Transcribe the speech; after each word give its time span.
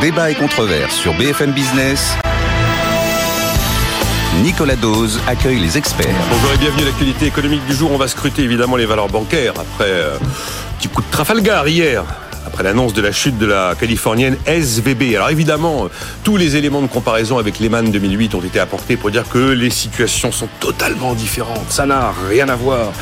Débat 0.00 0.30
et 0.30 0.34
controverse 0.34 0.94
sur 0.94 1.14
BFM 1.14 1.52
Business. 1.52 2.16
Nicolas 4.42 4.76
Dose 4.76 5.20
accueille 5.26 5.58
les 5.58 5.78
experts. 5.78 6.14
Bonjour 6.30 6.52
et 6.52 6.58
bienvenue 6.58 6.82
à 6.82 6.86
l'actualité 6.86 7.26
économique 7.26 7.64
du 7.66 7.74
jour. 7.74 7.90
On 7.90 7.96
va 7.96 8.06
scruter 8.06 8.42
évidemment 8.42 8.76
les 8.76 8.86
valeurs 8.86 9.08
bancaires 9.08 9.54
après 9.54 9.90
euh, 9.90 10.18
petit 10.78 10.88
coup 10.88 11.02
de 11.02 11.10
Trafalgar 11.10 11.66
hier 11.66 12.04
après 12.56 12.64
l'annonce 12.64 12.94
de 12.94 13.02
la 13.02 13.12
chute 13.12 13.36
de 13.36 13.44
la 13.44 13.74
californienne 13.78 14.38
SVB. 14.46 15.14
Alors 15.14 15.28
évidemment, 15.28 15.90
tous 16.24 16.38
les 16.38 16.56
éléments 16.56 16.80
de 16.80 16.86
comparaison 16.86 17.36
avec 17.36 17.60
Lehman 17.60 17.90
2008 17.90 18.34
ont 18.34 18.40
été 18.40 18.58
apportés 18.58 18.96
pour 18.96 19.10
dire 19.10 19.28
que 19.28 19.50
les 19.50 19.68
situations 19.68 20.32
sont 20.32 20.48
totalement 20.58 21.12
différentes. 21.12 21.66
Ça 21.68 21.84
n'a 21.84 22.14
rien 22.30 22.48
à 22.48 22.56
voir. 22.56 22.92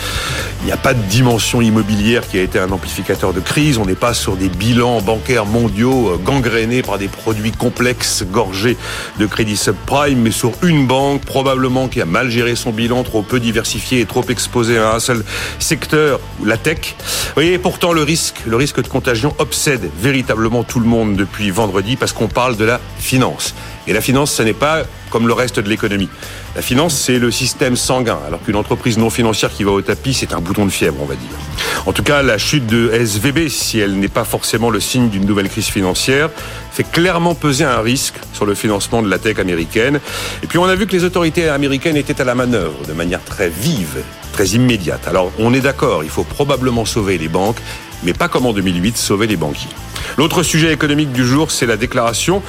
Il 0.62 0.66
n'y 0.66 0.72
a 0.72 0.76
pas 0.76 0.92
de 0.92 1.02
dimension 1.02 1.60
immobilière 1.60 2.26
qui 2.26 2.36
a 2.38 2.42
été 2.42 2.58
un 2.58 2.72
amplificateur 2.72 3.32
de 3.32 3.38
crise. 3.38 3.78
On 3.78 3.86
n'est 3.86 3.94
pas 3.94 4.12
sur 4.12 4.34
des 4.34 4.48
bilans 4.48 5.00
bancaires 5.00 5.46
mondiaux 5.46 6.08
euh, 6.08 6.16
gangrénés 6.16 6.82
par 6.82 6.98
des 6.98 7.06
produits 7.06 7.52
complexes 7.52 8.24
gorgés 8.24 8.76
de 9.20 9.26
crédit 9.26 9.56
subprime, 9.56 10.18
mais 10.18 10.32
sur 10.32 10.50
une 10.64 10.88
banque 10.88 11.24
probablement 11.24 11.86
qui 11.86 12.00
a 12.00 12.06
mal 12.06 12.28
géré 12.28 12.56
son 12.56 12.70
bilan, 12.70 13.04
trop 13.04 13.22
peu 13.22 13.38
diversifié 13.38 14.00
et 14.00 14.06
trop 14.06 14.24
exposé 14.28 14.78
à 14.78 14.94
un 14.94 14.98
seul 14.98 15.22
secteur, 15.60 16.18
la 16.44 16.56
tech. 16.56 16.96
Vous 16.98 17.34
voyez, 17.34 17.58
pourtant 17.58 17.92
le 17.92 18.02
risque, 18.02 18.40
le 18.46 18.56
risque 18.56 18.82
de 18.82 18.88
contagion 18.88 19.32
obsède 19.44 19.90
véritablement 20.00 20.64
tout 20.64 20.80
le 20.80 20.86
monde 20.86 21.16
depuis 21.16 21.50
vendredi 21.50 21.96
parce 21.96 22.14
qu'on 22.14 22.28
parle 22.28 22.56
de 22.56 22.64
la 22.64 22.80
finance. 22.98 23.54
Et 23.86 23.92
la 23.92 24.00
finance, 24.00 24.32
ce 24.32 24.42
n'est 24.42 24.54
pas 24.54 24.84
comme 25.10 25.28
le 25.28 25.34
reste 25.34 25.60
de 25.60 25.68
l'économie. 25.68 26.08
La 26.56 26.62
finance, 26.62 26.96
c'est 26.98 27.18
le 27.18 27.30
système 27.30 27.76
sanguin, 27.76 28.18
alors 28.26 28.42
qu'une 28.42 28.56
entreprise 28.56 28.96
non 28.96 29.10
financière 29.10 29.52
qui 29.52 29.62
va 29.62 29.72
au 29.72 29.82
tapis, 29.82 30.14
c'est 30.14 30.32
un 30.32 30.40
bouton 30.40 30.64
de 30.64 30.70
fièvre, 30.70 30.96
on 31.00 31.04
va 31.04 31.14
dire. 31.14 31.36
En 31.86 31.92
tout 31.92 32.02
cas, 32.02 32.22
la 32.22 32.38
chute 32.38 32.66
de 32.66 32.90
SVB, 32.90 33.48
si 33.48 33.78
elle 33.78 33.98
n'est 33.98 34.08
pas 34.08 34.24
forcément 34.24 34.70
le 34.70 34.80
signe 34.80 35.10
d'une 35.10 35.26
nouvelle 35.26 35.50
crise 35.50 35.66
financière, 35.66 36.30
fait 36.72 36.84
clairement 36.90 37.34
peser 37.34 37.64
un 37.64 37.80
risque 37.80 38.14
sur 38.32 38.46
le 38.46 38.54
financement 38.54 39.02
de 39.02 39.10
la 39.10 39.18
tech 39.18 39.38
américaine. 39.38 40.00
Et 40.42 40.46
puis 40.46 40.58
on 40.58 40.64
a 40.64 40.74
vu 40.74 40.86
que 40.86 40.92
les 40.92 41.04
autorités 41.04 41.48
américaines 41.48 41.96
étaient 41.96 42.20
à 42.20 42.24
la 42.24 42.34
manœuvre 42.34 42.86
de 42.88 42.92
manière 42.94 43.22
très 43.22 43.50
vive, 43.50 44.02
très 44.32 44.48
immédiate. 44.48 45.06
Alors 45.06 45.30
on 45.38 45.52
est 45.54 45.60
d'accord, 45.60 46.02
il 46.02 46.10
faut 46.10 46.24
probablement 46.24 46.84
sauver 46.84 47.18
les 47.18 47.28
banques, 47.28 47.58
mais 48.04 48.12
pas 48.12 48.28
comme 48.28 48.46
en 48.46 48.52
2008, 48.52 48.96
sauver 48.96 49.26
les 49.26 49.36
banquiers. 49.36 49.70
L'autre 50.16 50.42
sujet 50.42 50.72
économique 50.72 51.12
du 51.12 51.26
jour, 51.26 51.50
c'est 51.50 51.66
la 51.66 51.76
déclaration 51.76 52.42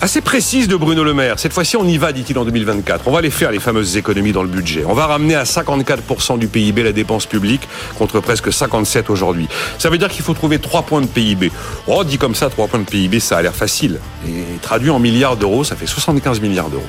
assez 0.00 0.20
précise 0.22 0.66
de 0.66 0.76
Bruno 0.76 1.04
Le 1.04 1.12
Maire. 1.12 1.38
Cette 1.38 1.52
fois-ci, 1.52 1.76
on 1.76 1.84
y 1.84 1.98
va, 1.98 2.12
dit-il 2.12 2.38
en 2.38 2.44
2024. 2.44 3.06
On 3.06 3.10
va 3.10 3.20
les 3.20 3.30
faire, 3.30 3.50
les 3.50 3.58
fameuses 3.58 3.96
économies 3.96 4.32
dans 4.32 4.42
le 4.42 4.48
budget. 4.48 4.84
On 4.86 4.94
va 4.94 5.06
ramener 5.06 5.34
à 5.34 5.44
54% 5.44 6.38
du 6.38 6.46
PIB 6.46 6.82
la 6.82 6.92
dépense 6.92 7.26
publique 7.26 7.68
contre 7.98 8.20
presque 8.20 8.52
57 8.52 9.10
aujourd'hui. 9.10 9.48
Ça 9.78 9.90
veut 9.90 9.98
dire 9.98 10.08
qu'il 10.08 10.24
faut 10.24 10.34
trouver 10.34 10.58
3 10.58 10.82
points 10.82 11.02
de 11.02 11.06
PIB. 11.06 11.52
Oh, 11.86 12.02
dit 12.04 12.16
comme 12.16 12.34
ça, 12.34 12.48
3 12.48 12.68
points 12.68 12.80
de 12.80 12.84
PIB, 12.84 13.20
ça 13.20 13.36
a 13.36 13.42
l'air 13.42 13.54
facile. 13.54 13.98
Et 14.26 14.58
traduit 14.62 14.90
en 14.90 14.98
milliards 14.98 15.36
d'euros, 15.36 15.64
ça 15.64 15.76
fait 15.76 15.86
75 15.86 16.40
milliards 16.40 16.70
d'euros. 16.70 16.86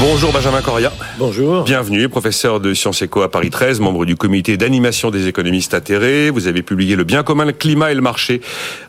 Bonjour 0.00 0.32
Benjamin 0.32 0.62
Coria. 0.62 0.92
Bonjour. 1.18 1.64
Bienvenue, 1.64 2.08
professeur 2.08 2.60
de 2.60 2.72
Sciences 2.72 3.02
Éco 3.02 3.22
à 3.22 3.30
Paris 3.32 3.50
13, 3.50 3.80
membre 3.80 4.04
du 4.04 4.14
comité 4.14 4.56
d'animation 4.56 5.10
des 5.10 5.26
économistes 5.26 5.74
atterrés. 5.74 6.30
Vous 6.30 6.46
avez 6.46 6.62
publié 6.62 6.94
Le 6.94 7.02
bien 7.02 7.24
commun, 7.24 7.44
le 7.44 7.52
climat 7.52 7.90
et 7.90 7.96
le 7.96 8.00
marché. 8.00 8.40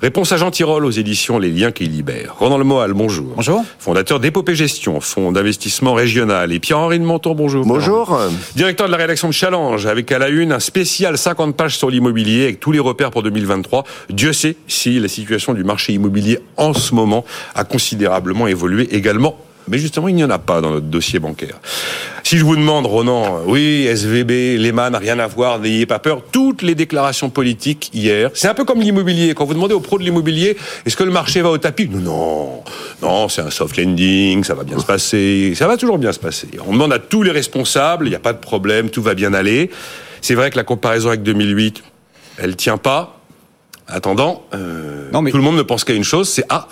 Réponse 0.03 0.31
à 0.33 0.37
Jean 0.37 0.51
Tirole 0.51 0.85
aux 0.85 0.91
éditions 0.91 1.39
Les 1.39 1.49
liens 1.49 1.71
qui 1.71 1.85
libèrent. 1.85 2.35
Ronan 2.37 2.59
Lemoal, 2.59 2.93
bonjour. 2.93 3.33
Bonjour. 3.35 3.65
Fondateur 3.79 4.19
d'Épopée 4.19 4.53
Gestion, 4.53 5.01
fonds 5.01 5.31
d'investissement 5.31 5.95
régional. 5.95 6.53
Et 6.53 6.59
Pierre-Henri 6.59 6.99
de 6.99 7.05
Menton, 7.05 7.33
bonjour. 7.33 7.65
Bonjour. 7.65 8.19
Directeur 8.55 8.85
de 8.85 8.91
la 8.91 8.97
rédaction 8.97 9.29
de 9.29 9.33
Challenge, 9.33 9.87
avec 9.87 10.11
à 10.11 10.19
la 10.19 10.29
une 10.29 10.51
un 10.51 10.59
spécial 10.59 11.17
50 11.17 11.57
pages 11.57 11.75
sur 11.75 11.89
l'immobilier 11.89 12.43
avec 12.43 12.59
tous 12.59 12.71
les 12.71 12.79
repères 12.79 13.09
pour 13.09 13.23
2023. 13.23 13.83
Dieu 14.11 14.31
sait 14.31 14.57
si 14.67 14.99
la 14.99 15.07
situation 15.07 15.55
du 15.55 15.63
marché 15.63 15.91
immobilier 15.91 16.37
en 16.55 16.75
ce 16.75 16.93
moment 16.93 17.25
a 17.55 17.63
considérablement 17.63 18.45
évolué 18.45 18.87
également 18.95 19.35
mais 19.69 19.77
justement, 19.77 20.07
il 20.07 20.15
n'y 20.15 20.23
en 20.23 20.29
a 20.29 20.39
pas 20.39 20.61
dans 20.61 20.71
notre 20.71 20.87
dossier 20.87 21.19
bancaire. 21.19 21.59
Si 22.23 22.37
je 22.37 22.43
vous 22.43 22.55
demande, 22.55 22.85
Ronan, 22.85 23.41
oui, 23.45 23.85
SVB, 23.87 24.57
Lehman, 24.59 24.95
rien 24.95 25.17
à 25.19 25.27
voir, 25.27 25.59
n'ayez 25.59 25.85
pas 25.85 25.99
peur, 25.99 26.21
toutes 26.31 26.61
les 26.61 26.75
déclarations 26.75 27.29
politiques 27.29 27.89
hier, 27.93 28.31
c'est 28.33 28.47
un 28.47 28.53
peu 28.53 28.65
comme 28.65 28.81
l'immobilier. 28.81 29.33
Quand 29.33 29.45
vous 29.45 29.53
demandez 29.53 29.73
aux 29.73 29.79
pros 29.79 29.97
de 29.97 30.03
l'immobilier, 30.03 30.57
est-ce 30.85 30.97
que 30.97 31.03
le 31.03 31.11
marché 31.11 31.41
va 31.41 31.49
au 31.49 31.57
tapis? 31.57 31.87
Non, 31.87 31.99
non, 31.99 32.63
non, 33.01 33.29
c'est 33.29 33.41
un 33.41 33.49
soft 33.49 33.77
landing, 33.77 34.43
ça 34.43 34.53
va 34.53 34.63
bien 34.63 34.79
se 34.79 34.85
passer, 34.85 35.53
ça 35.55 35.67
va 35.67 35.77
toujours 35.77 35.97
bien 35.97 36.11
se 36.11 36.19
passer. 36.19 36.47
On 36.67 36.73
demande 36.73 36.93
à 36.93 36.99
tous 36.99 37.23
les 37.23 37.31
responsables, 37.31 38.07
il 38.07 38.09
n'y 38.09 38.15
a 38.15 38.19
pas 38.19 38.33
de 38.33 38.39
problème, 38.39 38.89
tout 38.89 39.01
va 39.01 39.13
bien 39.13 39.33
aller. 39.33 39.69
C'est 40.21 40.35
vrai 40.35 40.49
que 40.49 40.57
la 40.57 40.63
comparaison 40.63 41.09
avec 41.09 41.23
2008, 41.23 41.83
elle 42.37 42.55
tient 42.55 42.77
pas. 42.77 43.15
Attendant, 43.87 44.45
euh, 44.53 45.09
tout 45.11 45.37
le 45.37 45.43
monde 45.43 45.55
ne 45.55 45.63
pense 45.63 45.83
qu'à 45.83 45.93
une 45.93 46.03
chose, 46.03 46.29
c'est 46.29 46.45
ah 46.49 46.67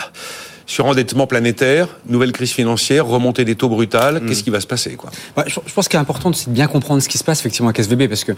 surendettement 0.68 1.28
planétaire, 1.28 1.88
nouvelle 2.08 2.34
crise 2.34 2.52
financière, 2.52 3.08
remontée 3.08 3.46
des 3.46 3.56
taux 3.56 3.70
brutales, 3.70 4.22
qu'est-ce 4.28 4.44
qui 4.44 4.50
va 4.50 4.60
se 4.60 4.68
passer 4.68 4.96
quoi? 4.96 5.10
Je 5.48 5.74
pense 5.74 5.88
qu'il 5.88 5.98
est 5.98 6.02
important, 6.02 6.32
c'est 6.34 6.50
de 6.50 6.54
bien 6.54 6.68
comprendre 6.68 7.02
ce 7.02 7.08
qui 7.08 7.18
se 7.18 7.24
passe 7.24 7.40
effectivement 7.40 7.70
avec 7.70 7.80
SVB, 7.80 8.10
parce 8.10 8.26
que 8.26 8.34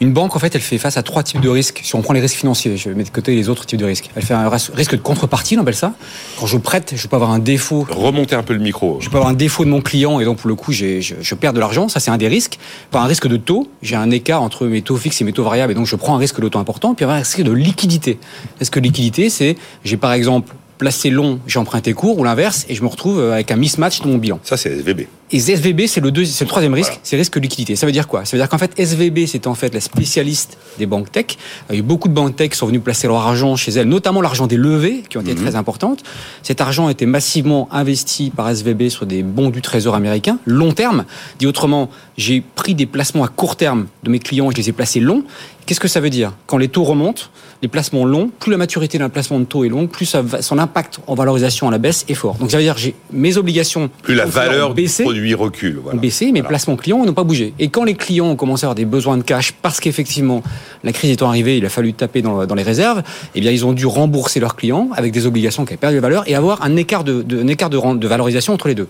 une 0.00 0.12
banque, 0.12 0.34
en 0.34 0.40
fait, 0.40 0.54
elle 0.56 0.60
fait 0.60 0.78
face 0.78 0.96
à 0.96 1.04
trois 1.04 1.22
types 1.22 1.40
de 1.40 1.48
risques. 1.48 1.80
Si 1.84 1.94
on 1.94 2.02
prend 2.02 2.12
les 2.12 2.20
risques 2.20 2.36
financiers, 2.36 2.76
je 2.76 2.90
mets 2.90 3.04
de 3.04 3.10
côté 3.10 3.34
les 3.34 3.48
autres 3.48 3.64
types 3.64 3.78
de 3.78 3.84
risques. 3.84 4.10
Elle 4.16 4.24
fait 4.24 4.34
un 4.34 4.48
risque 4.48 4.92
de 4.92 5.00
contrepartie, 5.00 5.56
on 5.56 5.62
appelle 5.62 5.74
ça. 5.76 5.94
Quand 6.38 6.46
je 6.46 6.58
prête, 6.58 6.94
je 6.96 7.06
peux 7.06 7.14
avoir 7.14 7.30
un 7.30 7.38
défaut. 7.38 7.86
Remonter 7.88 8.34
un 8.34 8.42
peu 8.42 8.54
le 8.54 8.60
micro. 8.60 8.98
Je 9.00 9.08
peux 9.08 9.16
avoir 9.16 9.30
un 9.30 9.36
défaut 9.36 9.64
de 9.64 9.70
mon 9.70 9.80
client 9.80 10.18
et 10.18 10.24
donc 10.24 10.38
pour 10.38 10.48
le 10.48 10.56
coup, 10.56 10.72
je, 10.72 11.00
je 11.00 11.34
perds 11.36 11.52
de 11.52 11.60
l'argent. 11.60 11.88
Ça, 11.88 12.00
c'est 12.00 12.10
un 12.10 12.18
des 12.18 12.28
risques. 12.28 12.58
Par 12.90 13.04
un 13.04 13.06
risque 13.06 13.28
de 13.28 13.36
taux, 13.36 13.70
j'ai 13.82 13.94
un 13.94 14.10
écart 14.10 14.42
entre 14.42 14.66
mes 14.66 14.82
taux 14.82 14.96
fixes 14.96 15.20
et 15.20 15.24
mes 15.24 15.32
taux 15.32 15.44
variables 15.44 15.72
et 15.72 15.74
donc 15.76 15.86
je 15.86 15.94
prends 15.94 16.16
un 16.16 16.18
risque 16.18 16.40
de 16.40 16.48
taux 16.48 16.58
important. 16.58 16.94
Puis 16.94 17.04
avoir 17.04 17.18
un 17.18 17.22
risque 17.22 17.42
de 17.42 17.52
liquidité. 17.52 18.18
Est-ce 18.60 18.72
que 18.72 18.80
liquidité, 18.80 19.30
c'est 19.30 19.56
j'ai 19.84 19.96
par 19.96 20.12
exemple 20.12 20.52
placé 20.78 21.10
long, 21.10 21.40
j'ai 21.46 21.58
emprunté 21.58 21.92
court, 21.92 22.18
ou 22.18 22.24
l'inverse, 22.24 22.64
et 22.68 22.74
je 22.74 22.82
me 22.82 22.88
retrouve 22.88 23.20
euh, 23.20 23.32
avec 23.32 23.50
un 23.50 23.56
mismatch 23.56 24.00
dans 24.00 24.08
mon 24.08 24.18
bilan. 24.18 24.40
Ça, 24.42 24.56
c'est 24.56 24.70
SVB. 24.70 25.02
Et 25.30 25.38
SVB, 25.38 25.86
c'est 25.86 26.00
le, 26.00 26.24
c'est 26.24 26.44
le 26.44 26.48
troisième 26.48 26.72
risque, 26.72 27.00
c'est 27.02 27.16
risque 27.16 27.34
de 27.34 27.40
liquidité. 27.40 27.76
Ça 27.76 27.84
veut 27.84 27.92
dire 27.92 28.08
quoi? 28.08 28.24
Ça 28.24 28.36
veut 28.36 28.42
dire 28.42 28.48
qu'en 28.48 28.58
fait, 28.58 28.72
SVB, 28.78 29.26
c'est 29.26 29.46
en 29.46 29.54
fait 29.54 29.74
la 29.74 29.80
spécialiste 29.80 30.56
des 30.78 30.86
banques 30.86 31.12
tech. 31.12 31.26
Il 31.68 31.74
y 31.74 31.76
a 31.76 31.80
eu 31.80 31.82
beaucoup 31.82 32.08
de 32.08 32.14
banques 32.14 32.36
tech 32.36 32.50
qui 32.50 32.56
sont 32.56 32.66
venues 32.66 32.80
placer 32.80 33.06
leur 33.08 33.18
argent 33.18 33.54
chez 33.56 33.72
elles, 33.72 33.88
notamment 33.88 34.22
l'argent 34.22 34.46
des 34.46 34.56
levées, 34.56 35.02
qui 35.08 35.18
ont 35.18 35.20
été 35.20 35.34
mhm. 35.34 35.42
très 35.42 35.56
importantes. 35.56 36.02
Cet 36.42 36.60
argent 36.60 36.86
a 36.86 36.90
été 36.90 37.04
massivement 37.04 37.68
investi 37.72 38.30
par 38.30 38.48
SVB 38.48 38.88
sur 38.88 39.04
des 39.04 39.22
bons 39.22 39.50
du 39.50 39.60
trésor 39.60 39.94
américain, 39.94 40.38
long 40.46 40.72
terme. 40.72 41.04
Dit 41.38 41.46
autrement, 41.46 41.90
j'ai 42.16 42.40
pris 42.40 42.74
des 42.74 42.86
placements 42.86 43.24
à 43.24 43.28
court 43.28 43.56
terme 43.56 43.86
de 44.02 44.10
mes 44.10 44.18
clients 44.18 44.50
je 44.50 44.56
les 44.56 44.68
ai 44.68 44.72
placés 44.72 45.00
longs. 45.00 45.24
Qu'est-ce 45.66 45.80
que 45.80 45.88
ça 45.88 46.00
veut 46.00 46.08
dire? 46.08 46.32
Quand 46.46 46.56
les 46.56 46.68
taux 46.68 46.84
remontent, 46.84 47.24
les 47.60 47.68
placements 47.68 48.06
longs, 48.06 48.30
plus 48.40 48.50
la 48.50 48.56
maturité 48.56 48.96
d'un 48.96 49.10
placement 49.10 49.38
de 49.38 49.44
taux 49.44 49.64
est 49.64 49.68
longue, 49.68 49.90
plus 49.90 50.06
ça 50.06 50.22
son 50.40 50.58
impact 50.58 51.00
en 51.06 51.14
valorisation 51.14 51.68
à 51.68 51.70
la 51.70 51.78
baisse 51.78 52.04
est 52.08 52.14
fort. 52.14 52.36
Donc 52.36 52.50
ça 52.50 52.56
veut 52.56 52.62
dire 52.62 52.78
j'ai 52.78 52.94
mes 53.12 53.36
obligations 53.36 53.90
plus 54.02 54.14
la 54.14 54.24
valeur 54.24 54.74
du 54.74 54.88
produit 55.18 55.34
recule, 55.34 55.80
voilà. 55.82 55.98
baissé, 55.98 56.32
mes 56.32 56.42
placements 56.42 56.76
clients 56.76 57.04
n'ont 57.04 57.12
pas 57.12 57.24
bougé. 57.24 57.52
Et 57.58 57.68
quand 57.68 57.84
les 57.84 57.94
clients 57.94 58.26
ont 58.26 58.36
commencé 58.36 58.64
à 58.64 58.66
avoir 58.66 58.74
des 58.74 58.84
besoins 58.84 59.16
de 59.16 59.22
cash 59.22 59.52
parce 59.52 59.80
qu'effectivement 59.80 60.42
la 60.84 60.92
crise 60.92 61.10
étant 61.10 61.28
arrivée, 61.28 61.58
il 61.58 61.66
a 61.66 61.68
fallu 61.68 61.92
taper 61.92 62.22
dans, 62.22 62.54
les 62.54 62.62
réserves, 62.62 63.02
eh 63.34 63.40
bien 63.40 63.50
ils 63.50 63.66
ont 63.66 63.72
dû 63.72 63.86
rembourser 63.86 64.40
leurs 64.40 64.56
clients 64.56 64.88
avec 64.94 65.12
des 65.12 65.26
obligations 65.26 65.64
qui 65.64 65.72
avaient 65.72 65.78
perdu 65.78 65.96
de 65.96 66.00
valeur 66.00 66.28
et 66.28 66.34
avoir 66.34 66.62
un 66.62 66.76
écart 66.76 67.04
de, 67.04 67.24
un 67.42 67.48
écart 67.48 67.70
de, 67.70 67.96
de 67.96 68.08
valorisation 68.08 68.52
entre 68.52 68.68
les 68.68 68.74
deux. 68.74 68.88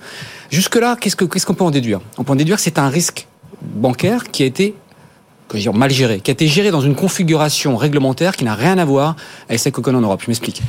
Jusque 0.51 0.77
là, 0.77 0.97
qu'est-ce 1.01 1.17
qu'on 1.17 1.29
ce 1.39 1.47
qu'on 1.47 1.55
peut 1.55 1.65
en 1.65 1.71
déduire? 1.71 2.01
On 2.19 2.25
peut 2.25 2.33
en 2.33 2.37
déduire 2.37 2.57
que 2.57 2.63
c'est 2.63 2.79
un 2.79 2.89
risque 2.89 3.27
bancaire 3.63 4.31
qui 4.31 4.43
a 4.43 4.47
été 4.47 4.75
dire, 5.57 5.73
mal 5.73 5.91
géré, 5.91 6.21
qui 6.21 6.31
a 6.31 6.33
été 6.33 6.47
géré 6.47 6.71
dans 6.71 6.81
une 6.81 6.95
configuration 6.95 7.77
réglementaire 7.77 8.37
qui 8.37 8.45
n'a 8.45 8.55
rien 8.55 8.79
à 8.79 8.85
voir 8.85 9.17
avec 9.49 9.61
celle 9.61 9.73
qu'on 9.73 9.83
connaît 9.83 9.99
en 9.99 10.03
Europe. 10.03 10.21
Je 10.23 10.29
m'explique. 10.29 10.63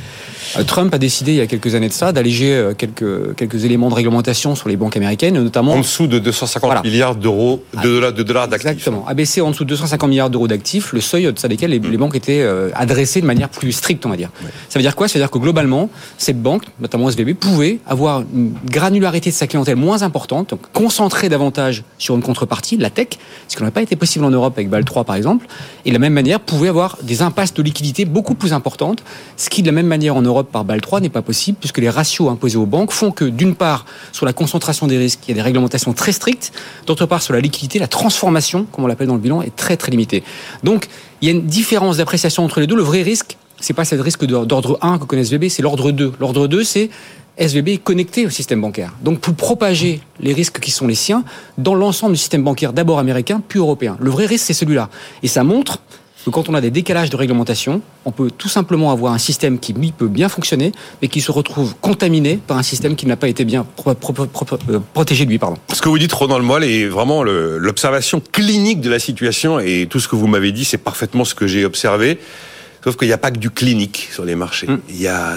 Euh, 0.56 0.64
Trump 0.64 0.92
a 0.94 0.98
décidé 0.98 1.32
il 1.32 1.38
y 1.38 1.40
a 1.40 1.46
quelques 1.46 1.74
années 1.74 1.88
de 1.88 1.92
ça 1.92 2.12
d'alléger 2.12 2.54
euh, 2.54 2.74
quelques, 2.74 3.34
quelques 3.36 3.64
éléments 3.64 3.90
de 3.90 3.94
réglementation 3.94 4.54
sur 4.54 4.68
les 4.68 4.76
banques 4.76 4.96
américaines, 4.96 5.40
notamment... 5.40 5.72
En 5.72 5.80
dessous 5.80 6.06
de 6.06 6.18
250 6.18 6.84
milliards 6.84 7.14
d'euros 7.14 7.62
de 7.74 7.82
dollars, 7.82 8.12
de 8.12 8.22
dollars 8.22 8.48
d'actifs. 8.48 8.70
Exactement. 8.70 9.06
Abaisser 9.06 9.40
en 9.40 9.50
dessous 9.50 9.64
de 9.64 9.70
250 9.70 10.08
milliards 10.08 10.30
d'euros 10.30 10.48
d'actifs 10.48 10.92
le 10.92 11.00
seuil 11.00 11.24
de 11.24 11.48
desquels 11.48 11.70
les, 11.70 11.80
mm. 11.80 11.90
les, 11.90 11.96
banques 11.98 12.16
étaient 12.16 12.42
euh, 12.42 12.70
adressées 12.74 13.20
de 13.20 13.26
manière 13.26 13.48
plus 13.48 13.72
stricte, 13.72 14.06
on 14.06 14.08
va 14.10 14.16
dire. 14.16 14.30
Ça 14.68 14.78
veut 14.78 14.82
dire 14.82 14.96
quoi? 14.96 15.08
Ça 15.08 15.18
veut 15.18 15.22
dire 15.22 15.30
que 15.30 15.38
globalement, 15.38 15.90
cette 16.16 16.40
banque, 16.40 16.64
notamment 16.80 17.10
SVB, 17.10 17.34
pouvait 17.34 17.78
avoir 17.86 18.22
une 18.34 18.54
granularité 18.64 19.30
de 19.30 19.34
sa 19.34 19.46
clientèle 19.46 19.76
moins 19.76 20.02
importante, 20.02 20.50
donc 20.50 20.60
concentrer 20.72 21.28
davantage 21.28 21.84
sur 21.98 22.14
une 22.16 22.22
contrepartie, 22.22 22.76
la 22.76 22.90
tech, 22.90 23.08
ce 23.48 23.56
qui 23.56 23.62
n'aurait 23.62 23.72
pas 23.72 23.82
été 23.82 23.96
possible 23.96 24.24
en 24.24 24.30
Europe 24.30 24.54
avec 24.56 24.69
BAL 24.70 24.84
3 24.84 25.04
par 25.04 25.16
exemple, 25.16 25.46
et 25.84 25.90
de 25.90 25.94
la 25.94 25.98
même 25.98 26.12
manière 26.12 26.40
pouvait 26.40 26.68
avoir 26.68 26.96
des 27.02 27.22
impasses 27.22 27.52
de 27.52 27.62
liquidité 27.62 28.04
beaucoup 28.04 28.34
plus 28.34 28.52
importantes, 28.52 29.02
ce 29.36 29.50
qui 29.50 29.62
de 29.62 29.66
la 29.66 29.72
même 29.72 29.86
manière 29.86 30.16
en 30.16 30.22
Europe 30.22 30.50
par 30.50 30.64
BAL 30.64 30.80
3 30.80 31.00
n'est 31.00 31.08
pas 31.08 31.22
possible 31.22 31.58
puisque 31.60 31.78
les 31.78 31.90
ratios 31.90 32.30
imposés 32.30 32.56
aux 32.56 32.66
banques 32.66 32.92
font 32.92 33.10
que 33.10 33.24
d'une 33.24 33.54
part 33.54 33.84
sur 34.12 34.26
la 34.26 34.32
concentration 34.32 34.86
des 34.86 34.98
risques, 34.98 35.20
il 35.26 35.30
y 35.30 35.32
a 35.32 35.34
des 35.34 35.42
réglementations 35.42 35.92
très 35.92 36.12
strictes, 36.12 36.52
d'autre 36.86 37.06
part 37.06 37.22
sur 37.22 37.34
la 37.34 37.40
liquidité, 37.40 37.78
la 37.78 37.88
transformation, 37.88 38.66
comme 38.72 38.84
on 38.84 38.86
l'appelle 38.86 39.08
dans 39.08 39.14
le 39.14 39.20
bilan, 39.20 39.42
est 39.42 39.54
très 39.54 39.76
très 39.76 39.90
limitée. 39.90 40.22
Donc 40.64 40.88
il 41.20 41.28
y 41.28 41.30
a 41.30 41.34
une 41.34 41.46
différence 41.46 41.98
d'appréciation 41.98 42.44
entre 42.44 42.60
les 42.60 42.66
deux. 42.66 42.76
Le 42.76 42.82
vrai 42.82 43.02
risque, 43.02 43.36
c'est 43.60 43.74
pas 43.74 43.84
ce 43.84 43.94
risque 43.94 44.24
d'ordre 44.24 44.78
1 44.80 44.98
que 44.98 45.04
connaît 45.04 45.24
SVB, 45.24 45.48
c'est 45.48 45.62
l'ordre 45.62 45.92
2. 45.92 46.12
L'ordre 46.18 46.48
2, 46.48 46.64
c'est 46.64 46.90
SVB 47.38 47.68
est 47.68 47.78
connecté 47.78 48.26
au 48.26 48.30
système 48.30 48.60
bancaire. 48.60 48.92
Donc 49.02 49.20
pour 49.20 49.34
propager 49.34 50.00
les 50.20 50.32
risques 50.32 50.60
qui 50.60 50.70
sont 50.70 50.86
les 50.86 50.94
siens 50.94 51.24
dans 51.58 51.74
l'ensemble 51.74 52.12
du 52.12 52.18
système 52.18 52.42
bancaire, 52.42 52.72
d'abord 52.72 52.98
américain, 52.98 53.42
puis 53.46 53.58
européen. 53.58 53.96
Le 54.00 54.10
vrai 54.10 54.26
risque, 54.26 54.46
c'est 54.46 54.54
celui-là. 54.54 54.88
Et 55.22 55.28
ça 55.28 55.44
montre 55.44 55.80
que 56.24 56.30
quand 56.30 56.48
on 56.48 56.54
a 56.54 56.60
des 56.60 56.70
décalages 56.70 57.10
de 57.10 57.16
réglementation, 57.16 57.80
on 58.04 58.12
peut 58.12 58.30
tout 58.30 58.48
simplement 58.48 58.92
avoir 58.92 59.12
un 59.12 59.18
système 59.18 59.58
qui, 59.58 59.72
peut 59.72 60.08
bien 60.08 60.28
fonctionner, 60.28 60.72
mais 61.00 61.08
qui 61.08 61.20
se 61.20 61.32
retrouve 61.32 61.74
contaminé 61.80 62.38
par 62.46 62.58
un 62.58 62.62
système 62.62 62.96
qui 62.96 63.06
n'a 63.06 63.16
pas 63.16 63.28
été 63.28 63.44
bien 63.44 63.66
euh, 63.86 63.94
protégé 64.92 65.24
de 65.24 65.30
lui. 65.30 65.38
Pardon. 65.38 65.56
Ce 65.72 65.80
que 65.80 65.88
vous 65.88 65.98
dites, 65.98 66.12
Ronald 66.12 66.44
Moelle, 66.44 66.64
est 66.64 66.86
vraiment 66.86 67.22
l'observation 67.22 68.22
clinique 68.32 68.80
de 68.80 68.90
la 68.90 68.98
situation 68.98 69.60
et 69.60 69.86
tout 69.88 70.00
ce 70.00 70.08
que 70.08 70.16
vous 70.16 70.26
m'avez 70.26 70.52
dit, 70.52 70.64
c'est 70.64 70.78
parfaitement 70.78 71.24
ce 71.24 71.34
que 71.34 71.46
j'ai 71.46 71.64
observé. 71.64 72.18
Sauf 72.82 72.96
qu'il 72.96 73.08
n'y 73.08 73.14
a 73.14 73.18
pas 73.18 73.30
que 73.30 73.38
du 73.38 73.50
clinique 73.50 74.08
sur 74.12 74.24
les 74.24 74.34
marchés. 74.34 74.66
Mm. 74.66 74.80
Il 74.88 75.00
y 75.00 75.08
a, 75.08 75.34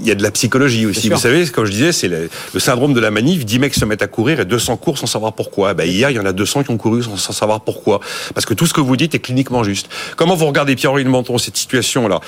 il 0.00 0.06
y 0.06 0.10
a 0.10 0.14
de 0.14 0.22
la 0.22 0.30
psychologie 0.30 0.86
aussi. 0.86 1.08
Vous 1.08 1.16
savez, 1.16 1.46
comme 1.46 1.64
je 1.66 1.70
disais, 1.70 1.92
c'est 1.92 2.08
le, 2.08 2.28
le 2.52 2.60
syndrome 2.60 2.94
de 2.94 3.00
la 3.00 3.10
manif. 3.10 3.44
10 3.44 3.58
mecs 3.58 3.74
se 3.74 3.84
mettent 3.84 4.02
à 4.02 4.08
courir 4.08 4.40
et 4.40 4.44
200 4.44 4.76
courent 4.76 4.98
sans 4.98 5.06
savoir 5.06 5.34
pourquoi. 5.34 5.74
Ben, 5.74 5.88
hier, 5.88 6.10
il 6.10 6.16
y 6.16 6.20
en 6.20 6.26
a 6.26 6.32
200 6.32 6.64
qui 6.64 6.70
ont 6.70 6.76
couru 6.76 7.02
sans, 7.02 7.16
sans 7.16 7.32
savoir 7.32 7.60
pourquoi. 7.60 8.00
Parce 8.34 8.46
que 8.46 8.54
tout 8.54 8.66
ce 8.66 8.74
que 8.74 8.80
vous 8.80 8.96
dites 8.96 9.14
est 9.14 9.20
cliniquement 9.20 9.62
juste. 9.62 9.88
Comment 10.16 10.34
vous 10.34 10.46
regardez, 10.46 10.74
Pierre-Henri 10.74 11.04
de 11.04 11.08
Menton, 11.08 11.38
cette 11.38 11.56
situation-là? 11.56 12.20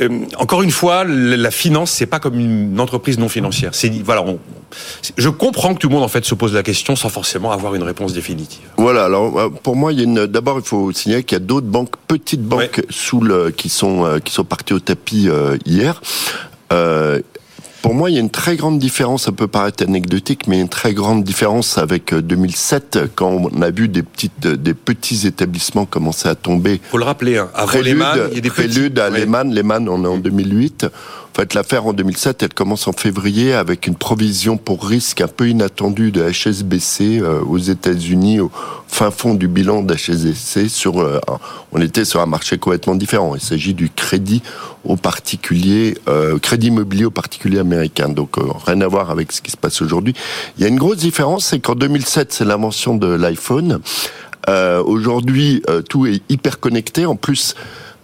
Euh, 0.00 0.08
Encore 0.38 0.62
une 0.62 0.70
fois, 0.70 1.04
la 1.04 1.50
finance, 1.50 1.90
c'est 1.90 2.06
pas 2.06 2.18
comme 2.18 2.38
une 2.40 2.80
entreprise 2.80 3.18
non 3.18 3.28
financière. 3.28 3.74
C'est 3.74 3.90
voilà. 4.02 4.22
on- 4.22 4.38
je 5.18 5.28
comprends 5.28 5.74
que 5.74 5.78
tout 5.80 5.88
le 5.88 5.94
monde 5.94 6.02
en 6.04 6.08
fait 6.08 6.24
se 6.24 6.34
pose 6.34 6.54
la 6.54 6.62
question 6.62 6.96
sans 6.96 7.10
forcément 7.10 7.52
avoir 7.52 7.74
une 7.74 7.82
réponse 7.82 8.14
définitive. 8.14 8.62
Voilà. 8.78 9.04
Alors 9.04 9.38
euh, 9.38 9.48
pour 9.50 9.76
moi, 9.76 9.92
il 9.92 9.98
y 9.98 10.00
a 10.00 10.04
une. 10.04 10.26
D'abord, 10.26 10.58
il 10.58 10.64
faut 10.64 10.92
signaler 10.92 11.24
qu'il 11.24 11.36
y 11.36 11.40
a 11.42 11.44
d'autres 11.44 11.66
banques, 11.66 11.94
petites 12.08 12.42
banques, 12.42 12.82
sous 12.88 13.20
le 13.20 13.50
qui 13.50 13.68
sont 13.68 14.04
euh, 14.06 14.18
qui 14.18 14.32
sont 14.32 14.44
parties 14.44 14.72
au 14.72 14.80
tapis 14.80 15.28
euh, 15.28 15.58
hier. 15.66 16.00
Euh, 16.72 17.20
pour 17.82 17.94
moi, 17.94 18.10
il 18.10 18.14
y 18.14 18.16
a 18.16 18.20
une 18.20 18.30
très 18.30 18.56
grande 18.56 18.78
différence, 18.78 19.24
ça 19.24 19.32
peut 19.32 19.48
paraître 19.48 19.82
anecdotique, 19.82 20.46
mais 20.46 20.60
une 20.60 20.68
très 20.68 20.94
grande 20.94 21.24
différence 21.24 21.78
avec 21.78 22.12
euh, 22.12 22.22
2007, 22.22 22.98
quand 23.16 23.30
on 23.52 23.60
a 23.62 23.70
vu 23.70 23.88
des 23.88 24.02
petites, 24.04 24.46
euh, 24.46 24.56
des 24.56 24.74
petits 24.74 25.26
établissements 25.26 25.84
commencer 25.84 26.28
à 26.28 26.34
tomber 26.36 26.80
Faut 26.90 26.98
le 26.98 27.04
rappeler. 27.04 27.38
Hein. 27.38 27.48
Avant 27.54 27.66
Prélude, 27.66 27.86
Lehman, 27.94 28.18
il 28.30 28.34
y 28.36 28.38
a 28.38 28.40
des 28.40 28.50
Prélude 28.50 28.94
petits- 28.94 29.00
à 29.00 29.10
Ouais. 29.10 29.18
Lehman. 29.20 29.52
Lehman, 29.52 29.88
on 29.88 30.04
est 30.04 30.08
en 30.08 30.16
2008. 30.18 30.86
En 31.32 31.40
fait, 31.40 31.54
l'affaire 31.54 31.86
en 31.86 31.94
2007, 31.94 32.42
elle 32.42 32.52
commence 32.52 32.86
en 32.88 32.92
février 32.92 33.54
avec 33.54 33.86
une 33.86 33.94
provision 33.94 34.58
pour 34.58 34.84
risque 34.84 35.22
un 35.22 35.28
peu 35.28 35.48
inattendue 35.48 36.12
de 36.12 36.22
HSBC 36.30 37.20
euh, 37.20 37.40
aux 37.40 37.56
États-Unis, 37.56 38.40
au 38.40 38.50
fin 38.86 39.10
fond 39.10 39.32
du 39.32 39.48
bilan 39.48 39.82
d'HSBC. 39.82 40.68
Sur, 40.68 41.00
euh, 41.00 41.18
on 41.72 41.80
était 41.80 42.04
sur 42.04 42.20
un 42.20 42.26
marché 42.26 42.58
complètement 42.58 42.94
différent. 42.94 43.34
Il 43.34 43.40
s'agit 43.40 43.72
du 43.72 43.88
crédit 43.88 44.42
aux 44.84 44.96
particuliers, 44.96 45.96
euh, 46.06 46.38
crédit 46.38 46.66
immobilier 46.66 47.06
aux 47.06 47.10
particuliers 47.10 47.60
américains. 47.60 48.10
Donc, 48.10 48.36
euh, 48.36 48.42
rien 48.66 48.82
à 48.82 48.86
voir 48.86 49.10
avec 49.10 49.32
ce 49.32 49.40
qui 49.40 49.50
se 49.50 49.56
passe 49.56 49.80
aujourd'hui. 49.80 50.12
Il 50.58 50.62
y 50.62 50.66
a 50.66 50.68
une 50.68 50.78
grosse 50.78 50.98
différence, 50.98 51.46
c'est 51.46 51.60
qu'en 51.60 51.74
2007, 51.74 52.30
c'est 52.30 52.44
l'invention 52.44 52.94
de 52.94 53.06
l'iPhone. 53.06 53.80
Aujourd'hui, 54.84 55.62
tout 55.88 56.04
est 56.06 56.20
hyper 56.28 56.58
connecté. 56.58 57.06
En 57.06 57.14
plus, 57.14 57.54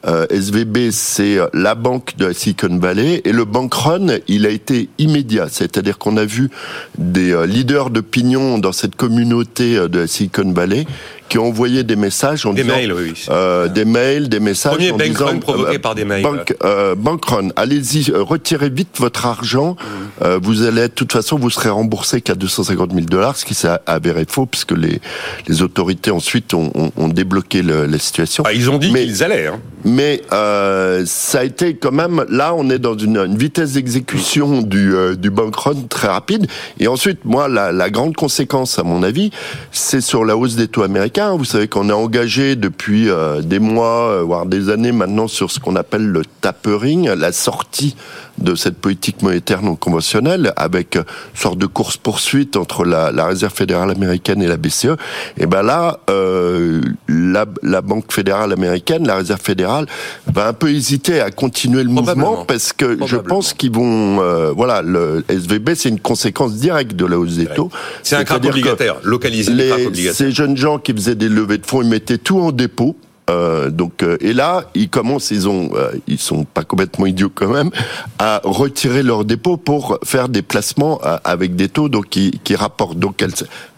euh, 0.06 0.26
SVB, 0.30 0.90
c'est 0.90 1.38
la 1.52 1.74
banque 1.74 2.16
de 2.16 2.26
la 2.26 2.34
Silicon 2.34 2.78
Valley 2.78 3.20
et 3.24 3.32
le 3.32 3.44
bank 3.44 3.74
run, 3.74 4.06
il 4.28 4.46
a 4.46 4.50
été 4.50 4.88
immédiat. 4.98 5.48
C'est-à-dire 5.50 5.98
qu'on 5.98 6.16
a 6.16 6.24
vu 6.24 6.50
des 6.96 7.32
euh, 7.32 7.46
leaders 7.46 7.90
d'opinion 7.90 8.58
dans 8.58 8.72
cette 8.72 8.94
communauté 8.94 9.76
euh, 9.76 9.88
de 9.88 10.00
la 10.00 10.06
Silicon 10.06 10.52
Valley 10.52 10.86
qui 11.28 11.38
ont 11.38 11.46
envoyé 11.46 11.82
des 11.84 11.96
messages 11.96 12.46
en 12.46 12.52
Des 12.52 12.62
disant 12.62 12.76
mails, 12.76 12.92
oui. 12.92 13.02
oui. 13.12 13.24
euh, 13.30 13.68
des 13.68 13.84
mails, 13.84 14.28
des 14.28 14.40
messages 14.40 14.72
Premier 14.72 14.90
en 14.92 14.96
bank 14.96 15.08
disant 15.08 15.26
run 15.26 15.38
provoqué 15.38 15.76
euh, 15.76 15.78
par 15.78 15.94
des 15.94 16.04
mails. 16.04 16.22
Bank, 16.22 16.54
euh, 16.64 16.94
bank 16.94 17.24
run, 17.26 17.48
allez-y, 17.56 18.10
euh, 18.10 18.22
retirez 18.22 18.70
vite 18.70 18.96
votre 18.98 19.26
argent. 19.26 19.72
Mmh. 19.78 20.24
Euh, 20.24 20.38
vous 20.42 20.62
allez, 20.62 20.82
de 20.82 20.86
toute 20.88 21.12
façon, 21.12 21.38
vous 21.38 21.50
serez 21.50 21.68
remboursé 21.70 22.20
qu'à 22.20 22.34
250 22.34 22.92
000 22.92 23.06
dollars, 23.06 23.36
ce 23.36 23.44
qui 23.44 23.54
s'est 23.54 23.68
avéré 23.86 24.24
faux 24.28 24.46
puisque 24.46 24.72
les 24.72 25.00
les 25.48 25.62
autorités 25.62 26.10
ensuite 26.10 26.54
ont, 26.54 26.70
ont, 26.74 26.90
ont 26.96 27.08
débloqué 27.08 27.62
le- 27.62 27.86
la 27.86 27.98
situation. 27.98 28.42
Ah, 28.46 28.52
ils 28.52 28.70
ont 28.70 28.78
dit 28.78 28.92
qu'ils 28.92 29.22
allaient. 29.22 29.46
Hein. 29.46 29.60
Mais 29.84 30.22
euh, 30.32 31.04
ça 31.06 31.40
a 31.40 31.44
été 31.44 31.74
quand 31.74 31.92
même 31.92 32.24
là, 32.28 32.54
on 32.54 32.68
est 32.70 32.78
dans 32.78 32.96
une, 32.96 33.16
une 33.18 33.36
vitesse 33.38 33.72
d'exécution 33.72 34.62
du 34.62 34.94
euh, 34.94 35.14
du 35.14 35.30
bank 35.30 35.54
run 35.56 35.74
très 35.88 36.08
rapide. 36.08 36.46
Et 36.80 36.88
ensuite, 36.88 37.24
moi, 37.24 37.48
la, 37.48 37.72
la 37.72 37.90
grande 37.90 38.14
conséquence, 38.16 38.78
à 38.78 38.82
mon 38.82 39.02
avis, 39.02 39.30
c'est 39.72 40.00
sur 40.00 40.24
la 40.24 40.36
hausse 40.36 40.56
des 40.56 40.68
taux 40.68 40.82
américains. 40.82 41.17
Vous 41.18 41.44
savez 41.44 41.66
qu'on 41.66 41.88
est 41.88 41.92
engagé 41.92 42.54
depuis 42.54 43.10
euh, 43.10 43.42
des 43.42 43.58
mois, 43.58 44.08
euh, 44.08 44.22
voire 44.22 44.46
des 44.46 44.70
années 44.70 44.92
maintenant, 44.92 45.26
sur 45.26 45.50
ce 45.50 45.58
qu'on 45.58 45.74
appelle 45.74 46.06
le 46.06 46.22
tapering, 46.40 47.08
la 47.08 47.32
sortie 47.32 47.96
de 48.38 48.54
cette 48.54 48.76
politique 48.76 49.22
monétaire 49.22 49.62
non 49.62 49.74
conventionnelle, 49.74 50.52
avec 50.56 50.94
une 50.96 51.04
sorte 51.34 51.58
de 51.58 51.66
course 51.66 51.96
poursuite 51.96 52.56
entre 52.56 52.84
la, 52.84 53.10
la 53.10 53.26
Réserve 53.26 53.52
fédérale 53.52 53.90
américaine 53.90 54.40
et 54.42 54.46
la 54.46 54.56
BCE. 54.56 54.96
Et 55.36 55.46
ben 55.46 55.62
là, 55.62 55.98
euh, 56.08 56.80
la, 57.08 57.46
la 57.62 57.82
Banque 57.82 58.12
fédérale 58.12 58.52
américaine, 58.52 59.06
la 59.06 59.16
Réserve 59.16 59.40
fédérale, 59.42 59.86
va 60.32 60.48
un 60.48 60.52
peu 60.52 60.70
hésiter 60.70 61.20
à 61.20 61.30
continuer 61.30 61.82
le 61.82 61.90
mouvement 61.90 62.44
parce 62.44 62.72
que 62.72 62.96
je 63.06 63.16
pense 63.16 63.54
qu'ils 63.54 63.72
vont, 63.72 64.20
euh, 64.20 64.52
voilà, 64.56 64.82
le 64.82 65.24
SVB, 65.28 65.70
c'est 65.74 65.88
une 65.88 66.00
conséquence 66.00 66.54
directe 66.54 66.94
de 66.94 67.06
la 67.06 67.18
hausse 67.18 67.36
des 67.36 67.46
taux. 67.46 67.70
C'est 68.02 68.16
un 68.16 68.24
crack 68.24 68.44
obligataire. 68.44 68.96
Localiser 69.02 69.52
les 69.52 69.72
obligataires. 69.72 70.14
ces 70.14 70.30
jeunes 70.30 70.56
gens 70.56 70.78
qui 70.78 70.92
faisaient 70.92 71.07
des 71.14 71.28
levées 71.28 71.58
de 71.58 71.66
fonds, 71.66 71.82
ils 71.82 71.88
mettaient 71.88 72.18
tout 72.18 72.40
en 72.40 72.52
dépôt. 72.52 72.96
Euh, 73.28 73.68
donc 73.68 74.02
euh, 74.02 74.16
et 74.20 74.32
là 74.32 74.64
ils 74.74 74.88
commencent 74.88 75.30
ils 75.30 75.48
ont 75.48 75.70
euh, 75.74 75.92
ils 76.06 76.18
sont 76.18 76.44
pas 76.44 76.64
complètement 76.64 77.04
idiots 77.04 77.30
quand 77.34 77.48
même 77.48 77.70
à 78.18 78.40
retirer 78.42 79.02
leur 79.02 79.26
dépôt 79.26 79.58
pour 79.58 79.98
faire 80.02 80.30
des 80.30 80.40
placements 80.40 80.98
avec 81.24 81.54
des 81.54 81.68
taux 81.68 81.90
donc 81.90 82.08
qui, 82.08 82.40
rapportent 82.54 82.98
donc 82.98 83.22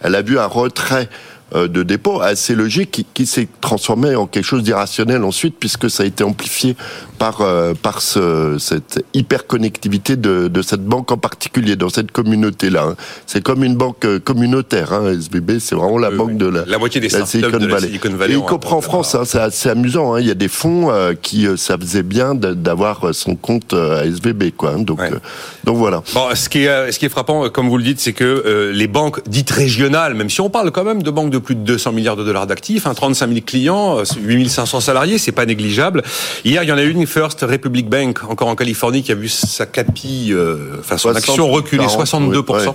elle 0.02 0.14
a 0.14 0.22
vu 0.22 0.38
un 0.38 0.46
retrait 0.46 1.08
de 1.54 1.82
dépôt 1.82 2.20
assez 2.20 2.54
logique 2.54 2.90
qui, 2.90 3.06
qui 3.12 3.26
s'est 3.26 3.48
transformé 3.60 4.14
en 4.14 4.26
quelque 4.26 4.44
chose 4.44 4.62
d'irrationnel 4.62 5.24
ensuite 5.24 5.56
puisque 5.58 5.90
ça 5.90 6.02
a 6.02 6.06
été 6.06 6.22
amplifié 6.24 6.76
par 7.18 7.40
euh, 7.40 7.74
par 7.74 8.02
ce, 8.02 8.56
cette 8.58 9.04
hyperconnectivité 9.14 10.16
de, 10.16 10.48
de 10.48 10.62
cette 10.62 10.84
banque 10.84 11.10
en 11.12 11.16
particulier 11.16 11.76
dans 11.76 11.88
cette 11.88 12.12
communauté 12.12 12.70
là 12.70 12.94
c'est 13.26 13.42
comme 13.42 13.64
une 13.64 13.76
banque 13.76 14.04
euh, 14.04 14.18
communautaire 14.20 14.92
hein. 14.92 15.12
SVB 15.12 15.58
c'est 15.58 15.74
vraiment 15.74 15.98
la 15.98 16.10
Oui, 16.10 16.16
banque 16.16 16.28
oui. 16.30 16.36
de 16.36 16.46
la, 16.46 16.64
La 16.66 16.78
moitié 16.78 17.00
des 17.00 17.08
la 17.08 17.24
startups 17.26 17.58
de 17.58 17.66
la 17.66 17.80
Silicon 17.80 18.10
Valley 18.10 18.34
et 18.34 18.38
y 18.38 18.42
compris 18.42 18.72
en 18.74 18.80
France 18.80 19.14
hein, 19.14 19.22
c'est 19.24 19.38
assez 19.40 19.68
amusant 19.68 20.14
hein. 20.14 20.20
il 20.20 20.26
y 20.26 20.30
a 20.30 20.34
des 20.34 20.48
fonds 20.48 20.90
euh, 20.90 21.14
qui 21.20 21.46
euh, 21.46 21.56
ça 21.56 21.76
faisait 21.78 22.02
bien 22.02 22.34
d'avoir 22.34 23.14
son 23.14 23.34
compte 23.36 23.72
euh, 23.72 24.00
à 24.02 24.04
SVB 24.06 24.50
quoi 24.56 24.72
hein. 24.72 24.80
donc 24.80 25.00
Ouais. 25.00 25.10
euh, 25.12 25.18
donc 25.64 25.76
voilà 25.78 26.02
Bon, 26.14 26.26
ce 26.34 26.48
qui 26.48 26.64
est, 26.64 26.68
euh, 26.68 26.92
ce 26.92 26.98
qui 26.98 27.06
est 27.06 27.10
frappant, 27.10 27.44
euh, 27.44 27.48
comme 27.48 27.68
vous 27.68 27.78
le 27.78 27.82
dites, 27.84 28.00
c'est 28.00 28.12
que 28.12 28.24
euh, 28.24 28.72
les 28.72 28.86
banques 28.88 29.20
dites 29.28 29.50
régionales, 29.50 30.14
même 30.14 30.28
si 30.28 30.40
on 30.40 30.50
parle 30.50 30.70
quand 30.70 30.84
même 30.84 31.02
de 31.02 31.10
banques 31.10 31.30
de 31.30 31.38
plus 31.40 31.54
de 31.54 31.60
200 31.60 31.92
milliards 31.92 32.16
de 32.16 32.24
dollars 32.24 32.46
d'actifs, 32.46 32.86
hein, 32.86 32.94
35 32.94 33.28
000 33.28 33.40
clients, 33.46 33.98
euh, 33.98 34.04
8 34.22 34.48
500 34.48 34.80
salariés, 34.80 35.18
c'est 35.18 35.32
pas 35.32 35.46
négligeable. 35.46 36.02
Hier, 36.44 36.62
il 36.62 36.68
y 36.68 36.72
en 36.72 36.78
a 36.78 36.82
une, 36.82 37.06
First 37.06 37.40
Republic 37.42 37.88
Bank, 37.88 38.24
encore 38.28 38.48
en 38.48 38.56
Californie, 38.56 39.02
qui 39.02 39.12
a 39.12 39.14
vu 39.14 39.28
sa 39.28 39.66
capi, 39.66 40.28
euh, 40.30 40.76
enfin 40.80 40.96
son 40.96 41.10
60, 41.12 41.16
action 41.16 41.50
reculer 41.50 41.84
40, 41.86 42.06
62%. 42.06 42.68
ouais. 42.68 42.74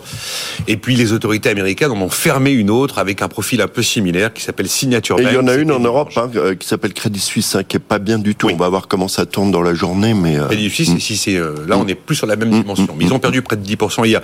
Et 0.68 0.78
puis 0.78 0.96
les 0.96 1.14
autorités 1.14 1.50
américaines 1.50 1.92
en 1.92 2.02
ont 2.02 2.10
fermé 2.10 2.52
une 2.52 2.70
autre 2.70 2.98
avec 3.00 3.22
un 3.22 3.28
profil 3.28 3.62
un 3.62 3.68
peu 3.68 3.84
similaire 3.84 4.34
qui 4.34 4.42
s'appelle 4.44 4.68
Signature 4.68 5.20
et 5.20 5.24
Bank. 5.24 5.32
il 5.34 5.36
y 5.36 5.40
en 5.40 5.48
a 5.48 5.56
une 5.56 5.72
en 5.72 5.80
Europe 5.80 6.12
hein, 6.18 6.30
euh, 6.36 6.56
qui 6.56 6.68
s'appelle 6.68 6.94
Crédit 6.94 7.20
Suisse 7.20 7.56
hein, 7.56 7.64
qui 7.64 7.78
est 7.78 7.80
pas 7.80 8.00
bien 8.00 8.18
du 8.20 8.36
tout 8.36 8.48
Oui. 8.48 8.54
on 8.56 8.58
va 8.58 8.70
voir 8.70 8.88
comment 8.88 9.08
ça 9.08 9.26
tourne 9.26 9.52
dans 9.52 9.62
la 9.62 9.74
journée 9.74 10.14
mais 10.14 10.38
euh, 10.38 10.48
Crédit 10.48 10.70
Suisse, 10.70 10.90
et 10.96 11.00
si 11.00 11.18
c'est 11.18 11.36
euh, 11.36 11.54
là, 11.68 11.78
on 11.78 11.88
est 11.88 11.96
plus 11.96 12.16
sur 12.16 12.28
la 12.28 12.36
même 12.36 12.50
Mm, 12.50 12.62
dimension. 12.62 12.84
mm, 12.86 12.90
Mais 12.98 13.06
ils 13.06 13.14
ont 13.14 13.20
perdu 13.20 13.42
près 13.42 13.56
de 13.56 13.66
10% 13.66 14.06
hier. 14.06 14.22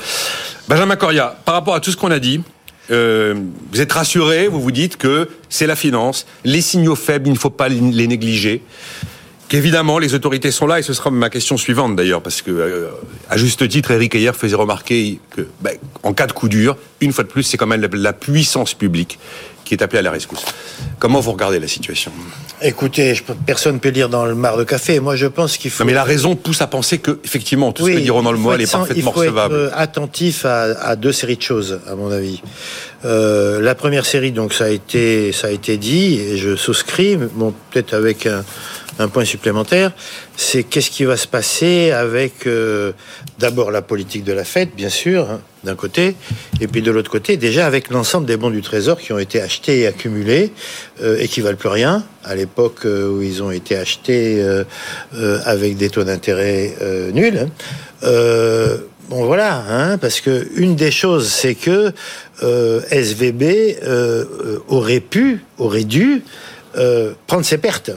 Benjamin 0.67 0.95
Coria, 0.95 1.36
par 1.45 1.55
rapport 1.55 1.75
à 1.75 1.79
tout 1.79 1.91
ce 1.91 1.98
qu'on 1.98 2.12
a 2.12 2.19
dit, 2.19 2.41
euh, 2.91 3.36
vous 3.71 3.81
êtes 3.81 3.91
rassuré, 3.91 4.48
vous 4.48 4.62
vous 4.62 4.71
dites 4.71 4.98
que 4.98 5.29
c'est 5.50 5.67
la 5.67 5.75
finance, 5.75 6.25
les 6.43 6.62
signaux 6.62 6.95
faibles, 6.95 7.27
il 7.27 7.33
ne 7.33 7.38
faut 7.38 7.50
pas 7.50 7.69
les 7.69 8.07
négliger. 8.07 8.62
Qu'évidemment, 9.51 10.00
les 10.00 10.13
autorités 10.13 10.50
sont 10.50 10.65
là, 10.65 10.79
et 10.79 10.81
ce 10.81 10.93
sera 10.93 11.12
ma 11.12 11.29
question 11.29 11.57
suivante 11.57 11.98
d'ailleurs, 11.98 12.21
parce 12.21 12.41
que, 12.41 12.51
euh, 12.51 12.88
à 13.29 13.36
juste 13.36 13.67
titre, 13.67 13.91
Eric 13.91 14.15
Ayer 14.15 14.31
faisait 14.31 14.55
remarquer 14.55 15.19
que, 15.36 15.45
ben, 15.60 15.74
en 16.03 16.13
cas 16.13 16.25
de 16.27 16.31
coup 16.31 16.48
dur, 16.48 16.77
une 17.01 17.12
fois 17.12 17.25
de 17.25 17.29
plus, 17.29 17.43
c'est 17.43 17.57
quand 17.57 17.67
même 17.67 17.86
la 17.91 18.13
puissance 18.13 18.74
publique 18.74 19.19
qui 19.71 19.75
est 19.75 19.83
appelée 19.83 19.99
à 19.99 20.01
la 20.01 20.11
rescousse. 20.11 20.43
Comment 20.99 21.21
vous 21.21 21.31
regardez 21.31 21.57
la 21.57 21.67
situation? 21.69 22.11
Écoutez, 22.61 23.15
je 23.15 23.23
personne 23.45 23.75
ne 23.75 23.79
peut 23.79 23.87
lire 23.87 24.09
dans 24.09 24.25
le 24.25 24.35
mar 24.35 24.57
de 24.57 24.65
café. 24.65 24.99
Moi, 24.99 25.15
je 25.15 25.27
pense 25.27 25.55
qu'il 25.55 25.71
faut. 25.71 25.83
Non, 25.83 25.87
mais 25.87 25.93
la 25.93 26.03
raison 26.03 26.35
pousse 26.35 26.61
à 26.61 26.67
penser 26.67 26.97
que, 26.97 27.19
effectivement, 27.23 27.71
tout 27.71 27.87
ce 27.87 27.91
que 27.93 27.97
dit 27.99 28.07
Lemoyle 28.07 28.59
être 28.59 28.67
est 28.67 28.71
parfaitement 28.73 28.95
Il 28.97 29.01
faut 29.03 29.09
être 29.23 29.29
recevable. 29.31 29.55
euh, 29.55 29.69
attentif 29.73 30.43
à, 30.43 30.63
à 30.81 30.97
deux 30.97 31.13
séries 31.13 31.37
de 31.37 31.41
choses, 31.41 31.79
à 31.89 31.95
mon 31.95 32.11
avis. 32.11 32.41
Euh, 33.05 33.61
la 33.61 33.73
première 33.73 34.05
série, 34.05 34.33
donc, 34.33 34.51
ça 34.53 34.65
a 34.65 34.69
été, 34.69 35.31
ça 35.31 35.47
a 35.47 35.51
été 35.51 35.77
dit, 35.77 36.19
et 36.19 36.35
je 36.37 36.57
souscris, 36.57 37.15
bon, 37.15 37.53
peut-être 37.71 37.93
avec 37.93 38.25
un, 38.25 38.43
un 38.99 39.07
point 39.07 39.23
supplémentaire, 39.23 39.93
c'est 40.35 40.63
qu'est-ce 40.63 40.91
qui 40.91 41.05
va 41.05 41.15
se 41.15 41.27
passer 41.27 41.91
avec 41.91 42.45
euh, 42.45 42.91
d'abord 43.39 43.71
la 43.71 43.81
politique 43.81 44.25
de 44.25 44.33
la 44.33 44.43
fête, 44.43 44.75
bien 44.75 44.89
sûr, 44.89 45.31
hein, 45.31 45.39
d'un 45.63 45.75
côté, 45.75 46.15
et 46.59 46.67
puis 46.67 46.81
de 46.81 46.91
l'autre 46.91 47.11
côté, 47.11 47.37
déjà 47.37 47.67
avec 47.67 47.89
l'ensemble 47.89 48.25
des 48.25 48.37
bons 48.37 48.49
du 48.49 48.61
Trésor 48.61 48.99
qui 48.99 49.13
ont 49.13 49.19
été 49.19 49.41
achetés 49.41 49.81
et 49.81 49.87
accumulés 49.87 50.51
euh, 51.03 51.17
et 51.19 51.27
qui 51.27 51.41
valent 51.41 51.57
plus 51.57 51.69
rien. 51.69 52.03
À 52.23 52.35
l'époque 52.35 52.85
euh, 52.85 53.09
où 53.09 53.21
ils 53.21 53.41
ont 53.41 53.51
été 53.51 53.75
achetés 53.75 54.41
euh, 54.41 54.63
euh, 55.15 55.39
avec 55.45 55.77
des 55.77 55.89
taux 55.89 56.03
d'intérêt 56.03 56.75
nuls. 57.13 57.47
hein. 58.03 58.77
Bon 59.09 59.25
voilà, 59.25 59.65
hein, 59.67 59.97
parce 59.97 60.21
que 60.21 60.47
une 60.55 60.75
des 60.77 60.91
choses, 60.91 61.27
c'est 61.27 61.55
que 61.55 61.91
SVB 62.41 63.75
aurait 64.69 65.01
pu, 65.01 65.43
aurait 65.57 65.83
dû 65.83 66.23
prendre 67.27 67.43
ses 67.43 67.57
pertes, 67.57 67.91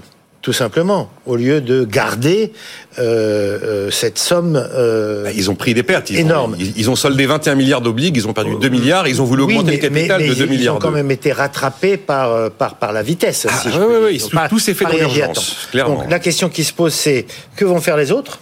tout 0.45 0.53
simplement, 0.53 1.09
au 1.25 1.37
lieu 1.37 1.63
de 1.63 1.85
garder 1.87 2.53
euh, 2.99 3.59
euh, 3.63 3.91
cette 3.91 4.19
somme. 4.19 4.57
euh, 4.57 5.25
Bah, 5.25 5.31
Ils 5.35 5.51
ont 5.51 5.55
pris 5.55 5.73
des 5.73 5.83
pertes. 5.83 6.11
Ils 6.11 6.19
Énorme. 6.21 6.53
Ont, 6.53 6.57
ils, 6.61 6.75
ils 6.77 6.91
ont 6.91 6.97
soldé 6.97 7.25
21 7.25 7.55
milliards 7.55 7.81
d'obliges, 7.81 8.13
ils 8.15 8.29
ont 8.29 8.35
perdu 8.35 8.51
2 8.61 8.69
milliards, 8.69 9.09
ils 9.09 9.23
ont 9.23 9.25
voulu 9.25 9.43
oui, 9.45 9.55
augmenter 9.55 9.71
mais, 9.71 9.77
le 9.77 9.83
capital 9.89 10.21
mais- 10.21 10.29
mais 10.29 10.35
de 10.35 10.39
2 10.39 10.45
ils 10.45 10.51
milliards. 10.51 10.77
ont 10.77 10.79
quand 10.79 10.91
même 10.91 11.11
été 11.11 11.33
rattrapés 11.33 11.97
par, 11.97 12.31
euh, 12.31 12.51
par, 12.51 12.75
par 12.77 12.93
la 12.93 13.03
vitesse. 13.03 13.47
Ah, 13.49 13.55
si 13.59 13.69
oui, 13.69 13.75
oui, 13.79 13.95
oui, 14.05 14.21
Ils 14.23 14.49
tout- 14.51 14.59
s'est 14.59 14.75
fait 14.75 14.85
dans 14.85 14.91
l'urgence, 14.93 15.67
clairement. 15.71 15.95
Donc 16.03 16.11
la 16.11 16.19
question 16.19 16.51
qui 16.51 16.63
se 16.63 16.75
pose, 16.75 16.93
c'est 16.93 17.25
que 17.57 17.65
vont 17.65 17.81
faire 17.81 17.97
les 17.97 18.13
autres? 18.13 18.39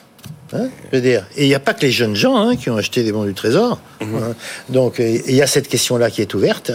Hein, 0.55 0.69
je 0.91 0.97
veux 0.97 1.03
dire, 1.03 1.25
et 1.37 1.45
il 1.45 1.49
n'y 1.49 1.55
a 1.55 1.61
pas 1.61 1.73
que 1.75 1.81
les 1.83 1.91
jeunes 1.91 2.15
gens 2.15 2.37
hein, 2.37 2.57
qui 2.57 2.69
ont 2.69 2.77
acheté 2.77 3.03
des 3.05 3.13
bons 3.13 3.25
du 3.25 3.33
Trésor. 3.35 3.81
Mhm. 4.01 4.15
hein. 4.17 4.35
Donc 4.69 5.01
euh, 5.01 5.19
il 5.27 5.35
y 5.35 5.41
a 5.43 5.47
cette 5.47 5.69
question-là 5.69 6.11
qui 6.11 6.21
est 6.21 6.35
ouverte. 6.35 6.73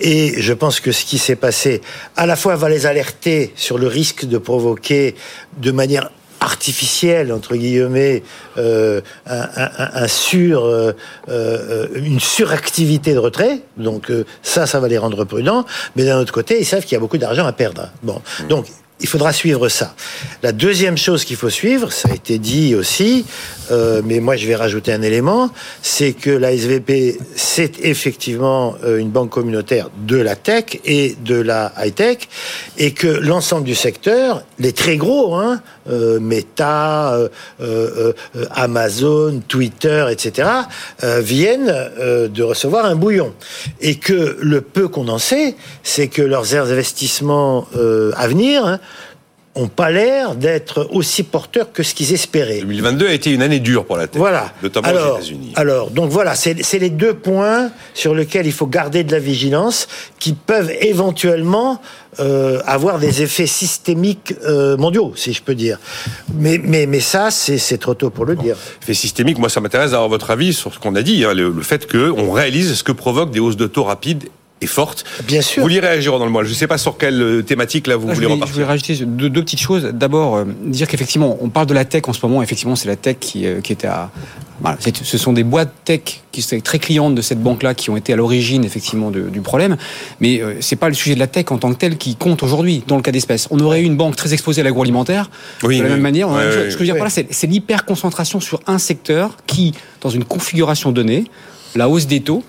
Et 0.00 0.40
je 0.40 0.52
pense 0.52 0.78
que 0.80 0.92
ce 0.92 1.04
qui 1.04 1.18
s'est 1.18 1.36
passé, 1.36 1.80
à 2.16 2.26
la 2.26 2.36
fois 2.36 2.54
va 2.56 2.68
les 2.68 2.86
alerter 2.86 3.52
sur 3.56 3.78
le 3.78 3.86
risque 3.88 4.24
de 4.26 4.38
provoquer 4.38 5.14
de 5.58 5.70
manière 5.72 6.10
artificielle 6.38 7.32
entre 7.32 7.56
guillemets 7.56 8.22
euh, 8.58 9.00
un, 9.26 9.48
un- 9.56 9.70
un- 10.04 10.06
sur 10.08 10.64
euh, 10.66 10.92
euh, 11.28 11.88
une 11.96 12.20
suractivité 12.20 13.14
de 13.14 13.18
retrait 13.18 13.60
donc 13.78 14.10
euh, 14.10 14.24
ça 14.42 14.66
ça 14.66 14.78
va 14.78 14.86
les 14.86 14.98
rendre 14.98 15.24
prudents 15.24 15.64
mais 15.96 16.04
d'un 16.04 16.18
autre 16.20 16.34
côté 16.34 16.60
ils 16.60 16.66
savent 16.66 16.82
qu'il 16.82 16.92
y 16.92 16.96
a 16.96 17.00
beaucoup 17.00 17.16
d'argent 17.18 17.46
à 17.46 17.52
perdre 17.52 17.88
bon 18.02 18.20
donc 18.50 18.66
il 19.00 19.08
faudra 19.08 19.32
suivre 19.32 19.68
ça. 19.68 19.94
La 20.42 20.52
deuxième 20.52 20.96
chose 20.96 21.24
qu'il 21.24 21.36
faut 21.36 21.50
suivre, 21.50 21.92
ça 21.92 22.08
a 22.10 22.14
été 22.14 22.38
dit 22.38 22.74
aussi, 22.74 23.26
euh, 23.70 24.00
mais 24.04 24.20
moi 24.20 24.36
je 24.36 24.46
vais 24.46 24.56
rajouter 24.56 24.92
un 24.92 25.02
élément, 25.02 25.50
c'est 25.82 26.12
que 26.12 26.30
la 26.30 26.52
SVP, 26.52 27.18
c'est 27.34 27.84
effectivement 27.84 28.74
euh, 28.84 28.98
une 28.98 29.10
banque 29.10 29.30
communautaire 29.30 29.90
de 30.06 30.16
la 30.16 30.34
tech 30.34 30.78
et 30.84 31.16
de 31.20 31.34
la 31.34 31.72
high-tech, 31.78 32.28
et 32.78 32.92
que 32.92 33.08
l'ensemble 33.08 33.64
du 33.64 33.74
secteur, 33.74 34.42
les 34.58 34.72
très 34.72 34.96
gros, 34.96 35.34
hein, 35.34 35.60
Meta, 36.20 37.14
euh, 37.14 37.28
euh, 37.60 38.12
euh, 38.36 38.44
Amazon, 38.50 39.40
Twitter, 39.46 40.06
etc., 40.10 40.48
euh, 41.04 41.20
viennent 41.20 41.68
euh, 41.70 42.28
de 42.28 42.42
recevoir 42.42 42.84
un 42.86 42.96
bouillon. 42.96 43.32
Et 43.80 43.96
que 43.96 44.36
le 44.40 44.60
peu 44.60 44.88
qu'on 44.88 45.08
en 45.08 45.18
sait, 45.18 45.56
c'est 45.82 46.08
que 46.08 46.22
leurs 46.22 46.54
investissements 46.54 47.66
euh, 47.76 48.12
à 48.16 48.28
venir 48.28 48.64
hein, 48.64 48.80
ont 49.56 49.68
pas 49.68 49.90
l'air 49.90 50.34
d'être 50.36 50.86
aussi 50.92 51.22
porteurs 51.22 51.72
que 51.72 51.82
ce 51.82 51.94
qu'ils 51.94 52.12
espéraient. 52.12 52.60
2022 52.60 53.08
a 53.08 53.12
été 53.12 53.30
une 53.32 53.42
année 53.42 53.58
dure 53.58 53.84
pour 53.86 53.96
la 53.96 54.06
tech, 54.06 54.18
Voilà. 54.20 54.52
notamment 54.62 54.88
alors, 54.88 55.14
aux 55.14 55.18
États-Unis. 55.18 55.52
Alors, 55.56 55.90
donc 55.90 56.10
voilà, 56.10 56.34
c'est 56.34 56.78
les 56.78 56.90
deux 56.90 57.14
points 57.14 57.70
sur 57.94 58.14
lesquels 58.14 58.46
il 58.46 58.52
faut 58.52 58.66
garder 58.66 59.02
de 59.02 59.12
la 59.12 59.18
vigilance, 59.18 59.88
qui 60.18 60.34
peuvent 60.34 60.70
éventuellement 60.80 61.80
euh, 62.20 62.60
avoir 62.66 62.98
des 62.98 63.22
effets 63.22 63.46
systémiques 63.46 64.34
euh, 64.44 64.76
mondiaux, 64.76 65.12
si 65.16 65.32
je 65.32 65.42
peux 65.42 65.54
dire. 65.54 65.78
Mais, 66.34 66.58
mais, 66.62 66.86
mais 66.86 67.00
ça, 67.00 67.30
c'est 67.30 67.78
trop 67.78 67.94
tôt 67.94 68.10
pour 68.10 68.24
le 68.24 68.36
dire. 68.36 68.56
Fait 68.80 68.94
systémique, 68.94 69.38
moi 69.38 69.48
ça 69.48 69.60
m'intéresse 69.60 69.90
d'avoir 69.92 70.08
votre 70.08 70.30
avis 70.30 70.52
sur 70.54 70.72
ce 70.72 70.78
qu'on 70.78 70.94
a 70.94 71.02
dit, 71.02 71.24
hein, 71.24 71.34
le, 71.34 71.50
le 71.50 71.62
fait 71.62 71.90
qu'on 71.90 72.32
réalise 72.32 72.74
ce 72.74 72.84
que 72.84 72.92
provoquent 72.92 73.30
des 73.30 73.40
hausses 73.40 73.56
de 73.56 73.66
taux 73.66 73.84
rapides 73.84 74.24
et 74.62 74.66
fortes. 74.66 75.04
Bien 75.26 75.42
sûr. 75.42 75.56
Vous 75.62 75.68
voulez 75.68 75.80
réagir 75.80 76.18
dans 76.18 76.24
le 76.24 76.30
mois 76.30 76.42
Je 76.42 76.48
ne 76.48 76.54
sais 76.54 76.66
pas 76.66 76.78
sur 76.78 76.96
quelle 76.96 77.20
euh, 77.20 77.42
thématique 77.42 77.86
là 77.86 77.96
vous 77.96 78.06
Là, 78.08 78.14
je, 78.14 78.16
voulez 78.16 78.28
je 78.28 78.32
repartir. 78.32 78.54
voulais 78.54 78.64
rajouter 78.66 78.96
deux, 79.04 79.28
deux 79.28 79.42
petites 79.42 79.60
choses. 79.60 79.90
D'abord, 79.92 80.36
euh, 80.36 80.44
dire 80.64 80.88
qu'effectivement, 80.88 81.36
on 81.42 81.50
parle 81.50 81.66
de 81.66 81.74
la 81.74 81.84
tech 81.84 82.04
en 82.08 82.14
ce 82.14 82.24
moment. 82.24 82.42
Effectivement, 82.42 82.74
c'est 82.74 82.88
la 82.88 82.96
tech 82.96 83.16
qui, 83.20 83.46
euh, 83.46 83.60
qui 83.60 83.72
était 83.72 83.86
à. 83.86 84.10
Voilà, 84.62 84.78
ce 84.80 85.18
sont 85.18 85.34
des 85.34 85.44
boîtes 85.44 85.70
tech 85.84 86.00
qui 86.32 86.40
sont 86.40 86.58
très 86.60 86.78
clientes 86.78 87.14
de 87.14 87.20
cette 87.20 87.42
banque-là 87.42 87.74
qui 87.74 87.90
ont 87.90 87.96
été 87.98 88.14
à 88.14 88.16
l'origine 88.16 88.64
effectivement 88.64 89.10
de- 89.10 89.28
du 89.28 89.42
problème. 89.42 89.76
Mais 90.20 90.40
euh, 90.40 90.54
c'est 90.60 90.76
pas 90.76 90.88
le 90.88 90.94
sujet 90.94 91.14
de 91.14 91.20
la 91.20 91.26
tech 91.26 91.44
en 91.50 91.58
tant 91.58 91.70
que 91.74 91.78
tel 91.78 91.98
qui 91.98 92.16
compte 92.16 92.42
aujourd'hui 92.42 92.82
dans 92.86 92.96
le 92.96 93.02
cas 93.02 93.12
d'espèce. 93.12 93.48
On 93.50 93.60
aurait 93.60 93.82
eu 93.82 93.84
une 93.84 93.98
banque 93.98 94.16
très 94.16 94.32
exposée 94.32 94.62
à 94.62 94.64
l'agroalimentaire. 94.64 95.28
Oui, 95.62 95.76
de 95.76 95.82
la 95.82 95.88
oui. 95.88 95.92
même 95.96 96.00
manière, 96.02 96.30
ouais, 96.30 96.40
ce 96.52 96.56
que 96.64 96.70
je 96.70 96.78
veux 96.78 96.84
dire 96.86 96.94
par 96.94 97.04
là, 97.04 97.10
c'est 97.10 97.26
c'est 97.30 97.46
l'hyper-concentration 97.46 98.40
sur 98.40 98.60
un 98.66 98.78
secteur 98.78 99.36
qui, 99.46 99.74
dans 100.00 100.08
une 100.08 100.24
configuration 100.24 100.90
donnée, 100.90 101.24
la 101.74 101.90
hausse 101.90 102.06
des 102.06 102.20
taux, 102.22 102.42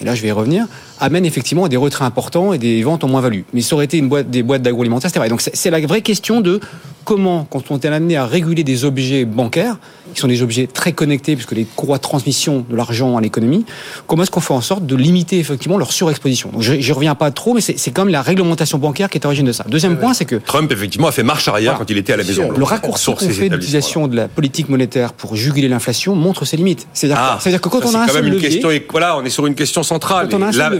et 0.00 0.04
là 0.04 0.14
je 0.14 0.22
vais 0.22 0.28
y 0.28 0.32
revenir, 0.32 0.66
amène 1.00 1.24
effectivement 1.24 1.64
à 1.64 1.68
des 1.68 1.76
retraits 1.76 2.06
importants 2.06 2.52
et 2.52 2.58
des 2.58 2.82
ventes 2.82 3.04
en 3.04 3.08
moins-value. 3.08 3.42
Mais 3.52 3.60
ça 3.60 3.74
aurait 3.74 3.84
été 3.84 3.98
une 3.98 4.08
boîte, 4.08 4.30
des 4.30 4.42
boîtes 4.42 4.62
d'agroalimentaire, 4.62 5.10
c'est 5.12 5.18
vrai. 5.18 5.28
Donc 5.28 5.40
c'est 5.40 5.70
la 5.70 5.80
vraie 5.80 6.02
question 6.02 6.40
de 6.40 6.60
comment, 7.04 7.46
quand 7.48 7.70
on 7.70 7.78
est 7.78 7.86
amené 7.86 8.16
à 8.16 8.26
réguler 8.26 8.64
des 8.64 8.84
objets 8.84 9.24
bancaires, 9.24 9.76
qui 10.14 10.20
sont 10.20 10.28
des 10.28 10.42
objets 10.42 10.68
très 10.68 10.92
connectés, 10.92 11.34
puisque 11.34 11.52
les 11.52 11.64
courroies 11.64 11.96
de 11.96 12.02
transmission 12.02 12.64
de 12.68 12.76
l'argent 12.76 13.16
à 13.16 13.20
l'économie, 13.20 13.64
comment 14.06 14.22
est-ce 14.22 14.30
qu'on 14.30 14.40
fait 14.40 14.54
en 14.54 14.60
sorte 14.60 14.86
de 14.86 14.94
limiter 14.94 15.38
effectivement 15.40 15.76
leur 15.76 15.92
surexposition? 15.92 16.50
Donc 16.52 16.62
je- 16.62 16.92
reviens 16.92 17.16
pas 17.16 17.32
trop, 17.32 17.52
mais 17.54 17.60
c'est 17.60 17.90
quand 17.90 18.04
même 18.04 18.12
la 18.12 18.22
réglementation 18.22 18.78
bancaire 18.78 19.10
qui 19.10 19.18
est 19.18 19.24
à 19.24 19.28
l'origine 19.28 19.46
de 19.46 19.52
ça. 19.52 19.64
Deuxième 19.68 19.98
point, 19.98 20.14
c'est 20.14 20.24
que 20.24 20.36
Trump 20.36 20.70
effectivement 20.70 21.08
a 21.08 21.12
fait 21.12 21.24
marche 21.24 21.48
arrière 21.48 21.72
Voilà. 21.72 21.78
quand 21.84 21.90
il 21.90 21.98
était 21.98 22.12
à 22.12 22.16
la 22.16 22.22
Maison 22.24 22.46
Blanche. 22.46 22.58
le 22.58 22.64
raccourci 22.64 23.06
qu'on 23.14 23.28
fait 23.28 23.48
d'utilisation 23.48 24.06
de 24.06 24.14
la 24.14 24.28
politique 24.28 24.68
monétaire 24.68 25.12
pour 25.12 25.34
juguler 25.34 25.66
l'inflation 25.68 26.14
montre 26.14 26.44
ses 26.44 26.56
limites. 26.56 26.86
C'est-à-dire 26.92 27.18
Ah, 27.20 27.38
que- 27.42 27.56
quand 27.68 27.80
ça, 27.80 27.88
on 27.88 27.94
a 27.94 27.98
un 28.02 28.06
quand 28.06 28.12
seul 28.12 28.22
même 28.22 28.26
une 28.28 28.34
levier, 28.34 28.48
question, 28.50 28.70
et 28.70 28.86
voilà, 28.88 29.16
on 29.18 29.24
est 29.24 29.30
sur 29.30 29.46
une 29.46 29.56
question 29.56 29.82
centrale. 29.82 30.28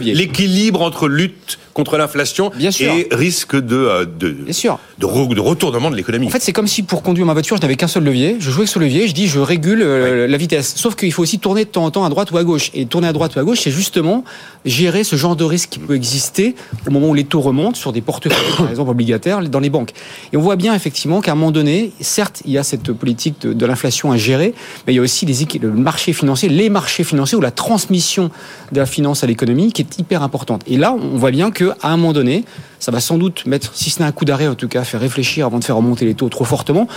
L'équilibre 0.02 0.82
entre 0.82 1.08
lutte 1.08 1.58
contre 1.74 1.98
l'inflation 1.98 2.50
et 2.80 3.08
risque 3.10 3.56
de, 3.56 3.76
euh, 3.76 4.04
de, 4.06 4.30
bien 4.30 4.52
sûr. 4.52 4.78
de, 4.98 5.06
re- 5.06 5.34
de 5.34 5.40
retournement 5.40 5.90
de 5.90 5.96
l'économie. 5.96 6.28
En 6.28 6.30
fait, 6.30 6.40
c'est 6.40 6.52
comme 6.52 6.66
si 6.68 6.82
pour 6.82 7.02
conduire 7.02 7.26
ma 7.26 7.32
voiture, 7.34 7.56
je 7.56 7.62
n'avais 7.62 7.76
qu'un 7.76 7.88
seul 7.88 8.04
levier. 8.04 8.36
Je 8.38 8.50
jouais 8.50 8.60
avec 8.62 8.68
ce 8.68 8.78
levier, 8.78 9.08
je 9.08 9.12
dis 9.12 9.26
je 9.26 9.40
régule 9.40 9.82
euh, 9.82 10.26
la 10.26 10.36
vitesse. 10.38 10.74
Sauf 10.76 10.94
qu'il 10.94 11.12
faut 11.12 11.22
aussi 11.22 11.38
tourner 11.38 11.64
de 11.64 11.70
temps 11.70 11.84
en 11.84 11.90
temps 11.90 12.04
à 12.04 12.08
droite 12.08 12.30
ou 12.30 12.38
à 12.38 12.44
gauche. 12.44 12.70
Et 12.72 12.86
tourner 12.86 13.08
à 13.08 13.12
droite 13.12 13.34
ou 13.36 13.40
à 13.40 13.44
gauche, 13.44 13.60
c'est 13.60 13.70
justement 13.70 14.24
gérer 14.64 15.04
ce 15.04 15.16
genre 15.16 15.36
de 15.36 15.44
risque 15.44 15.70
qui 15.70 15.78
peut 15.78 15.94
exister 15.94 16.54
au 16.86 16.90
moment 16.90 17.08
où 17.08 17.14
les 17.14 17.24
taux 17.24 17.40
remontent 17.40 17.74
sur 17.78 17.92
des 17.92 18.00
portefeuilles, 18.00 18.56
par 18.56 18.70
exemple 18.70 18.90
obligataires, 18.90 19.42
dans 19.42 19.60
les 19.60 19.70
banques. 19.70 19.90
Et 20.32 20.36
on 20.36 20.40
voit 20.40 20.56
bien 20.56 20.74
effectivement 20.74 21.20
qu'à 21.20 21.32
un 21.32 21.34
moment 21.34 21.50
donné, 21.50 21.90
certes, 22.00 22.40
il 22.46 22.52
y 22.52 22.58
a 22.58 22.62
cette 22.62 22.92
politique 22.92 23.40
de, 23.42 23.52
de 23.52 23.66
l'inflation 23.66 24.12
à 24.12 24.16
gérer, 24.16 24.54
mais 24.86 24.92
il 24.92 24.96
y 24.96 24.98
a 25.00 25.02
aussi 25.02 25.26
les, 25.26 25.34
le 25.60 25.70
marché 25.72 26.12
financier, 26.12 26.48
les 26.48 26.70
marchés 26.70 27.04
financiers 27.04 27.36
ou 27.36 27.40
la 27.40 27.50
transmission 27.50 28.30
de 28.72 28.78
la 28.78 28.86
finance 28.86 29.24
à 29.24 29.26
l'économie 29.26 29.72
qui 29.72 29.82
est 29.82 29.98
hyper 29.98 30.22
importante. 30.22 30.62
Et 30.66 30.76
là, 30.76 30.94
on 30.94 31.16
voit 31.18 31.30
bien 31.30 31.50
qu'à 31.68 31.88
un 31.88 31.97
moment 31.97 32.12
donné, 32.12 32.44
ça 32.78 32.90
va 32.90 33.00
sans 33.00 33.18
doute 33.18 33.47
mettre, 33.47 33.75
si 33.75 33.90
ce 33.90 34.00
n'est 34.00 34.06
un 34.06 34.12
coup 34.12 34.25
d'arrêt, 34.25 34.49
en 34.49 34.54
tout 34.54 34.68
cas, 34.68 34.85
faire 34.85 35.00
réfléchir 35.00 35.47
avant 35.47 35.59
de 35.59 35.64
faire 35.64 35.76
remonter 35.76 36.04
les 36.04 36.14
taux 36.14 36.28
trop 36.28 36.44
fortement. 36.44 36.88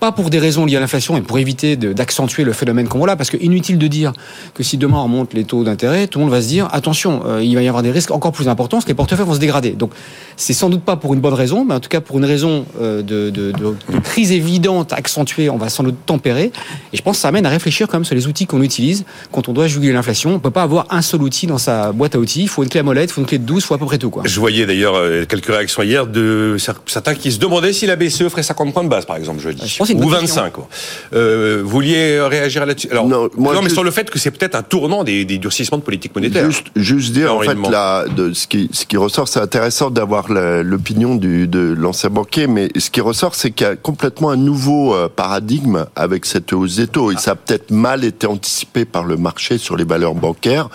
Pas 0.00 0.12
pour 0.12 0.30
des 0.30 0.38
raisons 0.38 0.64
liées 0.64 0.76
à 0.76 0.80
l'inflation, 0.80 1.12
mais 1.14 1.20
pour 1.20 1.38
éviter 1.38 1.76
d'accentuer 1.76 2.42
le 2.44 2.52
phénomène 2.54 2.88
qu'on 2.88 2.98
voit 2.98 3.06
là. 3.06 3.16
Parce 3.16 3.28
que 3.30 3.36
inutile 3.36 3.76
de 3.78 3.86
dire 3.86 4.12
que 4.54 4.62
si 4.62 4.78
demain 4.78 4.96
on 4.98 5.02
remonte 5.04 5.34
les 5.34 5.44
taux 5.44 5.62
d'intérêt, 5.62 6.06
tout 6.06 6.18
le 6.18 6.24
monde 6.24 6.32
va 6.32 6.40
se 6.40 6.48
dire 6.48 6.68
attention, 6.72 7.22
euh, 7.26 7.42
il 7.44 7.54
va 7.54 7.62
y 7.62 7.68
avoir 7.68 7.82
des 7.82 7.90
risques 7.90 8.10
encore 8.10 8.32
plus 8.32 8.48
importants, 8.48 8.78
parce 8.78 8.86
que 8.86 8.90
les 8.90 8.94
portefeuilles 8.94 9.26
vont 9.26 9.34
se 9.34 9.38
dégrader. 9.40 9.70
Donc 9.72 9.92
c'est 10.36 10.54
sans 10.54 10.70
doute 10.70 10.82
pas 10.82 10.96
pour 10.96 11.12
une 11.14 11.20
bonne 11.20 11.34
raison, 11.34 11.64
mais 11.66 11.74
en 11.74 11.80
tout 11.80 11.88
cas 11.90 12.00
pour 12.00 12.18
une 12.18 12.24
raison 12.24 12.64
euh, 12.80 13.02
de, 13.02 13.28
de- 13.30 13.52
de- 13.52 13.74
de 13.92 13.98
crise 14.02 14.32
évidente 14.32 14.92
accentuée, 14.94 15.50
on 15.50 15.58
va 15.58 15.68
sans 15.68 15.82
doute 15.82 15.96
tempérer. 16.06 16.50
Et 16.92 16.96
je 16.96 17.02
pense 17.02 17.16
que 17.16 17.20
ça 17.22 17.28
amène 17.28 17.44
à 17.44 17.50
réfléchir 17.50 17.86
quand 17.86 17.98
même 17.98 18.04
sur 18.06 18.14
les 18.14 18.26
outils 18.26 18.46
qu'on 18.46 18.62
utilise 18.62 19.04
quand 19.32 19.48
on 19.48 19.52
doit 19.52 19.66
juguler 19.66 19.92
l'inflation. 19.92 20.34
On 20.34 20.38
peut 20.38 20.50
pas 20.50 20.62
avoir 20.62 20.86
un 20.90 21.02
seul 21.02 21.20
outil 21.22 21.46
dans 21.46 21.58
sa 21.58 21.92
boîte 21.92 22.14
à 22.14 22.18
outils. 22.18 22.42
Il 22.42 22.48
faut 22.48 22.62
une 22.62 22.70
clé 22.70 22.80
à 22.80 22.82
molette, 22.82 23.10
il 23.10 23.12
faut 23.12 23.20
une 23.20 23.26
clé 23.26 23.38
de 23.38 23.44
12, 23.44 23.62
il 23.62 23.66
faut 23.66 23.74
à 23.74 23.78
peu 23.78 23.84
près 23.86 23.98
tout. 23.98 24.08
Quoi. 24.10 24.22
Je 24.24 24.40
voyais 24.40 24.64
d'ailleurs 24.64 24.94
euh, 24.94 25.26
quelques 25.26 25.46
réactions 25.46 25.82
hier 25.82 26.06
de 26.06 26.56
cer- 26.58 26.74
certains 26.86 27.14
qui 27.14 27.30
se 27.32 27.38
demandaient 27.38 27.74
si 27.74 27.86
la 27.86 27.96
BCE 27.96 28.28
ferait 28.30 28.42
50 28.42 28.72
points 28.72 28.84
de 28.84 28.88
base, 28.88 29.04
par 29.04 29.16
exemple, 29.16 29.40
jeudi. 29.40 29.62
Je 29.66 29.76
pense 29.78 29.88
que 29.88 29.89
c'est 29.90 29.98
une 29.98 30.04
Ou 30.04 30.10
bonne 30.10 30.20
25. 30.20 30.52
Quoi. 30.52 30.68
Euh, 31.14 31.60
vous 31.62 31.68
vouliez 31.70 32.20
réagir 32.20 32.64
là-dessus 32.66 32.88
Alors, 32.90 33.06
Non, 33.06 33.28
moi, 33.36 33.54
mais 33.54 33.62
juste- 33.62 33.74
sur 33.74 33.84
le 33.84 33.90
fait 33.90 34.10
que 34.10 34.18
c'est 34.18 34.30
peut-être 34.30 34.54
un 34.54 34.62
tournant 34.62 35.04
des, 35.04 35.24
des 35.24 35.38
durcissements 35.38 35.78
de 35.78 35.82
politique 35.82 36.14
monétaire. 36.14 36.44
Juste, 36.50 36.66
juste 36.76 37.12
dire, 37.12 37.34
en 37.34 37.40
fait, 37.40 37.56
la, 37.70 38.04
de, 38.08 38.32
ce, 38.32 38.46
qui, 38.46 38.68
ce 38.72 38.84
qui 38.86 38.96
ressort, 38.96 39.28
c'est 39.28 39.40
intéressant 39.40 39.90
d'avoir 39.90 40.30
l'opinion 40.30 41.14
du- 41.14 41.46
de 41.48 41.74
l'ancien 41.76 42.10
banquier, 42.10 42.46
mais 42.46 42.68
ce 42.78 42.90
qui 42.90 43.00
ressort, 43.00 43.34
c'est 43.34 43.50
qu'il 43.50 43.66
y 43.66 43.70
a 43.70 43.76
complètement 43.76 44.30
un 44.30 44.36
nouveau 44.36 44.94
euh, 44.94 45.08
paradigme 45.08 45.86
avec 45.96 46.26
cette 46.26 46.52
hausse 46.52 46.76
des 46.76 46.86
taux. 46.86 47.10
Et 47.12 47.16
ça 47.16 47.32
a 47.32 47.34
peut-être 47.36 47.70
mal 47.70 48.04
été 48.04 48.26
anticipé 48.26 48.84
par 48.84 49.04
le 49.04 49.16
marché 49.16 49.58
sur 49.58 49.76
les 49.76 49.84
valeurs 49.84 50.14
bancaires. 50.14 50.68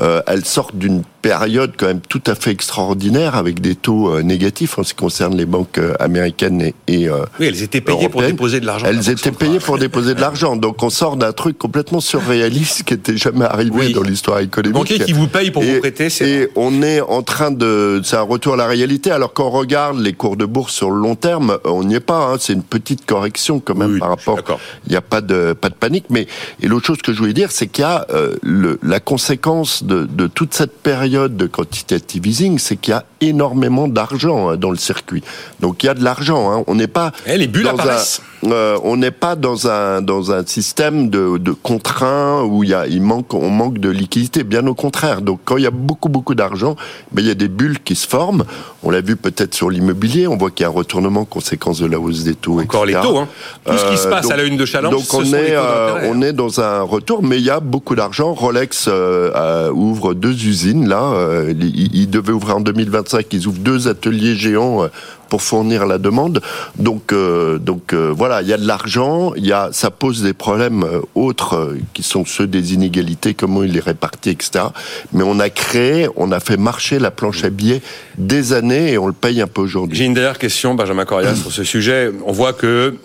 Euh, 0.00 0.20
elles 0.26 0.44
sortent 0.44 0.76
d'une 0.76 1.02
période 1.22 1.72
quand 1.76 1.86
même 1.86 2.00
tout 2.08 2.22
à 2.26 2.34
fait 2.34 2.50
extraordinaire 2.52 3.34
avec 3.34 3.60
des 3.60 3.74
taux 3.74 4.10
euh, 4.14 4.22
négatifs 4.22 4.78
en 4.78 4.84
ce 4.84 4.90
qui 4.94 4.96
concerne 5.00 5.36
les 5.36 5.46
banques 5.46 5.78
euh, 5.78 5.94
américaines 5.98 6.60
et, 6.62 6.74
et 6.86 7.08
euh, 7.08 7.24
Oui, 7.40 7.46
elles 7.46 7.62
étaient 7.62 7.80
payées 7.80 8.08
pour 8.08 8.22
déposer 8.22 8.60
de 8.60 8.66
l'argent. 8.66 8.86
la 8.86 8.92
Elles 8.92 9.10
étaient 9.10 9.32
payées 9.32 9.58
pour 9.58 9.78
déposer 9.78 10.14
de 10.14 10.20
l'argent. 10.20 10.54
Donc 10.56 10.82
on 10.82 10.90
sort 10.90 11.16
d'un 11.16 11.32
truc 11.32 11.58
complètement 11.58 12.00
surréaliste 12.00 12.84
qui 12.84 12.94
était 12.94 13.16
jamais 13.16 13.44
arrivé 13.44 13.70
Oui. 13.74 13.92
dans 13.92 14.02
l'histoire 14.02 14.38
économique. 14.40 14.74
banquier 14.76 14.98
qui 15.00 15.12
vous 15.12 15.26
paye 15.26 15.50
pour 15.50 15.62
Et- 15.64 15.74
vous 15.74 15.80
prêter, 15.80 16.10
c'est. 16.10 16.28
Et 16.28 16.48
on 16.54 16.82
est 16.82 17.00
en 17.00 17.22
train 17.22 17.50
de, 17.50 18.00
c'est 18.04 18.16
un 18.16 18.22
retour 18.22 18.54
à 18.54 18.56
la 18.56 18.66
réalité. 18.66 19.10
Alors 19.10 19.32
qu'on 19.32 19.50
regarde 19.50 19.98
les 19.98 20.12
cours 20.12 20.36
de 20.36 20.44
bourse 20.44 20.74
sur 20.74 20.90
le 20.90 21.00
long 21.00 21.16
terme, 21.16 21.58
on 21.64 21.82
n'y 21.84 21.94
est 21.96 22.00
pas. 22.00 22.32
hein. 22.32 22.36
C'est 22.38 22.52
une 22.52 22.62
petite 22.62 23.04
correction 23.06 23.58
quand 23.60 23.74
même 23.74 23.94
Oui, 23.94 23.98
par 23.98 24.10
rapport. 24.10 24.38
Il 24.86 24.90
n'y 24.90 24.96
a 24.96 25.00
pas 25.02 25.20
de 25.22 25.54
pas 25.60 25.70
de 25.70 25.74
panique. 25.74 26.04
Mais 26.10 26.26
et 26.60 26.68
l'autre 26.68 26.86
chose 26.86 26.98
que 27.02 27.12
je 27.12 27.18
voulais 27.18 27.32
dire, 27.32 27.50
c'est 27.50 27.66
qu'il 27.66 27.82
y 27.82 27.86
a 27.86 28.06
le, 28.42 28.78
la 28.82 29.00
conséquence 29.00 29.82
de, 29.86 30.04
de 30.04 30.26
toute 30.26 30.52
cette 30.54 30.76
période 30.82 31.36
de 31.36 31.46
quantitative 31.46 32.26
easing, 32.26 32.58
c'est 32.58 32.76
qu'il 32.76 32.92
y 32.92 32.94
a 32.94 33.04
énormément 33.20 33.88
d'argent 33.88 34.50
hein, 34.50 34.56
dans 34.56 34.70
le 34.70 34.76
circuit. 34.76 35.22
Donc 35.60 35.82
il 35.82 35.86
y 35.86 35.88
a 35.88 35.94
de 35.94 36.04
l'argent. 36.04 36.52
Hein. 36.52 36.64
On 36.66 36.74
n'est 36.74 36.86
pas 36.88 37.12
Eh, 37.26 37.38
les 37.38 37.46
bulles 37.46 37.64
dans 37.64 37.70
apparaissent. 37.70 38.20
un, 38.20 38.35
euh, 38.44 38.78
on 38.84 38.96
n'est 38.96 39.10
pas 39.10 39.34
dans 39.34 39.66
un 39.68 40.02
dans 40.02 40.30
un 40.32 40.44
système 40.46 41.08
de, 41.10 41.38
de 41.38 41.52
contraints 41.52 42.42
où 42.44 42.64
il 42.64 42.70
y 42.70 42.74
a 42.74 42.86
il 42.86 43.00
manque 43.02 43.32
on 43.34 43.48
manque 43.50 43.78
de 43.78 43.88
liquidité. 43.88 44.44
Bien 44.44 44.66
au 44.66 44.74
contraire. 44.74 45.22
Donc 45.22 45.40
quand 45.44 45.56
il 45.56 45.64
y 45.64 45.66
a 45.66 45.70
beaucoup 45.70 46.08
beaucoup 46.08 46.34
d'argent, 46.34 46.76
ben 47.12 47.22
il 47.22 47.28
y 47.28 47.30
a 47.30 47.34
des 47.34 47.48
bulles 47.48 47.80
qui 47.82 47.94
se 47.96 48.06
forment. 48.06 48.44
On 48.82 48.90
l'a 48.90 49.00
vu 49.00 49.16
peut-être 49.16 49.54
sur 49.54 49.70
l'immobilier. 49.70 50.26
On 50.26 50.36
voit 50.36 50.50
qu'il 50.50 50.62
y 50.62 50.66
a 50.66 50.68
un 50.68 50.72
retournement 50.72 51.24
conséquence 51.24 51.80
de 51.80 51.86
la 51.86 51.98
hausse 51.98 52.24
des 52.24 52.34
taux. 52.34 52.60
Encore 52.60 52.84
les 52.86 52.92
taux, 52.94 53.18
hein. 53.18 53.28
Tout 53.64 53.76
ce 53.76 53.90
qui 53.90 53.96
se 53.96 54.06
Euh, 54.06 54.10
passe 54.10 54.22
donc- 54.24 54.32
à 54.32 54.36
la 54.36 54.44
une 54.44 54.56
de 54.56 54.64
Challenge, 54.66 54.92
Donc 54.92 55.02
ce 55.04 55.16
on 55.16 55.24
sont 55.24 55.34
est 55.34 55.52
euh, 55.56 56.08
on 56.10 56.20
est 56.22 56.32
dans 56.32 56.60
un 56.60 56.82
retour, 56.82 57.22
mais 57.22 57.38
il 57.38 57.44
y 57.44 57.50
a 57.50 57.60
beaucoup 57.60 57.94
d'argent. 57.96 58.32
Rolex 58.34 58.86
euh, 58.88 59.70
ouvre 59.72 60.14
deux 60.14 60.32
usines 60.46 60.88
là. 60.88 61.12
Ils, 61.58 62.08
devaient 62.10 62.32
ouvrir 62.32 62.56
en 62.56 62.60
2025. 62.60 63.26
Ils 63.32 63.46
ouvrent 63.48 63.58
deux 63.58 63.88
ateliers 63.88 64.36
géants 64.36 64.84
euh, 64.84 64.88
pour 65.28 65.42
fournir 65.42 65.86
la 65.86 65.98
demande. 65.98 66.40
Donc 66.78 67.12
euh, 67.12 67.58
donc 67.58 67.92
euh, 67.92 68.12
voilà, 68.16 68.42
il 68.42 68.48
y 68.48 68.52
a 68.52 68.58
de 68.58 68.66
l'argent. 68.66 69.32
Il 69.36 69.46
y 69.46 69.52
a 69.52 69.70
ça 69.72 69.90
pose 69.90 70.22
des 70.22 70.32
problèmes 70.32 70.84
euh, 70.84 71.00
autres 71.14 71.76
qui 71.94 72.02
sont 72.02 72.24
ceux 72.24 72.46
des 72.46 72.74
inégalités, 72.74 73.34
comment 73.34 73.62
il 73.62 73.76
est 73.76 73.84
réparti, 73.84 74.30
etc. 74.30 74.66
Mais 75.12 75.22
on 75.22 75.38
a 75.38 75.50
créé, 75.50 76.08
on 76.16 76.32
a 76.32 76.40
fait 76.40 76.56
marcher 76.56 76.98
la 76.98 77.10
planche 77.10 77.44
à 77.44 77.50
billets 77.50 77.82
des 78.18 78.52
années 78.52 78.92
et 78.92 78.98
on 78.98 79.06
le 79.06 79.12
paye 79.12 79.40
un 79.40 79.46
peu 79.46 79.62
aujourd'hui. 79.62 79.96
J'ai 79.96 80.04
une 80.04 80.14
dernière 80.14 80.38
question, 80.38 80.74
Benjamin 80.74 81.04
Coria, 81.04 81.34
sur 81.34 81.52
ce 81.52 81.64
sujet. 81.64 82.10
On 82.24 82.32
voit 82.32 82.52
que 82.52 82.96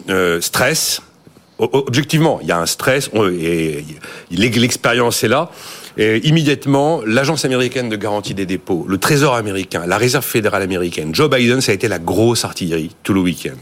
stress, 0.41 1.01
objectivement, 1.57 2.39
il 2.41 2.47
y 2.47 2.51
a 2.51 2.59
un 2.59 2.65
stress, 2.65 3.09
et 3.39 3.85
l'expérience 4.31 5.23
est 5.23 5.27
là. 5.27 5.49
Et 5.97 6.25
immédiatement, 6.27 7.01
l'agence 7.05 7.45
américaine 7.45 7.89
de 7.89 7.95
garantie 7.95 8.33
des 8.33 8.45
dépôts, 8.45 8.85
le 8.87 8.97
Trésor 8.97 9.35
américain, 9.35 9.83
la 9.87 9.97
Réserve 9.97 10.23
fédérale 10.25 10.61
américaine, 10.61 11.13
Joe 11.13 11.29
Biden, 11.29 11.61
ça 11.61 11.71
a 11.71 11.75
été 11.75 11.87
la 11.87 11.99
grosse 11.99 12.45
artillerie 12.45 12.91
tout 13.03 13.13
le 13.13 13.19
week-end. 13.21 13.55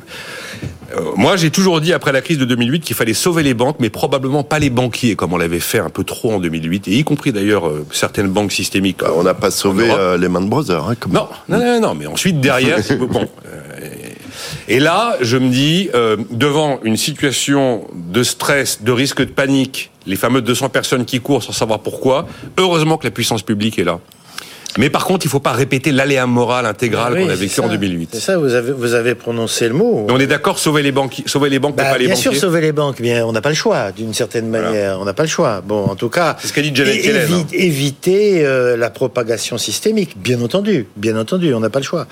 Euh, 0.95 1.01
moi, 1.15 1.35
j'ai 1.37 1.51
toujours 1.51 1.81
dit 1.81 1.93
après 1.93 2.11
la 2.11 2.21
crise 2.21 2.37
de 2.39 2.45
2008 2.45 2.81
qu'il 2.81 2.95
fallait 2.95 3.13
sauver 3.13 3.43
les 3.43 3.53
banques, 3.53 3.77
mais 3.79 3.89
probablement 3.89 4.43
pas 4.43 4.57
les 4.59 4.69
banquiers, 4.71 5.15
comme 5.15 5.33
on 5.33 5.37
l'avait 5.37 5.59
fait 5.59 5.77
un 5.79 5.89
peu 5.89 6.03
trop 6.03 6.33
en 6.33 6.39
2008, 6.39 6.87
et 6.87 6.97
y 6.97 7.03
compris 7.03 7.31
d'ailleurs 7.31 7.67
euh, 7.67 7.85
certaines 7.91 8.27
banques 8.29 8.51
systémiques. 8.51 8.99
Bah, 8.99 9.11
On 9.15 9.23
n'a 9.23 9.33
pas 9.35 9.51
sauvé 9.51 9.87
euh, 9.91 10.17
Lehman 10.17 10.47
Brothers. 10.49 10.87
Hein, 10.89 10.95
comme- 10.99 11.13
Non, 11.13 11.27
non, 11.47 11.59
non, 11.59 11.79
non, 11.79 11.95
mais 11.95 12.07
ensuite 12.07 12.39
derrière, 12.41 12.79
bon. 12.99 13.27
Et 14.71 14.79
là, 14.79 15.17
je 15.19 15.35
me 15.35 15.49
dis, 15.49 15.89
euh, 15.95 16.15
devant 16.29 16.79
une 16.83 16.95
situation 16.95 17.87
de 17.91 18.21
stress, 18.21 18.83
de 18.83 18.91
risque 18.91 19.21
de 19.21 19.31
panique, 19.31 19.89
les 20.05 20.15
fameuses 20.15 20.43
200 20.43 20.69
personnes 20.69 21.05
qui 21.05 21.19
courent 21.19 21.41
sans 21.41 21.53
savoir 21.53 21.79
pourquoi, 21.79 22.27
heureusement 22.55 22.97
que 22.97 23.07
la 23.07 23.11
puissance 23.11 23.41
publique 23.41 23.79
est 23.79 23.83
là. 23.83 23.99
Mais 24.79 24.89
par 24.89 25.03
contre, 25.03 25.25
il 25.25 25.29
faut 25.29 25.41
pas 25.41 25.51
répéter 25.51 25.91
l'aléa 25.91 26.25
moral 26.25 26.65
intégral 26.65 27.11
Ah 27.11 27.15
oui, 27.19 27.25
qu'on 27.25 27.29
a 27.29 27.35
vécu 27.35 27.53
ça. 27.55 27.63
en 27.63 27.67
2008. 27.67 28.11
C'est 28.13 28.19
ça, 28.21 28.37
vous 28.37 28.53
avez, 28.53 28.71
vous 28.71 28.93
avez 28.93 29.13
prononcé 29.13 29.67
le 29.67 29.73
mot. 29.73 30.05
Mais 30.07 30.13
on 30.13 30.19
est 30.19 30.25
d'accord, 30.25 30.57
sauver 30.57 30.81
les 30.83 30.93
banques, 30.93 31.21
sauver 31.25 31.49
les 31.49 31.59
banques, 31.59 31.75
mais 31.77 31.83
Bah, 31.83 31.89
pas 31.91 31.97
les 31.97 32.05
bien 32.05 32.15
banquiers. 32.15 32.31
sûr, 32.31 32.39
sauver 32.39 32.61
les 32.61 32.71
banques, 32.71 33.01
bien, 33.01 33.25
on 33.25 33.33
n'a 33.33 33.41
pas 33.41 33.49
le 33.49 33.55
choix, 33.55 33.91
d'une 33.91 34.13
certaine 34.13 34.47
manière. 34.47 34.97
On 35.01 35.05
n'a 35.05 35.13
pas 35.13 35.23
le 35.23 35.29
choix. 35.29 35.61
Bon, 35.61 35.83
en 35.83 35.95
tout 35.95 36.07
cas, 36.09 36.37
C'est 36.39 36.47
ce 36.47 36.53
qu'a 36.53 36.61
dit 36.61 36.71
Janet 36.73 37.03
Yellen, 37.03 37.29
hein. 37.33 37.45
éviter 37.51 38.45
euh, 38.45 38.77
la 38.77 38.89
propagation 38.89 39.57
systémique, 39.57 40.11
bien 40.17 40.41
entendu, 40.41 40.87
bien 40.95 41.17
entendu, 41.19 41.53
on 41.53 41.59
n'a 41.59 41.69
pas 41.69 41.79
le 41.79 41.85
choix. 41.85 42.07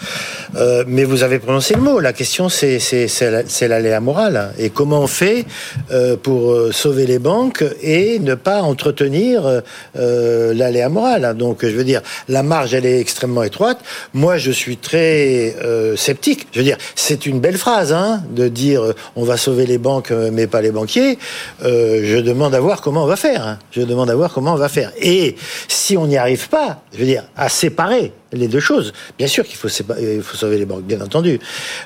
Euh, 0.57 0.83
mais 0.87 1.05
vous 1.05 1.23
avez 1.23 1.39
prononcé 1.39 1.73
le 1.73 1.81
mot. 1.81 2.01
La 2.01 2.11
question, 2.11 2.49
c'est 2.49 2.79
c'est 2.79 3.07
c'est 3.07 3.31
la- 3.31 3.43
c'est 3.47 3.69
l'aléa 3.69 4.01
morale. 4.01 4.51
Et 4.59 4.69
comment 4.71 4.99
on 5.01 5.07
fait 5.07 5.45
euh, 5.91 6.17
pour 6.17 6.53
sauver 6.73 7.05
les 7.05 7.19
banques 7.19 7.63
et 7.81 8.19
ne 8.19 8.35
pas 8.35 8.61
entretenir 8.61 9.61
l'aléa 9.95 10.89
morale 10.89 11.33
Donc, 11.37 11.59
je 11.61 11.75
veux 11.75 11.83
dire, 11.85 12.01
la 12.27 12.43
elle 12.65 12.85
est 12.85 12.99
extrêmement 12.99 13.43
étroite. 13.43 13.79
Moi, 14.13 14.37
je 14.37 14.51
suis 14.51 14.77
très 14.77 15.55
euh, 15.61 15.95
sceptique. 15.95 16.47
Je 16.51 16.59
veux 16.59 16.65
dire, 16.65 16.77
c'est 16.95 17.25
une 17.25 17.39
belle 17.39 17.57
phrase, 17.57 17.93
hein, 17.93 18.23
de 18.31 18.47
dire 18.47 18.83
euh, 18.83 18.95
on 19.15 19.23
va 19.23 19.37
sauver 19.37 19.65
les 19.65 19.77
banques, 19.77 20.11
euh, 20.11 20.29
mais 20.31 20.47
pas 20.47 20.61
les 20.61 20.71
banquiers. 20.71 21.17
Je 21.61 22.19
demande 22.19 22.55
à 22.55 22.59
voir 22.59 22.81
comment 22.81 23.03
on 23.03 23.07
va 23.07 23.15
faire. 23.15 23.45
hein. 23.45 23.59
Je 23.71 23.81
demande 23.81 24.09
à 24.09 24.15
voir 24.15 24.33
comment 24.33 24.53
on 24.53 24.57
va 24.57 24.69
faire. 24.69 24.91
Et 25.01 25.35
si 25.67 25.97
on 25.97 26.07
n'y 26.07 26.17
arrive 26.17 26.49
pas, 26.49 26.81
je 26.93 26.99
veux 26.99 27.05
dire, 27.05 27.23
à 27.35 27.49
séparer 27.49 28.11
les 28.33 28.47
deux 28.47 28.59
choses, 28.59 28.93
bien 29.17 29.27
sûr 29.27 29.45
qu'il 29.45 29.55
faut, 29.55 29.67
sépa- 29.69 29.95
il 29.99 30.21
faut 30.21 30.35
sauver 30.37 30.57
les 30.57 30.65
banques, 30.65 30.83
bien 30.83 31.01
entendu. 31.01 31.39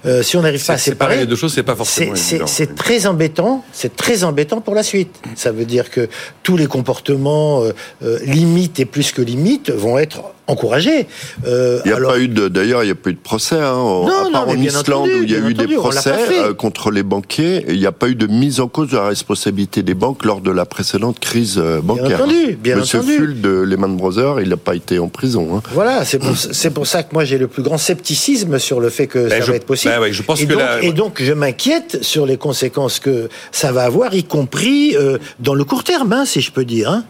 Euh, 0.05 0.23
si 0.23 0.37
on 0.37 0.41
n'arrive 0.41 0.65
pas 0.65 0.73
à 0.73 0.77
C'est- 0.77 0.91
séparer 0.91 1.11
séparer 1.13 1.25
les 1.25 1.29
deux 1.29 1.35
choses, 1.35 1.53
c'est 1.53 1.63
pas 1.63 1.75
forcément 1.75 2.13
c'est- 2.15 2.75
très 2.75 3.05
embêtant. 3.05 3.63
C'est 3.71 3.95
très 3.95 4.23
embêtant 4.23 4.61
pour 4.61 4.75
la 4.75 4.83
suite. 4.83 5.15
Ça 5.35 5.51
veut 5.51 5.65
dire 5.65 5.89
que 5.89 6.07
tous 6.43 6.57
les 6.57 6.67
comportements 6.67 7.63
euh, 7.63 7.71
euh, 8.03 8.19
limites 8.25 8.79
et 8.79 8.85
plus 8.85 9.11
que 9.11 9.21
limites 9.21 9.69
vont 9.71 9.97
être 9.97 10.21
encouragés. 10.47 11.07
Euh, 11.45 11.79
Il 11.85 11.89
n'y 11.89 11.93
a 11.93 11.97
alors- 11.97 12.11
pas 12.13 12.19
eu 12.19 12.27
de, 12.27 12.47
d'ailleurs, 12.49 12.83
il 12.83 12.87
n'y 12.87 12.91
a 12.91 12.95
pas 12.95 13.09
eu 13.09 13.13
de 13.13 13.19
procès, 13.19 13.55
hein, 13.55 13.73
en- 13.73 14.05
Non, 14.05 14.11
à 14.13 14.23
non, 14.25 14.31
part 14.31 14.45
mais 14.47 14.51
en 14.53 14.55
bien 14.55 14.65
Islande 14.71 14.85
entendu, 15.03 15.15
où 15.19 15.23
il 15.23 15.31
y 15.31 15.35
a 15.35 15.39
bien 15.39 15.49
eu 15.49 15.53
des 15.53 15.61
entendu, 15.63 15.75
procès 15.75 16.13
contre 16.57 16.91
les 16.91 17.03
banquiers. 17.03 17.63
Il 17.69 17.79
n'y 17.79 17.85
a 17.85 17.91
pas 17.93 18.09
eu 18.09 18.15
de 18.15 18.27
mise 18.27 18.59
en 18.59 18.67
cause 18.67 18.89
de 18.89 18.95
la 18.97 19.05
responsabilité 19.07 19.81
des 19.83 19.93
banques 19.93 20.25
lors 20.25 20.41
de 20.41 20.51
la 20.51 20.65
précédente 20.65 21.19
crise 21.19 21.57
bancaire. 21.83 22.21
entendu, 22.21 22.57
bien 22.61 22.75
Monsieur 22.77 22.99
entendu. 22.99 23.17
Full 23.17 23.41
de 23.41 23.61
Lehman 23.61 23.95
Brothers, 23.95 24.41
il 24.41 24.49
n'a 24.49 24.57
pas 24.57 24.75
été 24.75 24.99
en 24.99 25.07
prison. 25.07 25.55
Hein. 25.55 25.61
Voilà, 25.73 26.03
c'est 26.03 26.19
pour, 26.19 26.30
c'est 26.35 26.71
pour 26.71 26.87
ça 26.87 27.03
que 27.03 27.13
moi 27.13 27.23
j'ai 27.25 27.37
le 27.37 27.47
plus 27.47 27.63
grand 27.63 27.77
scepticisme 27.77 28.59
sur 28.59 28.79
le 28.79 28.89
fait 28.89 29.07
que 29.07 29.29
ça 29.29 29.35
Ben, 29.37 29.43
je- 29.45 29.51
va 29.51 29.55
être 29.57 29.65
possible. 29.65 29.93
ben 29.93 30.01
ouais, 30.01 30.13
je 30.13 30.21
pense 30.23 30.41
et, 30.41 30.45
que 30.47 30.53
donc, 30.53 30.61
la- 30.61 30.81
et 30.83 30.91
donc 30.91 31.21
je 31.21 31.33
m'inquiète 31.33 31.99
sur 32.01 32.25
les 32.25 32.37
conséquences 32.37 32.99
que 32.99 33.29
ça 33.51 33.71
va 33.71 33.83
avoir, 33.83 34.13
y 34.13 34.23
compris 34.23 34.95
euh, 34.95 35.17
dans 35.39 35.53
le 35.53 35.63
court 35.63 35.83
terme, 35.83 36.13
hein, 36.13 36.25
si 36.25 36.41
je 36.41 36.51
peux 36.51 36.65
dire. 36.65 36.89
hein. 36.89 37.03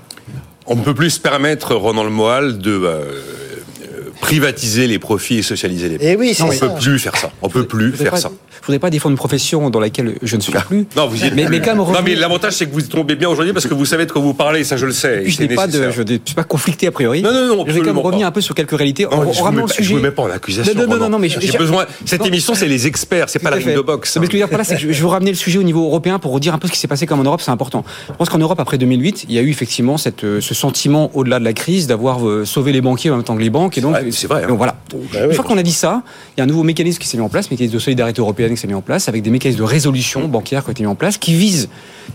On 0.68 0.76
ne 0.76 0.84
peut 0.84 0.94
plus 0.94 1.10
se 1.12 1.20
permettre, 1.20 1.74
Ronan 1.76 2.04
Le 2.04 2.10
Moal, 2.12 2.60
de 2.60 2.72
euh, 2.72 2.86
euh, 2.86 4.10
privatiser 4.22 4.88
les 4.88 5.00
profits 5.00 5.40
et 5.40 5.42
socialiser 5.42 5.90
les 5.90 5.98
Eh 6.02 6.16
oui, 6.16 6.34
c'est 6.36 6.44
On 6.44 6.48
ne 6.48 6.54
ça. 6.54 6.68
peut 6.70 6.80
plus 6.80 7.00
faire 7.00 7.16
ça. 7.18 7.32
On 7.42 7.50
peut 7.50 7.66
plus 7.66 7.92
faire 7.94 8.12
pas- 8.12 8.18
ça. 8.18 8.32
Je 8.62 8.68
voudrais 8.68 8.80
pas 8.80 8.90
défendre 8.90 9.12
une 9.12 9.18
profession 9.18 9.70
dans 9.70 9.80
laquelle 9.80 10.16
je 10.22 10.36
ne 10.36 10.42
suis 10.42 10.52
plus. 10.54 10.86
Non, 10.96 11.08
vous 11.08 11.24
y 11.24 11.26
êtes 11.28 11.34
mais, 11.36 11.46
plus. 11.46 11.52
mais 11.60 11.62
quand 11.66 11.76
même 11.76 11.78
Non, 11.86 12.02
mais 12.04 12.16
l'avantage, 12.16 12.54
c'est 12.54 12.68
que 12.68 12.74
vous 12.74 12.82
tombez 12.82 13.16
bien 13.16 13.28
aujourd'hui 13.30 13.54
parce 13.54 13.66
que 13.68 13.74
vous 13.74 13.86
savez 13.86 14.06
de 14.06 14.12
quoi 14.12 14.22
vous 14.22 14.34
parlez, 14.34 14.64
ça 14.64 14.78
je 14.78 14.86
le 14.86 14.92
sais. 14.92 15.24
je 15.26 15.36
c'est 15.36 15.48
n'ai 15.48 15.56
pas 15.56 15.68
de, 15.68 15.72
nécessaire. 15.80 15.92
je 15.92 16.02
ne 16.14 16.18
suis 16.24 16.36
pas 16.36 16.44
conflicté 16.44 16.88
a 16.88 16.92
priori. 16.92 17.22
Non, 17.24 17.34
non, 17.34 17.56
non, 17.58 17.64
Je 17.68 17.72
vais 17.74 17.80
quand 17.80 17.86
même 17.88 17.98
revenir 17.98 18.22
pas. 18.26 18.28
un 18.28 18.32
peu 18.32 18.42
sur 18.42 18.54
quelques 18.56 18.78
réalités. 18.78 19.04
Non, 19.06 19.12
en, 19.14 19.34
je 19.34 19.42
en 19.42 19.46
vous 19.52 19.52
mets- 19.52 20.08
vous 20.08 20.12
pas 20.12 20.24
en 20.24 20.30
accusation. 20.30 20.74
Non, 20.76 20.88
non, 20.88 20.98
non, 20.98 21.10
non, 21.10 21.20
mais 21.20 21.30
j'ai 21.30 21.58
besoin. 21.58 21.86
Cette 22.06 22.26
émission, 22.26 22.54
c'est 22.56 22.68
les 22.68 22.88
experts, 22.88 23.30
c'est 23.30 23.40
pas 23.40 23.50
la 23.50 23.58
de 23.58 23.82
boxe. 23.82 24.18
Mais 24.18 24.26
ce 24.26 24.32
que 24.32 24.38
je 24.38 24.44
veux 24.44 24.48
dire 24.48 24.58
là, 24.58 24.64
c'est 24.64 24.78
que 24.78 24.92
je 24.94 25.02
veux 25.02 25.08
ramener 25.08 25.32
le 25.32 25.38
sujet 25.38 25.58
au 25.60 25.64
niveau 25.64 25.84
européen 25.86 26.20
pour 26.20 26.40
dire 26.40 26.54
un 26.54 26.60
peu 26.60 26.68
ce 26.68 26.74
qui 26.74 26.80
s'est 26.80 26.88
passé 26.88 27.06
comme 27.08 27.20
en 27.20 27.24
Europe, 27.24 27.42
c'est 27.42 27.52
important. 27.52 27.84
Je 28.10 28.14
pense 28.14 28.30
qu'en 28.30 28.38
Europe, 28.38 28.60
après 28.60 28.78
2008, 28.78 29.26
il 29.30 29.36
y 29.36 29.40
a 29.40 29.42
eu 29.42 29.50
effectivement 29.50 29.98
cette, 29.98 30.24
euh, 30.24 30.42
ce 30.42 30.54
sentiment, 30.54 31.10
au-delà 31.14 31.40
de 31.40 31.44
la 31.46 31.54
crise, 31.54 31.88
d'avoir 31.88 32.28
euh, 32.28 32.46
sauvé 32.46 32.72
les 32.72 32.82
banquiers 32.82 33.10
en 33.10 33.16
même 33.16 33.24
temps 33.24 33.36
que 33.36 33.42
les 33.42 33.50
banques. 33.50 33.78
Et 33.78 33.82
donc, 33.82 33.92
vrai, 33.92 34.06
c'est 34.12 34.28
vrai, 34.28 34.44
hein. 34.44 34.48
donc 34.48 34.58
voilà. 34.58 34.76
Bah 34.92 35.20
Une 35.24 35.30
oui. 35.30 35.36
fois 35.36 35.44
qu'on 35.44 35.58
a 35.58 35.64
dit 35.64 35.72
ça, 35.72 36.04
il 36.36 36.40
y 36.40 36.42
a 36.42 36.44
un 36.44 36.48
nouveau 36.48 36.64
mécanisme 36.64 37.00
qui 37.00 37.08
s'est 37.08 37.18
mis 37.18 37.24
en 37.24 37.30
place, 37.30 37.50
mécanisme 37.50 37.74
de 37.74 37.80
solidarité 37.80 38.22
européenne 38.22 38.51
mis 38.68 38.74
en 38.74 38.82
place, 38.82 39.08
avec 39.08 39.22
des 39.22 39.30
mécanismes 39.30 39.60
de 39.60 39.66
résolution 39.66 40.28
bancaire 40.28 40.64
qui 40.64 40.70
ont 40.70 40.72
été 40.72 40.84
mis 40.84 40.88
en 40.88 40.96
place, 40.96 41.18
qui 41.18 41.34
visent, 41.34 41.70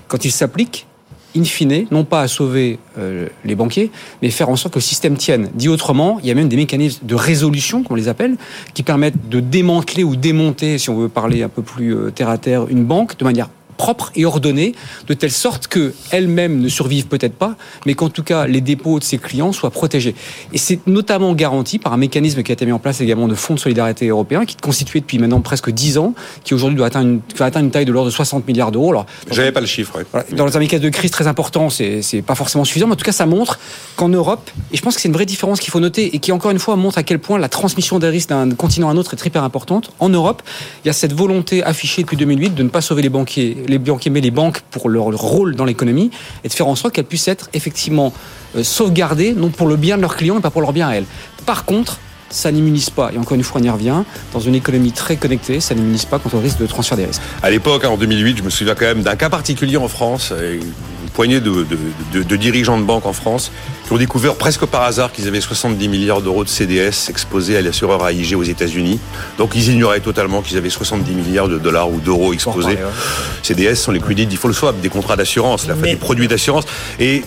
quand 0.09 0.25
ils 0.25 0.33
s'appliquent, 0.33 0.87
in 1.37 1.44
fine, 1.44 1.87
non 1.90 2.05
pas 2.05 2.22
à 2.22 2.29
sauver 2.29 2.79
euh, 2.99 3.29
les 3.44 3.55
banquiers, 3.55 3.90
mais 4.22 4.31
faire 4.31 4.49
en 4.49 4.57
sorte 4.57 4.75
que 4.75 4.79
le 4.79 4.85
système 4.85 5.16
tienne. 5.16 5.51
Dit 5.55 5.68
autrement, 5.68 6.18
il 6.20 6.29
y 6.29 6.31
a 6.31 6.35
même 6.35 6.49
des 6.49 6.57
mécanismes 6.57 7.07
de 7.07 7.14
résolution, 7.14 7.83
comme 7.83 7.92
on 7.92 8.01
les 8.01 8.09
appelle, 8.09 8.37
qui 8.75 8.83
permettent 8.83 9.29
de 9.29 9.40
démanteler 9.40 10.05
ou 10.05 10.16
démonter, 10.16 10.79
si 10.79 10.90
on 10.90 10.96
veut 10.96 11.09
parler 11.09 11.42
un 11.42 11.49
peu 11.49 11.62
plus 11.62 11.94
euh, 11.94 12.11
terre 12.11 12.29
à 12.29 12.38
terre, 12.38 12.68
une 12.68 12.85
banque 12.85 13.16
de 13.18 13.25
manière 13.25 13.49
propre 13.77 14.11
et 14.15 14.25
ordonnée, 14.25 14.75
de 15.07 15.15
telle 15.15 15.31
sorte 15.31 15.69
que 15.69 15.95
elle-même 16.11 16.61
ne 16.61 16.69
survive 16.69 17.07
peut-être 17.07 17.35
pas, 17.35 17.57
mais 17.85 17.95
qu'en 17.95 18.09
tout 18.09 18.23
cas 18.23 18.47
les 18.47 18.61
dépôts 18.61 18.99
de 18.99 19.05
ses 19.05 19.19
clients 19.19 19.53
soient 19.53 19.71
protégés. 19.71 20.15
Et 20.53 20.59
c'est 20.59 20.87
notamment 20.87 21.35
garanti 21.35 21.79
par 21.79 21.93
un 21.93 21.97
mécanisme 21.97 22.43
qui 22.43 22.53
a 22.53 22.55
été 22.55 22.67
mis 22.67 22.73
en 22.73 22.79
place 22.79 23.01
également 23.01 23.29
de 23.29 23.35
fonds 23.35 23.55
de 23.55 23.61
solidarité 23.61 24.09
européen, 24.09 24.45
qui 24.45 24.57
est 24.57 24.61
constitué 24.61 25.01
depuis 25.01 25.19
maintenant 25.19 25.41
presque 25.41 25.71
10 25.71 25.99
ans, 25.99 26.15
qui 26.45 26.55
aujourd'hui 26.55 26.77
doit 26.77 26.87
atteindre 26.87 27.09
une, 27.09 27.21
va 27.37 27.47
atteindre 27.47 27.67
une 27.67 27.71
taille 27.71 27.85
de 27.85 27.93
l'ordre 27.93 28.11
de 28.11 28.15
60 28.15 28.47
milliards 28.47 28.73
d'euros. 28.73 28.87
J'avais 29.31 29.53
pas 29.53 29.61
le 29.61 29.67
chiffre. 29.67 29.97
ouais. 29.97 30.07
voilà. 30.11 30.27
Dans 30.33 30.57
un 30.57 30.61
mécanisme 30.61 30.85
de 30.85 30.91
crise 30.91 31.11
très 31.11 31.27
important, 31.27 31.71
c'est 31.71 32.23
pas 32.25 32.35
forcément 32.35 32.65
suffisant, 32.65 32.87
mais 32.87 32.93
en 32.93 32.97
tout 32.97 33.05
cas, 33.05 33.12
ça 33.12 33.27
montre 33.27 33.59
qu'en 33.97 34.09
Europe, 34.09 34.51
et 34.73 34.77
je 34.77 34.83
pense 34.83 34.95
que 34.95 35.01
c'est 35.01 35.09
une 35.09 35.15
vraie 35.15 35.27
différence 35.27 35.61
qu'il 35.61 35.71
faut 35.71 35.81
noter, 35.81 36.15
et 36.15 36.19
qui 36.19 36.33
encore 36.33 36.51
une 36.51 36.59
fois 36.59 36.77
montre 36.77 36.99
à 36.99 37.03
quel 37.03 37.19
point 37.19 37.39
la 37.39 37.49
transmission 37.49 37.99
des 37.99 38.09
risques 38.09 38.29
d'un 38.29 38.51
continent 38.51 38.89
à 38.89 38.93
un 38.93 38.97
autre 38.97 39.15
est 39.15 39.27
hyper 39.27 39.43
importante. 39.43 39.91
En 39.99 40.09
Europe, 40.09 40.43
il 40.85 40.89
y 40.89 40.91
a 40.91 40.93
cette 40.93 41.12
volonté 41.12 41.62
affichée 41.62 42.03
depuis 42.03 42.17
2008 42.17 42.55
de 42.55 42.62
ne 42.62 42.69
pas 42.69 42.81
sauver 42.81 43.03
les 43.03 43.09
banquiers, 43.09 43.57
les 43.66 43.79
banquiers, 43.79 44.11
mais 44.11 44.20
les 44.20 44.31
banques 44.31 44.61
pour 44.70 44.88
leur, 44.88 45.05
rôle 45.05 45.55
dans 45.55 45.64
l'économie, 45.64 46.11
et 46.44 46.48
de 46.48 46.52
faire 46.52 46.68
en 46.68 46.76
sorte 46.76 46.94
qu'elles 46.94 47.05
puissent 47.05 47.29
être 47.29 47.48
effectivement 47.55 48.12
euh, 48.57 48.62
sauvegardées, 48.62 49.33
non 49.33 49.50
pour 49.50 49.66
le 49.66 49.76
bien 49.76 49.96
de 49.96 50.02
leurs 50.02 50.16
clients, 50.16 50.37
mais 50.37 50.40
pas 50.40 50.50
pour 50.50 50.61
leur 50.61 50.72
bien 50.72 50.88
à 50.88 50.94
elles. 50.94 51.07
Par 51.44 51.64
contre, 51.64 51.98
ça 52.29 52.50
n'immunise 52.50 52.90
pas, 52.90 53.12
et 53.12 53.18
encore 53.18 53.35
une 53.35 53.42
fois, 53.44 53.61
on 53.61 53.64
y 53.64 53.70
revient, 53.70 54.02
dans 54.33 54.40
une 54.40 54.55
économie 54.55 54.92
très 54.92 55.16
connectée, 55.16 55.61
ça 55.61 55.74
n'immunise 55.74 56.05
pas 56.05 56.18
contre 56.18 56.37
le 56.37 56.42
risque 56.42 56.59
de 56.59 56.66
transfert 56.66 56.96
des 56.96 57.07
risques. 57.07 57.22
À 57.42 57.50
l'époque, 57.50 57.85
hein, 57.85 57.90
en 57.90 57.96
2008, 57.96 58.38
je 58.38 58.42
me 58.42 58.50
souviens 58.50 58.74
quand 58.74 58.87
même 58.87 59.02
d'un 59.02 59.16
cas 59.16 59.31
particulier 59.31 59.76
en 59.76 59.88
France, 59.88 60.33
une 60.33 61.11
poignée 61.14 61.40
de 61.40 62.37
dirigeants 62.37 62.79
de 62.79 62.85
banques 62.85 63.07
en 63.07 63.12
France 63.12 63.52
qui 63.87 63.92
ont 63.92 63.96
découvert 63.99 64.35
presque 64.35 64.66
par 64.66 64.83
hasard 64.83 65.12
qu'ils 65.12 65.29
avaient 65.29 65.40
70 65.40 65.88
milliards 65.88 66.20
d'euros 66.20 66.42
de 66.42 66.49
CDS 66.49 67.09
exposés 67.09 67.57
à 67.57 67.62
l'assureur 67.62 68.07
AIG 68.09 68.35
aux 68.37 68.42
États-Unis. 68.42 68.99
Donc 69.38 69.53
ils 69.55 69.68
ignoraient 69.72 70.01
totalement 70.01 70.42
qu'ils 70.42 70.57
avaient 70.57 70.70
70 70.70 71.12
milliards 71.14 71.49
de 71.49 71.59
dollars 71.59 71.88
ou 71.90 72.01
d'euros 72.01 72.33
exposés. 72.33 72.79
CDS 73.42 73.77
sont 73.77 73.92
les 73.92 74.01
credit 74.01 74.27
default 74.27 74.53
swap, 74.53 74.81
des 74.81 74.88
contrats 74.88 75.14
d'assurance, 75.16 75.66
la 75.68 75.75
Mais- 75.77 75.90
des 75.90 75.96
produits 75.96 76.27
d'assurance. 76.27 76.64
Et 76.99 77.22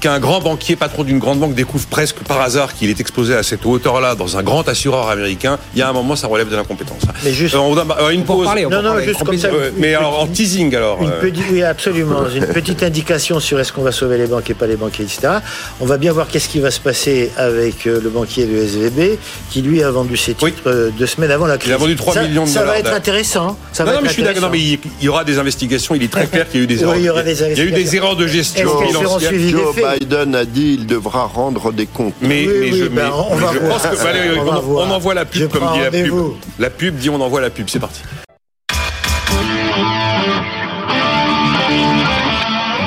qu'un 0.00 0.20
grand 0.20 0.40
banquier, 0.40 0.76
patron 0.76 1.04
d'une 1.04 1.18
grande 1.18 1.40
banque, 1.40 1.54
découvre 1.54 1.86
presque 1.86 2.16
par 2.28 2.40
hasard 2.42 2.74
qu'il 2.74 2.90
est 2.90 3.00
exposé 3.00 3.34
à 3.34 3.42
cette 3.42 3.64
hauteur-là 3.64 4.14
dans 4.14 4.36
un 4.36 4.42
grand 4.42 4.68
assureur 4.68 5.08
américain, 5.08 5.58
il 5.74 5.78
y 5.78 5.82
a 5.82 5.88
un 5.88 5.92
moment, 5.94 6.14
ça 6.14 6.26
relève 6.26 6.50
de 6.50 6.56
l'incompétence. 6.56 7.02
Mais 7.24 7.32
juste- 7.32 7.54
Euh, 7.54 7.58
on 7.58 7.76
a 7.76 7.86
euh, 8.02 8.10
une 8.10 8.20
On 8.20 8.24
pause. 8.24 8.44
parler, 8.46 8.66
on 8.66 8.68
peut 8.70 8.76
Non, 8.76 8.82
non, 8.82 8.88
parler, 8.90 9.06
juste 9.06 9.24
comme 9.24 9.38
ça. 9.38 9.48
mais 9.78 9.94
alors 9.94 10.20
en 10.20 10.26
teasing 10.26 10.74
alors. 10.76 11.00
Une 11.02 11.08
euh, 11.10 11.20
petite, 11.20 11.44
oui, 11.50 11.62
absolument. 11.62 12.28
Une 12.34 12.46
petite 12.46 12.82
indication 12.82 13.40
sur 13.40 13.58
est-ce 13.60 13.72
qu'on 13.72 13.82
va 13.82 13.92
sauver 13.92 14.18
les 14.18 14.26
banques 14.26 14.48
et 14.50 14.54
pas 14.54 14.66
les 14.66 14.76
banquiers, 14.76 15.04
etc. 15.04 15.34
On 15.80 15.86
va 15.86 15.96
bien 16.02 16.12
voir 16.12 16.26
qu'est-ce 16.26 16.48
qui 16.48 16.58
va 16.58 16.72
se 16.72 16.80
passer 16.80 17.30
avec 17.36 17.86
euh, 17.86 18.00
le 18.02 18.10
banquier 18.10 18.44
de 18.44 18.56
SVB, 18.56 19.18
qui 19.50 19.62
lui 19.62 19.84
a 19.84 19.90
vendu 19.92 20.16
ses 20.16 20.34
titres 20.34 20.42
Oui. 20.42 20.52
euh, 20.66 20.90
deux 20.90 21.06
semaines 21.06 21.30
avant 21.30 21.46
la 21.46 21.58
crise. 21.58 21.72
a 21.72 21.76
vendu 21.76 21.94
3 21.94 22.14
ça, 22.14 22.22
millions 22.24 22.42
de 22.42 22.48
Ça 22.48 22.58
dollars 22.60 22.74
va 22.74 22.80
être 22.80 22.92
intéressant. 22.92 23.56
Ça 23.72 23.84
non, 23.84 23.90
va 23.90 23.92
non, 23.92 23.98
être 23.98 24.02
mais 24.02 24.08
je 24.08 24.12
suis 24.14 24.22
d'accord. 24.24 24.42
Non, 24.42 24.48
mais 24.50 24.58
intéressant. 24.58 24.80
il 24.84 24.90
il 25.00 25.04
y 25.04 25.08
aura 25.08 25.22
des 25.22 25.38
investigations. 25.38 25.94
Il 25.94 26.02
est 26.02 26.10
très 26.10 26.26
clair 26.32 26.48
qu'il 26.48 26.58
y 26.58 26.60
a 26.62 26.64
eu 26.64 26.66
des 26.66 26.78
Oui, 26.78 26.82
erreurs. 26.82 26.96
il 26.96 27.04
y 27.04 27.08
aura 27.10 27.22
des 27.22 27.40
il 27.40 27.56
y 27.56 27.60
a 27.60 27.64
eu 27.64 27.70
des 27.70 27.94
erreurs 27.96 28.16
de 28.16 28.26
gestion 28.26 28.80
financière. 28.84 29.30
Joe 29.48 29.76
Biden 29.76 30.34
a 30.34 30.44
dit 30.44 30.74
il 30.80 30.86
devra 30.86 31.26
rendre 31.26 31.72
des 31.72 31.86
comptes. 31.86 32.14
Mais, 32.20 32.46
Oui, 32.48 32.52
mais 32.60 32.70
oui, 32.72 32.78
je, 32.80 32.84
ben, 32.86 32.94
mais- 33.04 33.10
on 33.30 33.36
mais 33.36 33.40
va 33.42 33.52
je 33.52 33.58
voir. 33.60 33.78
pense 33.80 34.00
que 34.00 34.38
On 34.40 34.72
on, 34.72 34.78
on 34.78 34.90
envoie 34.90 35.14
la 35.14 35.24
pub 35.24 35.40
Je 35.42 35.46
comme 35.46 35.72
dit 35.72 35.80
la 35.80 35.90
pub. 35.92 36.14
La 36.58 36.70
pub 36.70 36.96
dit 36.96 37.10
on 37.10 37.20
envoie 37.20 37.40
la 37.40 37.50
pub. 37.50 37.68
C'est 37.70 37.78
parti. 37.78 38.00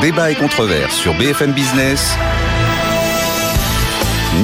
Débat 0.02 0.32
et 0.32 0.36
controverse 0.36 0.94
sur 0.96 1.14
BFM 1.14 1.54
Business. 1.54 2.16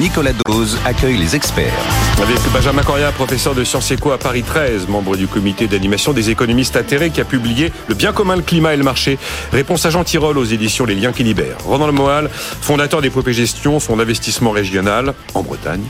Nicolas 0.00 0.32
Dose 0.46 0.78
accueille 0.84 1.16
les 1.16 1.36
experts. 1.36 1.72
Avec 2.20 2.38
Benjamin 2.52 2.82
Coria, 2.82 3.12
professeur 3.12 3.54
de 3.54 3.64
Sciences 3.64 3.90
Éco 3.90 4.10
à 4.10 4.18
Paris 4.18 4.42
13, 4.42 4.88
membre 4.88 5.16
du 5.16 5.26
comité 5.26 5.66
d'animation 5.66 6.12
des 6.12 6.30
économistes 6.30 6.76
atterrés, 6.76 7.10
qui 7.10 7.20
a 7.20 7.24
publié 7.24 7.72
Le 7.88 7.94
bien 7.94 8.12
commun, 8.12 8.36
le 8.36 8.42
climat 8.42 8.74
et 8.74 8.76
le 8.76 8.84
marché. 8.84 9.18
Réponse 9.52 9.84
à 9.86 9.90
Jean 9.90 10.04
Tirole 10.04 10.38
aux 10.38 10.44
éditions 10.44 10.84
Les 10.84 10.94
Liens 10.94 11.12
qui 11.12 11.24
libèrent. 11.24 11.58
Ronan 11.64 11.86
Le 11.86 11.92
Moal, 11.92 12.30
fondateur 12.32 13.02
des 13.02 13.10
Popé 13.10 13.32
Gestion, 13.32 13.80
fonds 13.80 13.96
d'investissement 13.96 14.50
régional 14.50 15.14
en 15.34 15.42
Bretagne. 15.42 15.82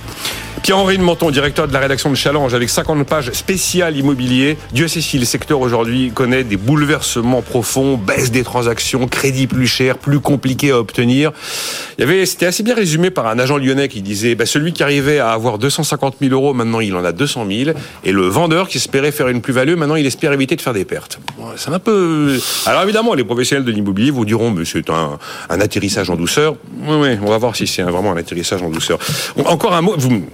Pierre-Henri 0.62 0.96
de 0.96 1.02
Menton, 1.02 1.32
directeur 1.32 1.66
de 1.66 1.72
la 1.72 1.80
rédaction 1.80 2.08
de 2.08 2.14
Challenge, 2.14 2.54
avec 2.54 2.70
50 2.70 3.04
pages 3.04 3.32
spéciales 3.32 3.96
immobilier. 3.96 4.56
Dieu 4.72 4.86
sait 4.86 5.00
si 5.00 5.18
le 5.18 5.24
secteur 5.24 5.60
aujourd'hui 5.60 6.12
connaît 6.12 6.44
des 6.44 6.56
bouleversements 6.56 7.42
profonds, 7.42 7.96
baisse 7.96 8.30
des 8.30 8.44
transactions, 8.44 9.08
crédit 9.08 9.48
plus 9.48 9.66
cher, 9.66 9.98
plus 9.98 10.20
compliqué 10.20 10.70
à 10.70 10.78
obtenir. 10.78 11.32
C'était 11.98 12.46
assez 12.46 12.62
bien 12.62 12.76
résumé 12.76 13.10
par 13.10 13.26
un 13.26 13.40
agent 13.40 13.56
lyonnais 13.56 13.88
qui 13.92 14.02
disait, 14.02 14.34
bah, 14.34 14.46
celui 14.46 14.72
qui 14.72 14.82
arrivait 14.82 15.18
à 15.18 15.32
avoir 15.32 15.58
250 15.58 16.16
000 16.20 16.32
euros, 16.32 16.54
maintenant 16.54 16.80
il 16.80 16.94
en 16.96 17.04
a 17.04 17.12
200 17.12 17.46
000, 17.46 17.78
et 18.04 18.12
le 18.12 18.22
vendeur 18.22 18.68
qui 18.68 18.78
espérait 18.78 19.12
faire 19.12 19.28
une 19.28 19.42
plus-value, 19.42 19.74
maintenant 19.74 19.96
il 19.96 20.06
espère 20.06 20.32
éviter 20.32 20.56
de 20.56 20.62
faire 20.62 20.72
des 20.72 20.84
pertes. 20.84 21.20
Bon, 21.36 21.44
C'est 21.56 21.70
un 21.70 21.78
peu. 21.78 22.38
Alors 22.66 22.82
évidemment, 22.82 23.14
les 23.14 23.24
professionnels 23.24 23.64
de 23.64 23.70
l'immobilier 23.70 24.10
vous 24.10 24.24
diront, 24.24 24.50
mais 24.50 24.64
c'est 24.64 24.88
un, 24.88 25.18
atterrissage 25.48 26.08
en 26.08 26.16
douceur. 26.16 26.56
Oui, 26.86 27.18
on 27.22 27.30
va 27.30 27.38
voir 27.38 27.54
si 27.54 27.66
c'est 27.66 27.82
vraiment 27.82 28.12
un 28.12 28.16
atterrissage 28.16 28.62
en 28.62 28.70
douceur. 28.70 28.98
Encore 29.44 29.74
un 29.74 29.82
mot. 29.82 29.94
Vous, 29.96 30.24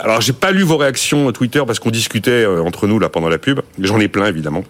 alors, 0.00 0.20
j'ai 0.20 0.32
pas 0.32 0.52
lu 0.52 0.62
vos 0.62 0.76
réactions 0.76 1.30
Twitter 1.32 1.62
parce 1.66 1.78
qu'on 1.78 1.90
discutait 1.90 2.30
euh, 2.30 2.62
entre 2.62 2.86
nous 2.86 2.98
là 2.98 3.08
pendant 3.08 3.28
la 3.28 3.38
pub. 3.38 3.60
J'en 3.78 4.00
ai 4.00 4.08
plein 4.08 4.26
évidemment. 4.26 4.64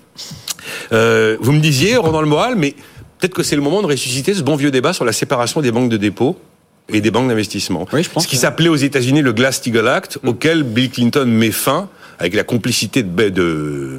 Euh, 0.92 1.36
vous 1.40 1.52
me 1.52 1.60
disiez, 1.60 1.96
Ronan 1.96 2.20
Le 2.20 2.26
Moral, 2.26 2.54
mais 2.56 2.74
peut-être 3.18 3.34
que 3.34 3.42
c'est 3.42 3.56
le 3.56 3.62
moment 3.62 3.82
de 3.82 3.86
ressusciter 3.86 4.34
ce 4.34 4.42
bon 4.42 4.56
vieux 4.56 4.70
débat 4.70 4.92
sur 4.92 5.04
la 5.04 5.12
séparation 5.12 5.60
des 5.60 5.70
banques 5.70 5.90
de 5.90 5.96
dépôt 5.96 6.38
et 6.88 7.00
des 7.00 7.10
banques 7.10 7.28
d'investissement. 7.28 7.86
Oui, 7.92 8.02
je 8.02 8.10
pense 8.10 8.24
Ce 8.24 8.28
qui 8.28 8.36
s'appelait 8.36 8.68
aux 8.68 8.76
États-Unis 8.76 9.22
le 9.22 9.32
Glass-Steagall 9.32 9.88
Act, 9.88 10.18
auquel 10.24 10.62
Bill 10.62 10.90
Clinton 10.90 11.26
met 11.26 11.52
fin 11.52 11.88
avec 12.18 12.34
la 12.34 12.44
complicité 12.44 13.02
de, 13.02 13.28
de 13.28 13.98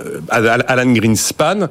euh, 0.00 0.20
Alan 0.28 0.92
Greenspan 0.92 1.68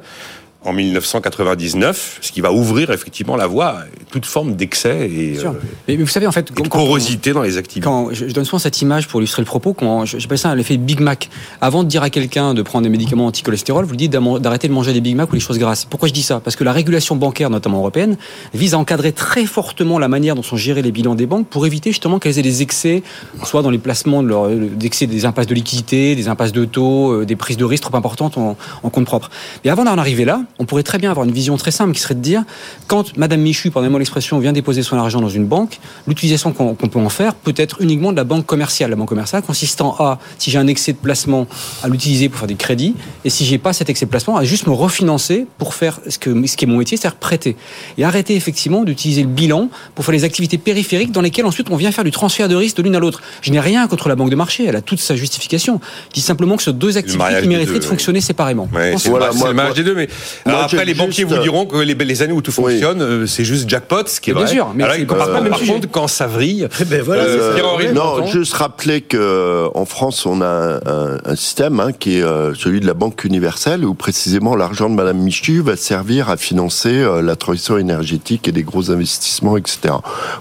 en 0.64 0.72
1999, 0.72 2.18
ce 2.20 2.32
qui 2.32 2.40
va 2.40 2.52
ouvrir 2.52 2.90
effectivement 2.90 3.36
la 3.36 3.46
voie 3.46 3.66
à 3.66 3.84
toute 4.10 4.26
forme 4.26 4.54
d'excès 4.56 5.08
et, 5.10 5.38
euh, 5.38 5.50
Mais, 5.88 5.96
vous 5.96 6.06
savez, 6.06 6.26
en 6.26 6.32
fait, 6.32 6.48
de 6.48 6.52
quand- 6.54 6.64
quand- 6.64 6.78
corrosité 6.80 7.32
dans 7.32 7.42
les 7.42 7.56
activités. 7.58 7.84
Quand 7.84 8.08
je, 8.12 8.26
donne 8.26 8.44
souvent 8.44 8.58
cette 8.58 8.80
image 8.82 9.08
pour 9.08 9.20
illustrer 9.20 9.42
le 9.42 9.46
propos, 9.46 9.74
quand 9.74 10.04
j'appelle 10.04 10.38
ça 10.38 10.54
l'effet 10.54 10.76
Big 10.76 11.00
Mac. 11.00 11.28
Avant 11.60 11.84
de 11.84 11.88
dire 11.88 12.02
à 12.02 12.10
quelqu'un 12.10 12.54
de 12.54 12.62
prendre 12.62 12.84
des 12.84 12.88
médicaments 12.90 13.26
anti-cholestérol, 13.26 13.84
vous 13.84 13.90
lui 13.92 13.96
dites 13.98 14.12
d'arrêter 14.12 14.68
de 14.68 14.72
manger 14.72 14.92
des 14.92 15.00
Big 15.00 15.16
Mac 15.16 15.30
ou 15.30 15.34
des 15.34 15.40
choses 15.40 15.58
grasses. 15.58 15.84
Pourquoi 15.84 16.08
je 16.08 16.12
dis 16.14 16.22
ça? 16.22 16.40
Parce 16.40 16.56
que 16.56 16.64
la 16.64 16.72
régulation 16.72 17.16
bancaire, 17.16 17.50
notamment 17.50 17.78
européenne, 17.78 18.16
vise 18.54 18.74
à 18.74 18.78
encadrer 18.78 19.12
très 19.12 19.46
fortement 19.46 19.98
la 19.98 20.08
manière 20.08 20.34
dont 20.34 20.42
sont 20.42 20.56
gérés 20.56 20.82
les 20.82 20.92
bilans 20.92 21.14
des 21.14 21.26
banques 21.26 21.46
pour 21.48 21.66
éviter 21.66 21.90
justement 21.90 22.18
qu'elles 22.18 22.38
aient 22.38 22.42
des 22.42 22.62
excès, 22.62 23.02
soit 23.44 23.62
dans 23.62 23.70
les 23.70 23.78
placements 23.78 24.22
de 24.22 24.28
leur, 24.28 24.48
d'excès 24.48 25.06
des 25.06 25.24
impasses 25.26 25.46
de 25.46 25.54
liquidité, 25.54 26.14
des 26.14 26.28
impasses 26.28 26.52
de 26.52 26.64
taux, 26.64 27.12
euh, 27.12 27.24
des 27.24 27.36
prises 27.36 27.56
de 27.56 27.64
risques 27.64 27.84
trop 27.84 27.96
importantes 27.96 28.38
en, 28.38 28.56
en 28.82 28.90
compte 28.90 29.04
propre. 29.04 29.30
Mais 29.64 29.70
avant 29.70 29.84
d'en 29.84 29.98
arriver 29.98 30.24
là, 30.24 30.40
on 30.58 30.64
pourrait 30.64 30.82
très 30.82 30.98
bien 30.98 31.10
avoir 31.10 31.26
une 31.26 31.32
vision 31.32 31.56
très 31.56 31.70
simple 31.70 31.92
qui 31.92 32.00
serait 32.00 32.14
de 32.14 32.20
dire, 32.20 32.44
quand 32.86 33.16
Madame 33.16 33.40
Michu, 33.40 33.70
pardonnez-moi 33.70 33.98
l'expression, 33.98 34.38
vient 34.38 34.52
déposer 34.52 34.82
son 34.82 34.96
argent 34.96 35.20
dans 35.20 35.28
une 35.28 35.46
banque, 35.46 35.80
l'utilisation 36.06 36.52
qu'on 36.52 36.74
peut 36.74 36.98
en 36.98 37.08
faire 37.08 37.34
peut 37.34 37.54
être 37.56 37.80
uniquement 37.80 38.12
de 38.12 38.16
la 38.16 38.24
banque 38.24 38.46
commerciale. 38.46 38.90
La 38.90 38.96
banque 38.96 39.08
commerciale 39.08 39.42
consistant 39.42 39.96
à, 39.98 40.18
si 40.38 40.50
j'ai 40.50 40.58
un 40.58 40.66
excès 40.66 40.92
de 40.92 40.98
placement, 40.98 41.46
à 41.82 41.88
l'utiliser 41.88 42.28
pour 42.28 42.38
faire 42.38 42.48
des 42.48 42.54
crédits, 42.54 42.94
et 43.24 43.30
si 43.30 43.44
j'ai 43.44 43.58
pas 43.58 43.72
cet 43.72 43.90
excès 43.90 44.06
de 44.06 44.10
placement, 44.10 44.36
à 44.36 44.44
juste 44.44 44.66
me 44.66 44.72
refinancer 44.72 45.46
pour 45.58 45.74
faire 45.74 46.00
ce, 46.08 46.18
que, 46.18 46.46
ce 46.46 46.56
qui 46.56 46.64
est 46.64 46.68
mon 46.68 46.78
métier, 46.78 46.96
c'est-à-dire 46.96 47.18
prêter. 47.18 47.56
Et 47.98 48.04
arrêter 48.04 48.36
effectivement 48.36 48.84
d'utiliser 48.84 49.22
le 49.22 49.28
bilan 49.28 49.68
pour 49.94 50.04
faire 50.04 50.12
les 50.12 50.24
activités 50.24 50.58
périphériques 50.58 51.12
dans 51.12 51.20
lesquelles 51.20 51.46
ensuite 51.46 51.68
on 51.70 51.76
vient 51.76 51.90
faire 51.92 52.04
du 52.04 52.10
transfert 52.10 52.48
de 52.48 52.54
risque 52.54 52.76
de 52.76 52.82
l'une 52.82 52.96
à 52.96 53.00
l'autre. 53.00 53.22
Je 53.42 53.50
n'ai 53.50 53.60
rien 53.60 53.86
contre 53.88 54.08
la 54.08 54.14
banque 54.14 54.30
de 54.30 54.36
marché, 54.36 54.64
elle 54.66 54.76
a 54.76 54.82
toute 54.82 55.00
sa 55.00 55.16
justification. 55.16 55.80
Je 56.10 56.14
dis 56.14 56.20
simplement 56.20 56.56
que 56.56 56.62
ce 56.62 56.70
sont 56.70 56.76
deux 56.76 56.96
activités 56.96 57.40
qui 57.42 57.48
mériteraient 57.48 57.80
de 57.80 57.84
fonctionner 57.84 58.20
séparément. 58.20 58.68
Ouais, 58.72 58.94
Voilà, 59.06 59.28
le 59.28 59.32
c'est 59.32 59.52
mariage 59.52 59.74
des 59.74 59.84
deux, 59.84 59.94
mais 59.94 60.08
alors 60.46 60.58
moi, 60.60 60.64
après 60.66 60.84
les 60.84 60.94
banquiers 60.94 61.24
juste- 61.24 61.34
vous 61.36 61.42
diront 61.42 61.66
que 61.66 61.76
les, 61.78 61.94
les 61.94 62.22
années 62.22 62.32
où 62.32 62.42
tout 62.42 62.52
Oui. 62.58 62.72
fonctionne, 62.72 63.00
euh, 63.02 63.26
c'est 63.26 63.44
juste 63.44 63.68
jackpot, 63.68 64.06
ce 64.06 64.20
qui 64.20 64.30
est 64.30 64.34
Bien 64.34 64.42
vrai. 64.44 64.52
sûr, 64.52 64.72
mais 64.74 64.84
Alors, 64.84 64.96
c'est 64.96 65.06
par, 65.06 65.18
pas 65.18 65.26
le 65.38 65.40
même 65.42 65.50
par 65.50 65.58
sujet. 65.58 65.72
contre, 65.72 65.90
quand 65.90 66.06
ça 66.08 66.26
vrille, 66.26 66.68
Ben 66.86 67.02
voilà, 67.02 67.24
de 67.26 67.92
non, 67.92 68.26
juste 68.26 68.52
rappeler 68.54 69.00
que 69.00 69.16
euh, 69.16 69.68
en 69.74 69.84
France, 69.84 70.26
on 70.26 70.40
a 70.40 70.46
un, 70.46 70.74
un- 70.86 71.18
un 71.24 71.36
système 71.36 71.80
hein, 71.80 71.92
qui 71.92 72.18
est 72.18 72.22
euh, 72.22 72.54
celui 72.54 72.80
de 72.80 72.86
la 72.86 72.94
Banque 72.94 73.24
universelle, 73.24 73.84
où 73.84 73.94
précisément 73.94 74.54
l'argent 74.56 74.90
de 74.90 74.94
Madame 74.94 75.18
Michu 75.18 75.60
va 75.60 75.76
servir 75.76 76.28
à 76.30 76.36
financer 76.36 76.90
euh, 76.98 77.22
la 77.22 77.36
transition 77.36 77.78
énergétique 77.78 78.46
et 78.48 78.52
des 78.52 78.62
gros 78.62 78.90
investissements, 78.90 79.56
etc. 79.56 79.94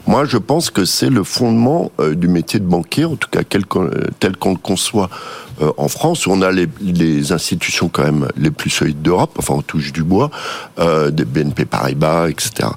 Moi, 0.08 0.26
je 0.26 0.38
pense 0.38 0.70
que 0.70 0.86
c'est 0.86 1.10
le 1.10 1.24
fondement 1.24 1.92
euh, 2.00 2.14
du 2.16 2.28
métier 2.28 2.60
de 2.60 2.66
banquier, 2.66 3.06
en 3.06 3.16
tout 3.16 3.30
cas 3.30 3.40
euh, 3.76 3.90
tel 4.20 4.36
qu'on 4.38 4.52
le 4.52 4.58
conçoit 4.58 5.10
euh, 5.62 5.72
en 5.78 5.88
France, 5.88 6.26
où 6.26 6.32
on 6.32 6.42
a 6.42 6.52
les, 6.52 6.68
les 6.82 7.32
institutions 7.32 7.90
quand 7.90 8.04
même 8.04 8.28
les 8.38 8.52
plus 8.52 8.70
solides 8.70 9.02
d'Europe, 9.02 9.36
enfin 9.38 9.54
on 9.56 9.62
touche 9.62 9.92
du 9.94 10.04
bois, 10.04 10.32
euh, 10.80 11.12
des 11.12 11.26
BNP 11.26 11.66
Paribas, 11.66 12.30
etc. 12.30 12.70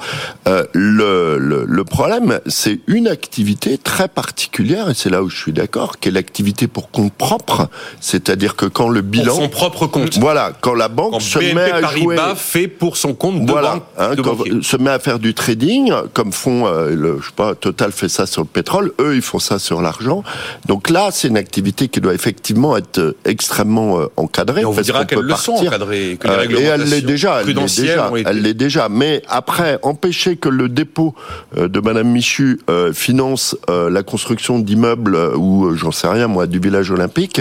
Euh, 0.49 0.65
le, 0.73 1.39
le, 1.39 1.65
le 1.67 1.85
problème, 1.85 2.41
c'est 2.47 2.81
une 2.87 3.09
activité 3.09 3.79
très 3.79 4.09
particulière, 4.09 4.91
et 4.91 4.95
c'est 4.95 5.11
là 5.11 5.23
où 5.23 5.29
je 5.31 5.37
suis 5.37 5.53
d'accord, 5.53 5.99
qui 5.99 6.09
est 6.09 6.13
l'activité 6.13 6.67
pour 6.67 6.91
compte 6.91 7.13
propre, 7.13 7.69
c'est-à-dire 8.01 8.57
que 8.57 8.67
quand 8.67 8.89
le 8.89 9.03
pour 9.03 9.11
bilan... 9.11 9.35
son 9.37 9.49
propre 9.49 9.87
compte. 9.87 10.19
Voilà, 10.19 10.53
quand 10.61 10.75
la 10.75 10.89
banque 10.89 11.13
Quand 11.13 11.21
se 11.21 11.39
BNP 11.39 11.55
met 11.55 11.73
à 11.73 11.81
jouer... 11.83 12.17
Paribas 12.17 12.35
fait 12.35 12.69
pour 12.69 12.97
son 12.97 13.15
compte 13.15 13.45
de 13.45 13.51
Voilà, 13.51 13.75
banque 13.75 13.83
hein, 13.99 14.15
de 14.15 14.23
quand- 14.23 14.35
banquier. 14.35 14.63
se 14.63 14.77
met 14.77 14.91
à 14.91 14.99
faire 14.99 15.19
du 15.19 15.35
trading, 15.35 15.93
comme 16.13 16.33
font, 16.33 16.67
euh, 16.67 16.95
le, 16.95 17.19
je 17.21 17.27
sais 17.27 17.33
pas, 17.35 17.55
Total 17.55 17.93
fait 17.93 18.09
ça 18.09 18.27
sur 18.27 18.43
le 18.43 18.49
pétrole, 18.49 18.93
eux 19.01 19.15
ils 19.17 19.23
font 19.23 19.39
ça 19.39 19.59
sur 19.59 19.81
l'argent. 19.81 20.23
Donc 20.67 20.91
là, 20.91 21.09
c'est 21.11 21.29
une 21.29 21.37
activité 21.37 21.89
qui 21.89 22.01
doit 22.01 22.15
effectivement 22.15 22.66
être 22.77 22.99
euh, 22.99 23.17
extrêmement 23.25 24.01
euh, 24.01 24.07
encadrée. 24.17 24.63
Et 24.63 24.65
on 24.65 24.71
vous 24.73 24.81
dira 24.81 25.05
qu'elles 25.05 25.21
le 25.21 25.35
sont 25.35 25.53
encadrées, 25.53 26.17
que 26.19 26.27
les 26.27 26.55
Euh, 26.55 26.59
et 26.59 26.63
elle 26.65 26.83
l'est 26.85 27.03
déjà, 27.03 27.41
elle 27.41 27.47
l'est 27.47 27.53
prudentielles 27.53 27.87
déjà, 27.87 28.11
ont 28.11 28.17
été- 28.17 28.31
elle 28.31 28.43
l'est 28.43 28.55
déjà. 28.55 28.89
Mais 28.89 29.23
après, 29.29 29.79
empêcher 29.83 30.37
que 30.37 30.49
le 30.49 30.69
dépôt 30.69 31.15
de 31.57 31.81
Madame 31.81 32.09
Michu 32.09 32.61
finance 32.93 33.57
la 33.69 34.03
construction 34.03 34.59
d'immeubles 34.59 35.17
ou 35.37 35.75
j'en 35.77 35.93
sais 35.93 36.09
rien 36.09 36.27
moi 36.27 36.47
du 36.47 36.59
village 36.59 36.91
olympique, 36.91 37.41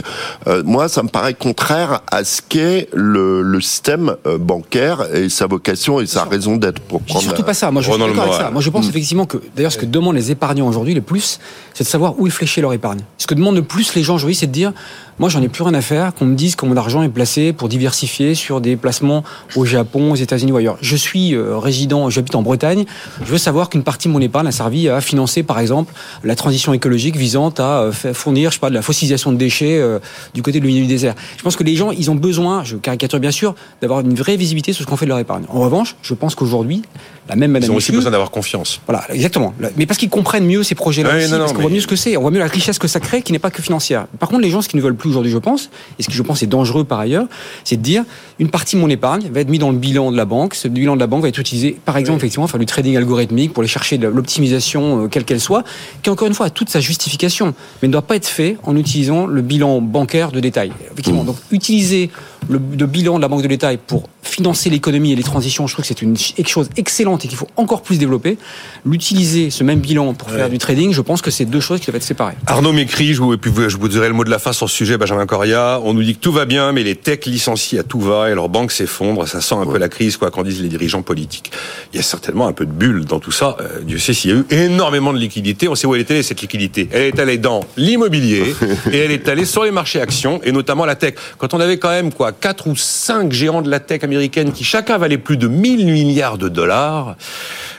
moi 0.63 0.87
ça 0.87 1.01
me 1.03 1.09
paraît 1.09 1.33
contraire 1.33 2.01
à 2.11 2.23
ce 2.23 2.41
qu'est 2.47 2.89
le, 2.93 3.41
le 3.41 3.61
système 3.61 4.15
bancaire 4.39 5.05
et 5.13 5.29
sa 5.29 5.47
vocation 5.47 5.99
et 6.01 6.05
sa 6.05 6.23
raison 6.25 6.57
d'être 6.57 6.81
pour 6.81 7.01
prendre. 7.01 7.21
surtout 7.23 7.43
pas 7.43 7.53
ça. 7.53 7.71
Moi, 7.71 7.81
je 7.81 7.89
suis 7.91 7.99
d'accord 7.99 8.23
avec 8.23 8.33
ça. 8.35 8.51
Moi, 8.51 8.61
je 8.61 8.69
pense 8.69 8.87
effectivement 8.89 9.25
que, 9.25 9.37
d'ailleurs, 9.55 9.71
ce 9.71 9.77
que 9.77 9.85
demandent 9.85 10.15
les 10.15 10.31
épargnants 10.31 10.67
aujourd'hui 10.67 10.93
le 10.93 11.01
plus, 11.01 11.39
c'est 11.73 11.83
de 11.83 11.89
savoir 11.89 12.19
où 12.19 12.27
est 12.27 12.31
fléchée 12.31 12.61
leur 12.61 12.73
épargne. 12.73 12.99
Ce 13.17 13.27
que 13.27 13.33
demandent 13.35 13.55
le 13.55 13.63
plus 13.63 13.95
les 13.95 14.03
gens 14.03 14.15
aujourd'hui, 14.15 14.35
c'est 14.35 14.47
de 14.47 14.51
dire, 14.51 14.73
moi, 15.17 15.29
j'en 15.29 15.41
ai 15.41 15.47
plus 15.47 15.63
rien 15.63 15.73
à 15.73 15.81
faire, 15.81 16.13
qu'on 16.13 16.25
me 16.25 16.35
dise 16.35 16.55
que 16.55 16.65
mon 16.65 16.75
argent 16.75 17.01
est 17.01 17.09
placé 17.09 17.53
pour 17.53 17.69
diversifier 17.69 18.35
sur 18.35 18.59
des 18.59 18.75
placements 18.75 19.23
au 19.55 19.63
Japon, 19.63 20.11
aux 20.11 20.15
États-Unis 20.15 20.51
ou 20.51 20.57
ailleurs. 20.57 20.77
Je 20.81 20.95
suis 20.97 21.33
euh, 21.33 21.57
résident, 21.57 22.09
j'habite 22.09 22.35
en 22.35 22.41
Bretagne. 22.41 22.85
Je 23.21 23.31
veux 23.31 23.37
savoir 23.37 23.69
qu'une 23.69 23.83
partie 23.83 24.07
de 24.09 24.13
mon 24.13 24.19
épargne 24.19 24.47
a 24.47 24.51
servi 24.51 24.89
à 24.89 24.99
financer, 24.99 25.41
par 25.43 25.59
exemple, 25.59 25.93
la 26.25 26.35
transition 26.35 26.73
écologique 26.73 27.15
visant 27.15 27.49
à 27.57 27.83
euh, 27.83 27.91
fournir, 27.91 28.49
je 28.51 28.55
sais 28.55 28.59
pas, 28.59 28.69
de 28.69 28.75
la 28.75 28.81
fossilisation 28.81 29.31
de 29.31 29.37
déchets 29.37 29.77
euh, 29.79 29.99
du 30.33 30.41
côté 30.41 30.59
de 30.59 30.65
l'Union 30.65 30.81
du 30.81 30.87
désert. 30.87 31.15
Je 31.37 31.43
pense 31.43 31.55
que 31.55 31.63
les 31.63 31.75
gens, 31.77 31.91
ils 31.91 32.11
ont 32.11 32.15
besoin, 32.15 32.63
je 32.65 32.75
caricature 32.75 33.19
bien 33.19 33.31
sûr, 33.31 33.55
d'avoir 33.81 34.01
une 34.01 34.15
vraie 34.15 34.35
visibilité 34.35 34.73
sur 34.73 34.83
ce 34.83 34.89
qu'on 34.89 34.97
fait 34.97 35.05
de 35.05 35.09
leur 35.11 35.19
épargne. 35.19 35.45
En 35.49 35.61
revanche, 35.61 35.95
je 36.01 36.13
pense 36.13 36.35
qu'aujourd'hui, 36.35 36.81
la 37.29 37.35
même 37.35 37.51
Madame 37.51 37.69
Ils 37.69 37.73
ont 37.73 37.77
aussi 37.77 37.91
Michu- 37.91 37.95
besoin 37.99 38.11
d'avoir 38.11 38.29
confiance. 38.31 38.81
voilà, 38.85 39.03
exactement. 39.11 39.53
Mais 39.77 39.85
parce 39.87 39.97
qu'ils 39.97 40.09
comprennent 40.09 40.45
mieux 40.45 40.61
ces 40.61 40.75
projets-là, 40.75 41.09
parce 41.09 41.51
qu'on 41.53 41.57
mais- 41.57 41.61
voit 41.63 41.71
mieux 41.71 41.79
ce 41.81 41.87
que 41.87 41.95
c'est, 41.95 42.17
on 42.17 42.21
voit 42.21 42.29
mieux 42.31 42.39
la 42.39 42.45
richesse 42.47 42.77
que 42.77 42.87
ça 42.87 42.99
crée, 42.99 43.21
qui 43.23 43.31
n'est 43.31 43.39
pas 43.39 43.49
que 43.49 43.61
financière. 43.63 44.05
Par 44.19 44.29
contre, 44.29 44.41
les 44.41 44.49
gens, 44.51 44.61
ce 44.61 44.67
qu'ils 44.69 44.77
ne 44.79 44.83
veulent 44.83 44.95
plus 44.95 45.04
aujourd'hui, 45.09 45.31
je 45.31 45.37
pense, 45.37 45.69
et 45.99 46.03
ce 46.03 46.09
qui 46.09 46.15
je 46.15 46.23
pense 46.23 46.43
est 46.43 46.47
dangereux 46.47 46.83
par 46.83 46.99
ailleurs, 46.99 47.27
c'est 47.63 47.77
de 47.77 47.81
dire 47.81 48.03
une 48.39 48.49
partie 48.49 48.75
de 48.75 48.81
mon 48.81 48.89
épargne 48.89 49.29
va 49.31 49.41
être 49.41 49.49
mise 49.49 49.59
dans 49.59 49.71
le 49.71 49.77
bilan 49.77 50.11
de 50.11 50.17
la 50.17 50.25
banque. 50.25 50.55
Ce 50.55 50.67
bilan 50.67 50.95
de 50.95 50.99
la 50.99 51.07
banque 51.07 51.21
va 51.21 51.29
être 51.29 51.39
utilisé, 51.39 51.77
par 51.85 51.97
exemple, 51.97 52.17
effectivement, 52.17 52.47
faire 52.47 52.59
du 52.59 52.65
trading 52.65 52.97
algorithmique 52.97 53.53
pour 53.53 53.61
aller 53.61 53.69
chercher 53.69 53.97
de 53.97 54.07
l'optimisation, 54.07 55.03
euh, 55.03 55.07
quelle 55.07 55.25
qu'elle 55.25 55.39
soit, 55.39 55.63
qui 56.01 56.09
encore 56.09 56.27
une 56.27 56.33
fois 56.33 56.47
a 56.47 56.49
toute 56.49 56.69
sa 56.69 56.79
justification, 56.79 57.53
mais 57.81 57.87
ne 57.87 57.93
doit 57.93 58.01
pas 58.01 58.15
être 58.15 58.27
fait 58.27 58.57
en 58.63 58.75
utilisant 58.75 59.25
le 59.25 59.41
bilan 59.41 59.81
bancaire 59.81 60.31
de 60.31 60.39
détail. 60.39 60.71
Effectivement, 60.91 61.23
donc 61.23 61.37
utiliser 61.51 62.09
le, 62.49 62.59
le 62.79 62.85
bilan 62.85 63.17
de 63.17 63.21
la 63.21 63.27
banque 63.27 63.41
de 63.43 63.47
détail 63.47 63.77
pour 63.85 64.09
financer 64.21 64.69
l'économie 64.69 65.11
et 65.11 65.15
les 65.15 65.23
transitions, 65.23 65.67
je 65.67 65.73
trouve 65.73 65.83
que 65.83 65.87
c'est 65.87 66.01
une 66.01 66.17
ch- 66.17 66.33
chose 66.47 66.69
excellente 66.77 67.23
et 67.25 67.27
qu'il 67.27 67.37
faut 67.37 67.47
encore 67.57 67.81
plus 67.83 67.97
développer. 67.97 68.37
L'utiliser, 68.85 69.49
ce 69.49 69.63
même 69.63 69.79
bilan, 69.79 70.13
pour 70.13 70.29
faire 70.29 70.45
Ouais. 70.45 70.49
du 70.51 70.57
trading, 70.57 70.91
je 70.91 71.01
pense 71.01 71.21
que 71.21 71.31
c'est 71.31 71.45
deux 71.45 71.59
choses 71.59 71.79
qui 71.79 71.85
doivent 71.87 71.95
être 71.97 72.03
séparées. 72.03 72.33
Arnaud 72.47 72.73
m'écrit, 72.73 73.13
je 73.13 73.21
vous, 73.21 73.33
et 73.33 73.37
puis 73.37 73.49
vous- 73.51 73.69
je 73.69 73.77
vous 73.77 73.87
dirai 73.87 74.07
le 74.07 74.13
mot 74.13 74.23
de 74.23 74.29
la 74.29 74.39
fin 74.39 74.51
sur 74.53 74.69
ce 74.69 74.75
sujet, 74.75 74.97
Benjamin 74.97 75.25
Coria. 75.25 75.79
On 75.83 75.93
nous 75.93 76.03
dit 76.03 76.15
que 76.15 76.19
tout 76.19 76.31
va 76.31 76.45
bien, 76.45 76.71
mais 76.71 76.83
les 76.83 76.95
techs 76.95 77.25
licencient 77.25 77.79
à 77.79 77.83
tout 77.83 77.99
va 77.99 78.29
et 78.29 78.35
leurs 78.35 78.49
banques 78.49 78.71
s'effondrent. 78.71 79.27
Ça 79.27 79.41
sent 79.41 79.55
un 79.55 79.65
peu 79.65 79.77
la 79.77 79.89
crise, 79.89 80.17
quoi, 80.17 80.31
qu'en 80.31 80.43
disent 80.43 80.61
les 80.61 80.67
dirigeants 80.69 81.01
politiques. 81.01 81.51
Il 81.93 81.97
y 81.97 81.99
a 81.99 82.03
certainement 82.03 82.47
un 82.47 82.53
peu 82.53 82.65
de 82.65 82.71
bulle 82.71 83.05
dans 83.05 83.19
tout 83.19 83.31
ça. 83.31 83.57
Euh, 83.59 83.79
Dieu 83.81 83.97
sait 83.99 84.13
s'il 84.13 84.31
y 84.31 84.33
a 84.33 84.37
eu 84.37 84.45
énormément 84.49 85.13
de 85.13 85.17
liquidités. 85.19 85.67
On 85.67 85.75
sait 85.75 85.87
où 85.87 85.95
elle 85.95 86.01
est 86.01 86.11
allée, 86.11 86.23
cette 86.23 86.41
liquidité. 86.41 86.89
Elle 86.91 87.03
est 87.03 87.19
allée 87.19 87.37
dans 87.37 87.61
l'immobilier 87.77 88.55
et 88.91 88.97
elle 88.97 89.11
est 89.11 89.27
allée 89.29 89.45
sur 89.45 89.63
les 89.63 89.71
marchés 89.71 90.01
actions 90.01 90.39
et 90.43 90.51
notamment 90.51 90.85
la 90.85 90.95
tech. 90.95 91.15
Quand 91.37 91.53
on 91.53 91.59
avait 91.59 91.77
quand 91.77 91.89
même, 91.89 92.11
quoi, 92.11 92.31
quatre 92.39 92.67
ou 92.67 92.75
cinq 92.75 93.31
géants 93.31 93.61
de 93.61 93.69
la 93.69 93.79
tech 93.79 94.03
américaine 94.03 94.51
qui 94.51 94.63
chacun 94.63 94.97
valait 94.97 95.17
plus 95.17 95.37
de 95.37 95.47
1000 95.47 95.85
milliards 95.85 96.37
de 96.37 96.49
dollars, 96.49 97.15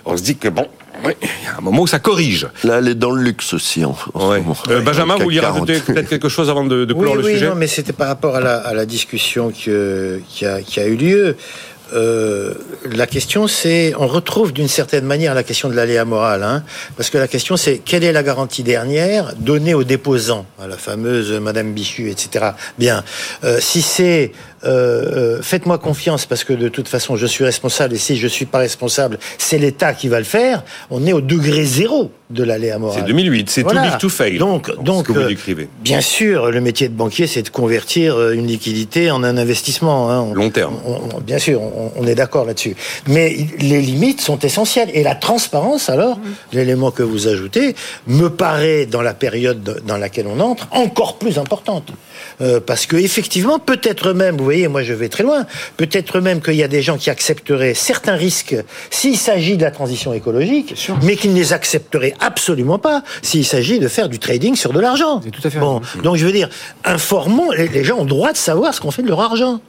on 0.05 0.17
se 0.17 0.23
dit 0.23 0.37
que 0.37 0.49
bon, 0.49 0.67
oui, 1.05 1.13
il 1.23 1.29
y 1.45 1.49
a 1.49 1.59
un 1.59 1.61
moment 1.61 1.83
où 1.83 1.87
ça 1.87 1.99
corrige. 1.99 2.49
Là, 2.65 2.79
elle 2.79 2.89
est 2.89 2.95
dans 2.95 3.11
le 3.11 3.23
luxe 3.23 3.53
aussi. 3.53 3.85
En, 3.85 3.95
Ouais. 4.15 4.43
Euh, 4.69 4.81
Benjamin, 4.81 5.17
vous 5.17 5.25
vouliez 5.25 5.41
CAC 5.41 5.51
40. 5.53 5.69
rajouter 5.69 5.93
peut-être 5.93 6.09
quelque 6.09 6.29
chose 6.31 6.49
avant 6.49 6.65
de, 6.65 6.85
de 6.87 6.95
Oui, 6.95 7.01
clore 7.03 7.17
le 7.17 7.25
oui, 7.25 7.33
sujet 7.35 7.49
non, 7.49 7.55
mais 7.55 7.67
c'était 7.67 7.93
par 7.93 8.09
rapport 8.09 8.35
à 8.37 8.41
la, 8.41 8.57
à 8.57 8.73
la 8.73 8.87
discussion 8.87 9.51
que- 9.53 10.21
qui, 10.29 10.47
a, 10.47 10.63
qui 10.63 10.81
a 10.81 10.87
eu 10.87 10.97
lieu. 10.97 11.37
Euh, 11.95 12.55
la 12.91 13.07
question, 13.07 13.47
c'est, 13.47 13.93
on 13.99 14.07
retrouve 14.07 14.53
d'une 14.53 14.69
certaine 14.69 15.05
manière 15.05 15.35
la 15.35 15.43
question 15.45 15.69
de 15.69 15.75
l'aléa 15.75 16.05
moral, 16.05 16.43
hein, 16.43 16.63
parce 16.97 17.11
que 17.11 17.19
la 17.19 17.29
question, 17.29 17.57
c'est 17.57 17.79
quelle 17.79 18.03
est 18.05 18.13
la 18.13 18.23
garantie 18.23 18.63
dernière 18.63 19.35
donnée 19.39 19.75
aux 19.75 19.85
déposants, 19.85 20.47
à 20.61 20.67
la 20.67 20.77
fameuse 20.77 21.33
Madame 21.33 21.73
Bichu, 21.73 22.11
etc. 22.11 22.47
Bien, 22.79 23.05
Euh, 23.45 23.59
si 23.61 23.83
c'est 23.83 24.33
euh, 24.65 25.37
euh, 25.39 25.43
faites-moi 25.43 25.79
confiance 25.79 26.27
parce 26.27 26.43
que 26.43 26.53
de 26.53 26.69
toute 26.69 26.89
façon 26.89 27.15
je 27.15 27.27
suis 27.27 27.45
responsable 27.45 27.95
et 27.95 27.99
si 27.99 28.17
je 28.17 28.27
suis 28.27 28.47
pas 28.47 28.59
responsable, 28.59 29.19
c'est 29.39 29.59
l'État 29.59 29.93
qui 29.93 30.09
va 30.09 30.19
le 30.19 30.25
faire. 30.25 30.65
On 30.91 31.07
est 31.07 31.13
au 31.13 31.21
degré 31.21 31.65
zéro 31.65 32.11
de 32.31 32.43
l'aléa 32.43 32.79
moral. 32.79 33.01
C'est 33.01 33.07
2008, 33.07 33.51
c'est 33.51 33.63
Voilà. 33.63 33.83
too 33.83 33.89
big 33.91 33.99
to 33.99 34.09
fail. 34.09 34.39
Donc, 34.39 34.83
donc 34.83 35.07
ce 35.07 35.13
que 35.13 35.19
vous 35.19 35.21
euh. 35.21 35.65
Bien 35.83 36.01
sûr, 36.01 36.51
le 36.51 36.61
métier 36.61 36.89
de 36.89 36.95
banquier, 36.95 37.27
c'est 37.29 37.43
de 37.43 37.51
convertir 37.51 38.31
une 38.33 38.47
liquidité 38.47 39.11
en 39.11 39.23
un 39.23 39.37
investissement. 39.37 40.11
hein. 40.11 40.21
On- 40.31 40.35
Long 40.35 40.51
terme. 40.51 40.75
on- 40.85 41.17
on- 41.17 41.21
bien 41.21 41.39
sûr, 41.39 41.61
on, 41.77 41.93
on 41.97 42.07
est 42.07 42.15
d'accord 42.15 42.45
là-dessus. 42.45 42.75
Mais 43.07 43.37
les 43.59 43.81
limites 43.81 44.21
sont 44.21 44.39
essentielles. 44.41 44.91
Et 44.95 45.03
la 45.03 45.15
transparence, 45.15 45.89
alors, 45.91 46.19
l'élément 46.53 46.91
que 46.91 47.03
vous 47.03 47.29
ajoutez, 47.29 47.75
me 48.07 48.29
paraît, 48.29 48.87
dans 48.87 49.03
la 49.03 49.15
période 49.15 49.63
de- 49.63 49.81
dans 49.87 49.97
laquelle 49.99 50.27
on 50.27 50.41
entre, 50.41 50.69
encore 50.73 51.19
plus 51.19 51.39
importante. 51.39 51.89
Euh, 52.41 52.61
parce 52.61 52.87
que 52.87 52.97
effectivement, 52.97 53.59
peut-être 53.59 54.13
même, 54.13 54.37
vous 54.37 54.45
voyez, 54.45 54.69
moi 54.69 54.83
je 54.83 54.93
vais 54.93 55.09
très 55.09 55.23
loin, 55.23 55.47
peut-être 55.77 56.21
même 56.21 56.41
qu'il 56.41 56.55
y 56.55 56.63
a 56.63 56.69
des 56.69 56.83
gens 56.83 56.97
qui 56.99 57.11
accepteraient 57.11 57.75
certains 57.75 58.15
risques 58.15 58.57
s'il 58.91 59.17
s'agit 59.17 59.57
de 59.57 59.63
la 59.63 59.71
transition 59.71 60.13
écologique, 60.13 60.75
mais 61.03 61.17
qui 61.17 61.29
ne 61.29 61.35
les 61.35 61.53
accepteraient 61.53 62.15
absolument 62.21 62.79
pas 62.79 63.03
s'il 63.23 63.45
s'agit 63.47 63.79
de 63.79 63.89
faire 63.89 64.09
du 64.09 64.19
trading 64.19 64.55
sur 64.57 64.73
de 64.73 64.81
l'argent. 64.81 65.19
avez 65.19 65.31
tout 65.31 65.41
à 65.47 65.51
fait 65.51 65.59
Bon, 65.59 65.81
donc 66.03 66.17
je 66.17 66.27
veux 66.27 66.33
dire, 66.33 66.49
informons, 66.85 67.51
les, 67.53 67.69
les 67.69 67.85
gens 67.85 67.97
ont 67.99 68.03
le 68.05 68.09
droit 68.09 68.33
de 68.33 68.37
savoir 68.37 68.75
ce 68.75 68.81
qu'on 68.81 68.91
fait 68.91 69.03
de 69.03 69.09
leur 69.09 69.21
argent. 69.21 69.61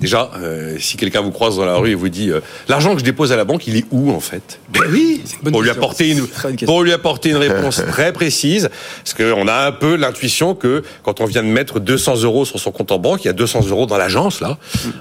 Déjà, 0.00 0.30
euh, 0.36 0.76
si 0.78 0.96
quelqu'un 0.96 1.22
vous 1.22 1.32
croise 1.32 1.56
dans 1.56 1.64
la 1.64 1.74
rue 1.76 1.90
et 1.90 1.94
vous 1.96 2.08
dit 2.08 2.30
euh, 2.30 2.40
l'argent 2.68 2.92
que 2.94 3.00
je 3.00 3.04
dépose 3.04 3.32
à 3.32 3.36
la 3.36 3.44
banque, 3.44 3.66
il 3.66 3.76
est 3.76 3.84
où 3.90 4.12
en 4.12 4.20
fait? 4.20 4.60
Ben 4.68 4.82
oui. 4.92 5.22
Bonne 5.42 5.52
pour 5.52 5.60
lui, 5.62 5.70
apporter 5.70 6.10
une, 6.10 6.26
question. 6.28 6.66
pour 6.66 6.82
lui 6.84 6.92
apporter 6.92 7.30
une 7.30 7.36
réponse 7.36 7.82
très 7.90 8.12
précise, 8.12 8.70
parce 9.04 9.14
qu'on 9.14 9.48
a 9.48 9.66
un 9.66 9.72
peu 9.72 9.96
l'intuition 9.96 10.54
que 10.54 10.84
quand 11.02 11.20
on 11.20 11.24
vient 11.24 11.42
de 11.42 11.48
mettre 11.48 11.80
200 11.80 12.22
euros 12.22 12.44
sur 12.44 12.60
son 12.60 12.70
compte 12.70 12.92
en 12.92 12.98
banque, 12.98 13.24
il 13.24 13.26
y 13.26 13.30
a 13.30 13.32
200 13.32 13.66
euros 13.68 13.86
dans 13.86 13.96
l'agence 13.98 14.40
là. 14.40 14.56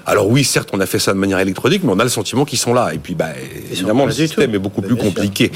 Alors 0.07 0.27
oui, 0.29 0.43
certes, 0.43 0.69
on 0.73 0.79
a 0.79 0.87
fait 0.87 0.99
ça 0.99 1.13
de 1.13 1.19
manière 1.19 1.39
électronique, 1.39 1.83
mais 1.83 1.91
on 1.93 1.99
a 1.99 2.03
le 2.03 2.09
sentiment 2.09 2.43
qu'ils 2.43 2.59
sont 2.59 2.73
là. 2.73 2.91
Et 2.93 2.97
puis, 2.97 3.13
bah, 3.13 3.29
évidemment, 3.71 4.05
le 4.07 4.11
système 4.11 4.55
est 4.55 4.59
beaucoup 4.59 4.81
Ben, 4.81 4.87
plus 4.87 4.97
compliqué. 4.97 5.51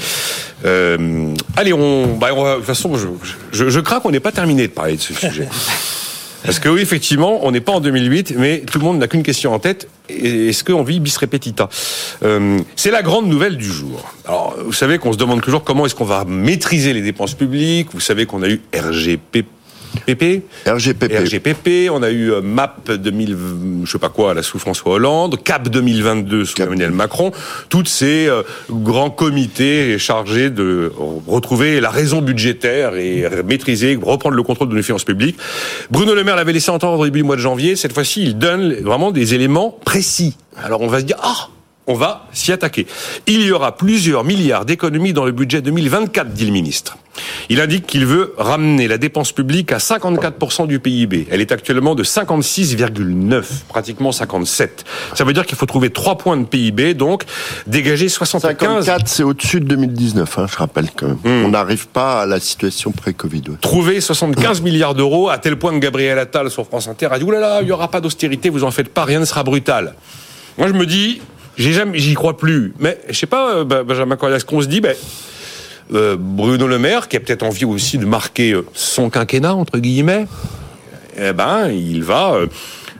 Euh, 0.64 1.34
allez, 1.56 1.72
on, 1.72 2.16
bah, 2.16 2.28
on 2.36 2.44
va- 2.44 2.52
de 2.52 2.56
toute 2.58 2.66
façon, 2.66 2.96
je, 2.96 3.08
je, 3.50 3.68
je 3.70 3.80
crains 3.80 3.98
qu'on 3.98 4.10
n'ait 4.12 4.20
pas 4.20 4.32
terminé 4.32 4.68
de 4.68 4.72
parler 4.72 4.96
de 4.96 5.00
ce 5.00 5.14
sujet. 5.14 5.48
Parce 6.44 6.58
que 6.58 6.68
oui, 6.68 6.80
effectivement, 6.80 7.44
on 7.46 7.50
n'est 7.52 7.60
pas 7.60 7.72
en 7.72 7.80
2008, 7.80 8.34
mais 8.36 8.60
tout 8.60 8.78
le 8.78 8.84
monde 8.84 8.98
n'a 8.98 9.06
qu'une 9.08 9.22
question 9.22 9.54
en 9.54 9.58
tête. 9.58 9.88
Est-ce 10.08 10.64
qu'on 10.64 10.82
vit 10.82 11.00
bis 11.00 11.16
repetita? 11.16 11.68
Euh, 12.24 12.58
C'est 12.76 12.90
la 12.90 13.02
grande 13.02 13.28
nouvelle 13.28 13.56
du 13.56 13.70
jour. 13.70 14.12
Alors, 14.26 14.56
vous 14.64 14.72
savez 14.72 14.98
qu'on 14.98 15.12
se 15.12 15.18
demande 15.18 15.40
toujours 15.40 15.62
comment 15.64 15.86
est-ce 15.86 15.94
qu'on 15.94 16.04
va 16.04 16.24
maîtriser 16.24 16.92
les 16.92 17.02
dépenses 17.02 17.34
publiques. 17.34 17.88
Vous 17.92 18.00
savez 18.00 18.26
qu'on 18.26 18.42
a 18.42 18.48
eu 18.48 18.60
RGPP. 18.74 19.46
RGPP. 20.66 21.12
RGPP, 21.12 21.90
on 21.90 22.02
a 22.02 22.10
eu 22.10 22.32
euh, 22.32 22.40
MAP 22.40 22.90
2000, 22.90 23.36
je 23.84 23.90
sais 23.90 23.98
pas 23.98 24.08
quoi, 24.08 24.34
là 24.34 24.42
sous 24.42 24.58
François 24.58 24.94
Hollande, 24.94 25.42
CAP 25.42 25.68
2022 25.68 26.44
sous 26.44 26.54
Cap. 26.54 26.66
Emmanuel 26.66 26.90
Macron, 26.90 27.32
toutes 27.68 27.88
ces 27.88 28.26
euh, 28.28 28.42
grands 28.70 29.10
comités 29.10 29.98
chargés 29.98 30.50
de 30.50 30.92
retrouver 31.26 31.80
la 31.80 31.90
raison 31.90 32.22
budgétaire 32.22 32.96
et 32.96 33.28
maîtriser, 33.44 33.98
reprendre 34.00 34.36
le 34.36 34.42
contrôle 34.42 34.68
de 34.68 34.74
nos 34.74 34.82
finances 34.82 35.04
publiques. 35.04 35.36
Bruno 35.90 36.14
Le 36.14 36.24
Maire 36.24 36.36
l'avait 36.36 36.52
laissé 36.52 36.70
entendre 36.70 36.98
au 36.98 37.04
début 37.04 37.20
du 37.20 37.24
mois 37.24 37.36
de 37.36 37.40
janvier, 37.40 37.76
cette 37.76 37.92
fois-ci 37.92 38.22
il 38.22 38.38
donne 38.38 38.74
vraiment 38.74 39.10
des 39.10 39.34
éléments 39.34 39.76
précis. 39.84 40.36
Alors 40.62 40.80
on 40.80 40.88
va 40.88 41.00
se 41.00 41.04
dire, 41.04 41.16
ah 41.22 41.48
on 41.86 41.94
va 41.94 42.26
s'y 42.32 42.52
attaquer. 42.52 42.86
Il 43.26 43.42
y 43.42 43.52
aura 43.52 43.76
plusieurs 43.76 44.24
milliards 44.24 44.64
d'économies 44.64 45.12
dans 45.12 45.24
le 45.24 45.32
budget 45.32 45.62
2024, 45.62 46.28
dit 46.32 46.46
le 46.46 46.52
ministre. 46.52 46.96
Il 47.50 47.60
indique 47.60 47.86
qu'il 47.86 48.06
veut 48.06 48.34
ramener 48.38 48.88
la 48.88 48.96
dépense 48.98 49.32
publique 49.32 49.72
à 49.72 49.78
54% 49.78 50.66
du 50.66 50.78
PIB. 50.78 51.26
Elle 51.30 51.40
est 51.40 51.52
actuellement 51.52 51.94
de 51.94 52.04
56,9, 52.04 53.44
pratiquement 53.68 54.12
57. 54.12 54.84
Ça 55.14 55.24
veut 55.24 55.32
dire 55.32 55.44
qu'il 55.44 55.58
faut 55.58 55.66
trouver 55.66 55.90
3 55.90 56.16
points 56.16 56.36
de 56.36 56.44
PIB, 56.44 56.94
donc 56.94 57.24
dégager 57.66 58.08
75. 58.08 58.84
54, 58.84 59.08
c'est 59.08 59.22
au-dessus 59.22 59.60
de 59.60 59.66
2019, 59.66 60.38
hein, 60.38 60.46
je 60.50 60.56
rappelle 60.56 60.88
quand 60.96 61.08
même. 61.08 61.18
Hmm. 61.24 61.44
On 61.44 61.48
n'arrive 61.48 61.88
pas 61.88 62.22
à 62.22 62.26
la 62.26 62.40
situation 62.40 62.92
pré-Covid. 62.92 63.42
ouais. 63.48 63.56
trouver 63.60 64.00
75 64.00 64.60
milliards 64.62 64.94
d'euros, 64.94 65.28
à 65.28 65.38
tel 65.38 65.56
point 65.56 65.72
que 65.72 65.78
Gabriel 65.78 66.18
Attal 66.18 66.50
sur 66.50 66.66
France 66.66 66.88
Inter 66.88 67.08
a 67.10 67.18
dit 67.18 67.24
oulala, 67.24 67.60
il 67.60 67.66
n'y 67.66 67.72
aura 67.72 67.88
pas 67.88 68.00
d'austérité, 68.00 68.48
vous 68.48 68.64
en 68.64 68.70
faites 68.70 68.88
pas, 68.88 69.04
rien 69.04 69.20
ne 69.20 69.24
sera 69.24 69.42
brutal. 69.42 69.94
Moi 70.56 70.68
je 70.68 70.72
me 70.72 70.86
dis, 70.86 71.20
j'ai 71.56 71.72
jamais, 71.72 71.98
j'y 71.98 72.14
crois 72.14 72.36
plus. 72.36 72.72
Mais 72.78 72.98
je 73.08 73.18
sais 73.18 73.26
pas, 73.26 73.56
euh, 73.56 73.64
ben- 73.64 73.82
Benjamin 73.82 74.16
Correa, 74.16 74.38
ce 74.38 74.44
qu'on 74.44 74.60
se 74.60 74.66
dit, 74.66 74.80
ben, 74.80 74.94
euh, 75.94 76.16
Bruno 76.18 76.66
Le 76.66 76.78
Maire, 76.78 77.08
qui 77.08 77.16
a 77.16 77.20
peut-être 77.20 77.42
envie 77.42 77.64
aussi 77.64 77.98
de 77.98 78.06
marquer 78.06 78.52
euh, 78.52 78.64
son 78.72 79.10
quinquennat 79.10 79.54
entre 79.54 79.78
guillemets, 79.78 80.26
eh 81.18 81.32
ben 81.32 81.68
il 81.68 82.02
va 82.02 82.38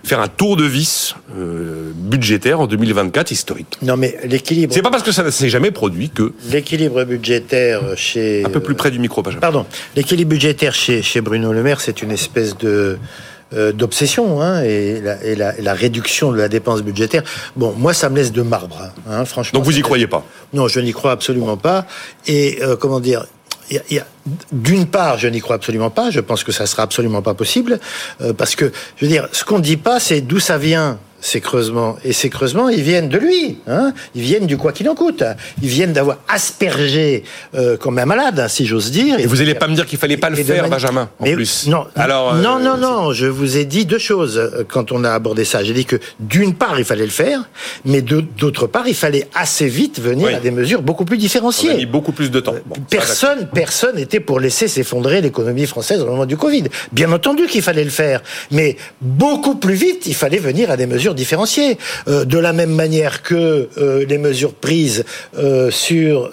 faire 0.05 0.21
un 0.21 0.29
tour 0.29 0.57
de 0.57 0.65
vis 0.65 1.15
euh, 1.38 1.93
budgétaire 1.95 2.61
en 2.61 2.67
2024 2.67 3.31
historique. 3.31 3.79
Non, 3.83 3.97
mais 3.97 4.19
l'équilibre, 4.25 4.75
C'est 4.75 4.83
pas 4.83 4.91
parce 4.91 5.05
que 5.05 5.12
ça 5.12 5.23
ne 5.23 5.31
s'est 5.31 5.49
jamais 5.49 5.71
produit 5.71 6.11
que 6.11 6.33
l'équilibre 6.51 7.05
budgétaire 7.05 7.81
chez 7.97 8.45
un 8.45 8.51
peu 8.51 8.61
plus 8.61 8.75
près 8.75 8.91
du 8.91 8.99
micro, 8.99 9.23
Benjamin. 9.23 9.41
Pardon, 9.41 9.65
l'équilibre 9.97 10.31
budgétaire 10.31 10.75
chez, 10.75 11.03
chez 11.03 11.21
Bruno 11.21 11.53
Le 11.53 11.62
Maire, 11.62 11.81
c'est 11.81 12.03
une 12.03 12.11
espèce 12.11 12.59
de 12.59 12.99
euh, 13.55 13.73
d'obsession 13.73 14.41
hein, 14.43 14.62
et, 14.62 15.01
la, 15.01 15.23
et, 15.25 15.35
la, 15.35 15.59
et 15.59 15.62
la 15.62 15.75
réduction 15.75 16.33
de 16.33 16.38
la 16.38 16.49
dépense 16.49 16.83
budgétaire. 16.83 17.23
Bon, 17.57 17.75
moi, 17.77 17.93
ça 17.95 18.09
me 18.09 18.17
laisse 18.17 18.33
de 18.33 18.43
marbre, 18.43 18.79
hein, 18.83 18.91
hein, 19.11 19.25
franchement. 19.25 19.59
Donc 19.59 19.67
vous 19.67 19.79
y 19.79 19.83
croyez 19.83 20.07
pas 20.07 20.25
Non, 20.53 20.69
je 20.69 20.81
n'y 20.81 20.93
crois 20.93 21.12
absolument 21.12 21.57
pas. 21.57 21.87
Et 22.27 22.59
euh, 22.62 22.77
comment 22.77 23.01
dire 23.01 23.27
il 23.71 23.77
y 23.77 23.79
a- 23.79 23.83
il 23.91 23.97
y 23.97 24.01
a- 24.01 24.07
d'une 24.53 24.87
part, 24.87 25.19
je 25.19 25.29
n'y 25.29 25.41
crois 25.41 25.57
absolument 25.57 25.88
pas. 25.91 26.11
Je 26.11 26.21
pense 26.21 26.45
que 26.45 26.53
ça 26.53 26.67
sera 26.67 26.83
absolument 26.83 27.23
pas 27.23 27.35
possible 27.35 27.79
euh, 28.21 28.33
parce 28.33 28.55
que, 28.55 28.71
je 28.97 29.05
veux 29.05 29.11
dire, 29.11 29.29
ce 29.33 29.45
qu'on 29.45 29.59
ne 29.59 29.62
dit 29.62 29.77
pas, 29.79 29.99
c'est 30.01 30.21
d'où 30.21 30.41
ça 30.41 30.59
vient 30.59 30.99
ces 31.22 31.40
creusements. 31.40 31.96
Et 32.04 32.12
ces 32.12 32.28
creusements, 32.28 32.68
ils 32.68 32.82
viennent 32.82 33.08
de 33.08 33.16
lui. 33.16 33.58
Hein 33.68 33.94
ils 34.14 34.22
viennent 34.22 34.46
du 34.46 34.56
quoi 34.58 34.72
qu'il 34.72 34.88
en 34.90 34.94
coûte. 34.94 35.22
Ils 35.62 35.68
viennent 35.68 35.92
d'avoir 35.92 36.18
aspergé 36.28 37.22
euh, 37.54 37.76
comme 37.76 37.98
un 37.98 38.04
malade, 38.04 38.40
hein, 38.40 38.48
si 38.48 38.66
j'ose 38.66 38.90
dire. 38.90 39.18
Et, 39.18 39.26
vous 39.26 39.37
n'allez 39.37 39.54
pas 39.54 39.68
me 39.68 39.74
dire 39.74 39.87
qu'il 39.87 39.98
fallait 39.98 40.16
pas 40.16 40.30
le 40.30 40.37
faire, 40.37 40.68
Benjamin, 40.68 41.08
en 41.18 41.24
plus. 41.24 41.68
Non, 41.68 41.87
Alors, 41.94 42.35
non, 42.35 42.58
non, 42.58 42.76
non. 42.76 43.12
Je 43.12 43.26
vous 43.26 43.56
ai 43.56 43.64
dit 43.64 43.87
deux 43.87 43.98
choses 43.98 44.37
euh, 44.37 44.64
quand 44.68 44.90
on 44.90 45.04
a 45.04 45.11
abordé 45.12 45.44
ça. 45.44 45.62
J'ai 45.62 45.72
dit 45.72 45.85
que 45.85 45.96
d'une 46.18 46.54
part, 46.54 46.78
il 46.78 46.85
fallait 46.85 47.04
le 47.04 47.11
faire, 47.11 47.48
mais 47.85 48.02
d'autre 48.02 48.66
part, 48.66 48.88
il 48.88 48.94
fallait 48.94 49.28
assez 49.35 49.68
vite 49.68 50.00
venir 50.00 50.37
à 50.37 50.40
des 50.40 50.50
mesures 50.50 50.82
beaucoup 50.82 51.04
plus 51.04 51.18
différenciées. 51.18 51.70
On 51.70 51.74
a 51.74 51.76
mis 51.76 51.87
beaucoup 51.87 52.12
plus 52.12 52.32
de 52.32 52.40
temps. 52.40 52.54
personne, 52.90 53.48
personne 53.54 53.94
n'était 53.94 54.20
pour 54.20 54.40
laisser 54.40 54.66
s'effondrer 54.66 55.20
l'économie 55.20 55.66
française 55.66 56.00
au 56.00 56.06
moment 56.06 56.26
du 56.26 56.37
Covid. 56.37 56.64
Bien 56.90 57.12
entendu 57.12 57.46
qu'il 57.46 57.62
fallait 57.62 57.85
le 57.85 57.90
faire, 57.90 58.22
mais 58.50 58.76
beaucoup 59.00 59.54
plus 59.54 59.74
vite, 59.74 60.06
il 60.06 60.14
fallait 60.14 60.38
venir 60.38 60.70
à 60.70 60.76
des 60.76 60.87
mesures 60.87 61.12
différenciées. 61.14 61.79
Euh, 62.09 62.25
de 62.25 62.38
la 62.38 62.53
même 62.53 62.70
manière 62.70 63.22
que 63.22 63.68
euh, 63.79 64.05
les 64.07 64.18
mesures 64.18 64.55
prises 64.55 65.05
euh, 65.37 65.70
sur 65.70 66.31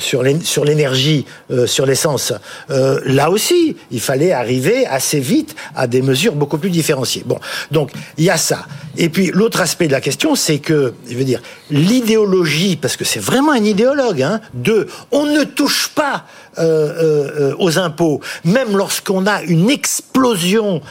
sur 0.00 0.64
l'énergie, 0.64 1.24
sur 1.66 1.86
l'essence, 1.86 2.32
là 2.68 3.30
aussi, 3.30 3.76
il 3.90 4.00
fallait 4.00 4.32
arriver 4.32 4.86
assez 4.86 5.20
vite 5.20 5.54
à 5.74 5.86
des 5.86 6.02
mesures 6.02 6.34
beaucoup 6.34 6.58
plus 6.58 6.70
différenciées. 6.70 7.22
Bon, 7.26 7.38
donc 7.70 7.90
il 8.18 8.24
y 8.24 8.30
a 8.30 8.36
ça. 8.36 8.66
Et 8.96 9.08
puis 9.08 9.30
l'autre 9.32 9.60
aspect 9.60 9.86
de 9.86 9.92
la 9.92 10.00
question, 10.00 10.34
c'est 10.34 10.58
que, 10.58 10.94
je 11.08 11.16
veux 11.16 11.24
dire, 11.24 11.40
l'idéologie, 11.70 12.76
parce 12.76 12.96
que 12.96 13.04
c'est 13.04 13.20
vraiment 13.20 13.52
un 13.52 13.64
idéologue, 13.64 14.22
hein, 14.22 14.40
de 14.54 14.86
on 15.10 15.26
ne 15.26 15.44
touche 15.44 15.88
pas 15.88 16.24
euh, 16.58 16.62
euh, 16.62 17.30
euh, 17.40 17.54
aux 17.58 17.78
impôts, 17.78 18.20
même 18.44 18.76
lorsqu'on 18.76 19.26
a 19.26 19.42
une 19.42 19.70
explosion 19.70 20.82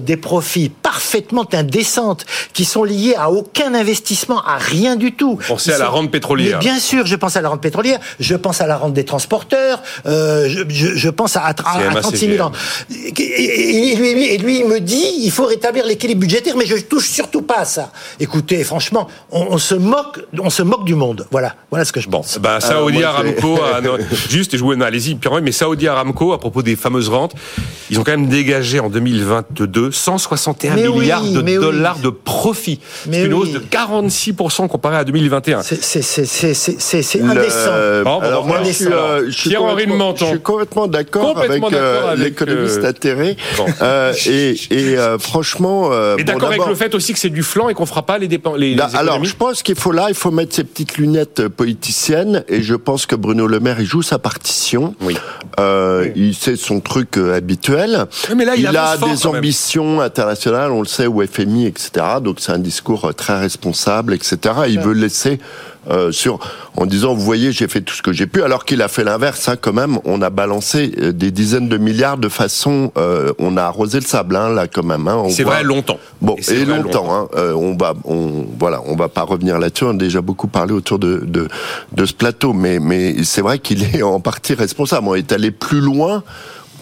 des 0.00 0.16
profits 0.16 0.68
parfaitement 0.68 1.46
indécente, 1.52 2.26
qui 2.52 2.64
sont 2.64 2.84
liés 2.84 3.14
à 3.16 3.30
aucun 3.30 3.74
investissement, 3.74 4.42
à 4.42 4.58
rien 4.58 4.96
du 4.96 5.12
tout. 5.12 5.38
Pensez 5.48 5.72
à 5.72 5.78
la 5.78 5.88
rente 5.88 6.10
pétrolière. 6.10 6.58
bien 6.58 6.78
sûr, 6.78 7.06
je 7.06 7.16
pense 7.16 7.36
à 7.36 7.40
la 7.40 7.48
rente 7.48 7.62
pétrolière, 7.62 7.98
je 8.20 8.34
pense 8.34 8.60
à 8.60 8.66
la 8.66 8.76
rente 8.76 8.92
des 8.92 9.04
transporteurs, 9.04 9.82
je, 10.04 10.64
je, 10.68 11.08
pense 11.08 11.36
à, 11.36 11.44
à, 11.44 11.54
36 11.54 12.18
000 12.36 12.46
ans. 12.46 12.52
Et, 12.90 13.94
lui, 13.96 14.26
et 14.26 14.38
lui, 14.38 14.60
il 14.60 14.66
me 14.66 14.80
dit, 14.80 15.14
il 15.20 15.30
faut 15.30 15.46
rétablir 15.46 15.86
l'équilibre 15.86 16.20
budgétaire, 16.20 16.56
mais 16.56 16.66
je 16.66 16.76
touche 16.76 17.08
surtout 17.08 17.42
pas 17.46 17.60
à 17.60 17.64
ça. 17.64 17.90
Écoutez, 18.20 18.62
franchement, 18.64 19.08
on, 19.30 19.58
se 19.58 19.74
moque, 19.74 20.20
on 20.38 20.50
se 20.50 20.62
moque 20.62 20.84
du 20.84 20.94
monde. 20.94 21.26
Voilà, 21.30 21.54
voilà 21.70 21.84
ce 21.84 21.92
que 21.92 22.00
je 22.00 22.08
pense. 22.08 22.36
Bon, 22.36 22.42
bah, 22.42 22.60
Saudi 22.60 23.02
Aramco, 23.02 23.58
juste, 24.28 24.54
et 24.54 24.58
je 24.58 24.64
vous 24.64 24.72
allez-y, 24.72 25.18
mais 25.42 25.52
Saudi 25.52 25.88
Aramco, 25.88 26.32
à 26.32 26.38
propos 26.38 26.62
des 26.62 26.76
fameuses 26.76 27.08
rentes, 27.08 27.34
ils 27.90 27.98
ont 27.98 28.04
quand 28.04 28.12
même 28.12 28.28
dégagé 28.28 28.80
en 28.80 28.88
2022 28.88 29.92
161 29.92 30.76
milliards 30.76 31.22
de 31.22 31.40
dollars 31.60 31.98
de 31.98 32.10
profit. 32.10 32.80
C'est 33.10 33.24
une 33.24 33.34
hausse 33.34 33.52
de 33.52 33.60
46% 33.60 34.68
comparé 34.68 34.96
à 34.96 35.04
2021. 35.04 35.62
C'est 35.62 37.22
indécent. 37.22 37.70
Bon, 38.04 38.20
Alors 38.20 38.46
moi, 38.46 38.58
je 38.64 38.70
suis, 38.70 38.86
euh, 38.86 39.30
je 39.30 39.38
suis 39.38 39.54
complètement, 39.54 40.14
je 40.16 40.24
suis 40.24 40.40
complètement 40.40 40.86
d'accord 40.86 41.38
avec, 41.38 41.62
euh, 41.72 42.14
l'économiste 42.16 42.78
euh, 42.78 42.88
atterré. 42.88 43.36
Euh, 43.82 44.12
et, 44.26 44.56
et 44.70 44.96
franchement... 45.18 45.90
et 46.18 46.24
d'accord 46.24 46.48
avec 46.48 46.66
le 46.66 46.74
fait 46.74 46.94
aussi 46.94 47.12
que 47.12 47.18
c'est 47.18 47.30
du 47.36 47.42
flanc 47.42 47.68
et 47.68 47.74
qu'on 47.74 47.84
fera 47.84 48.06
pas 48.06 48.16
les 48.16 48.28
dépenses. 48.28 48.56
Les, 48.56 48.78
alors, 48.94 49.22
je 49.22 49.36
pense 49.36 49.62
qu'il 49.62 49.74
faut 49.74 49.92
là, 49.92 50.06
il 50.08 50.14
faut 50.14 50.30
mettre 50.30 50.54
ses 50.54 50.64
petites 50.64 50.96
lunettes 50.96 51.48
politiciennes 51.48 52.44
et 52.48 52.62
je 52.62 52.74
pense 52.74 53.04
que 53.04 53.14
Bruno 53.14 53.46
Le 53.46 53.60
Maire, 53.60 53.78
il 53.78 53.84
joue 53.84 54.00
sa 54.00 54.18
partition. 54.18 54.94
Oui. 55.02 55.18
Euh, 55.60 56.08
Il 56.16 56.34
sait 56.34 56.56
son 56.56 56.80
truc 56.80 57.18
euh, 57.18 57.36
habituel. 57.36 58.06
mais 58.34 58.46
là, 58.46 58.56
il, 58.56 58.66
a 58.66 58.96
des 58.96 59.26
ambitions 59.26 60.00
internationales, 60.00 60.72
on 60.72 60.80
le 60.80 60.86
sait, 60.86 61.06
au 61.06 61.22
FMI, 61.22 61.66
etc. 61.66 61.90
Donc 62.22 62.38
c'est 62.40 62.52
un 62.52 62.58
discours 62.58 63.04
euh, 63.04 63.12
très 63.12 63.38
responsable, 63.38 64.14
etc. 64.14 64.38
Il 64.68 64.80
veut 64.80 64.94
laisser 64.94 65.38
euh, 65.90 66.12
sur 66.12 66.38
en 66.76 66.86
disant 66.86 67.14
vous 67.14 67.22
voyez 67.24 67.52
j'ai 67.52 67.68
fait 67.68 67.80
tout 67.80 67.94
ce 67.94 68.02
que 68.02 68.12
j'ai 68.12 68.26
pu 68.26 68.42
alors 68.42 68.64
qu'il 68.64 68.82
a 68.82 68.88
fait 68.88 69.04
l'inverse 69.04 69.48
hein, 69.48 69.56
quand 69.60 69.72
même. 69.72 69.98
On 70.04 70.20
a 70.22 70.30
balancé 70.30 70.92
euh, 70.98 71.12
des 71.12 71.30
dizaines 71.30 71.68
de 71.68 71.78
milliards 71.78 72.18
de 72.18 72.28
façon 72.28 72.92
euh, 72.96 73.32
on 73.38 73.56
a 73.56 73.62
arrosé 73.62 74.00
le 74.00 74.06
sable 74.06 74.36
hein, 74.36 74.50
là 74.50 74.66
quand 74.66 74.84
même 74.84 75.08
hein, 75.08 75.24
c'est 75.30 75.44
vrai 75.44 75.62
longtemps. 75.62 75.98
Bon 76.20 76.36
et, 76.36 76.64
longtemps, 76.64 77.06
Hein, 77.12 77.28
euh, 77.36 77.52
on 77.52 77.76
va 77.76 77.94
on 78.04 78.46
voilà 78.58 78.82
on 78.86 78.96
va 78.96 79.08
pas 79.08 79.22
revenir 79.22 79.58
là-dessus. 79.58 79.84
On 79.84 79.90
a 79.90 79.94
déjà 79.94 80.20
beaucoup 80.20 80.48
parlé 80.48 80.72
autour 80.72 80.98
de 80.98 81.22
de, 81.24 81.48
de 81.92 82.06
ce 82.06 82.12
plateau. 82.12 82.52
Mais 82.52 82.78
mais 82.78 83.22
c'est 83.24 83.42
vrai 83.42 83.58
qu'il 83.58 83.82
est 83.82 84.02
en 84.02 84.20
partie 84.20 84.54
responsable. 84.54 85.06
On 85.08 85.14
est 85.14 85.32
allé 85.32 85.50
plus 85.50 85.80
loin 85.80 86.22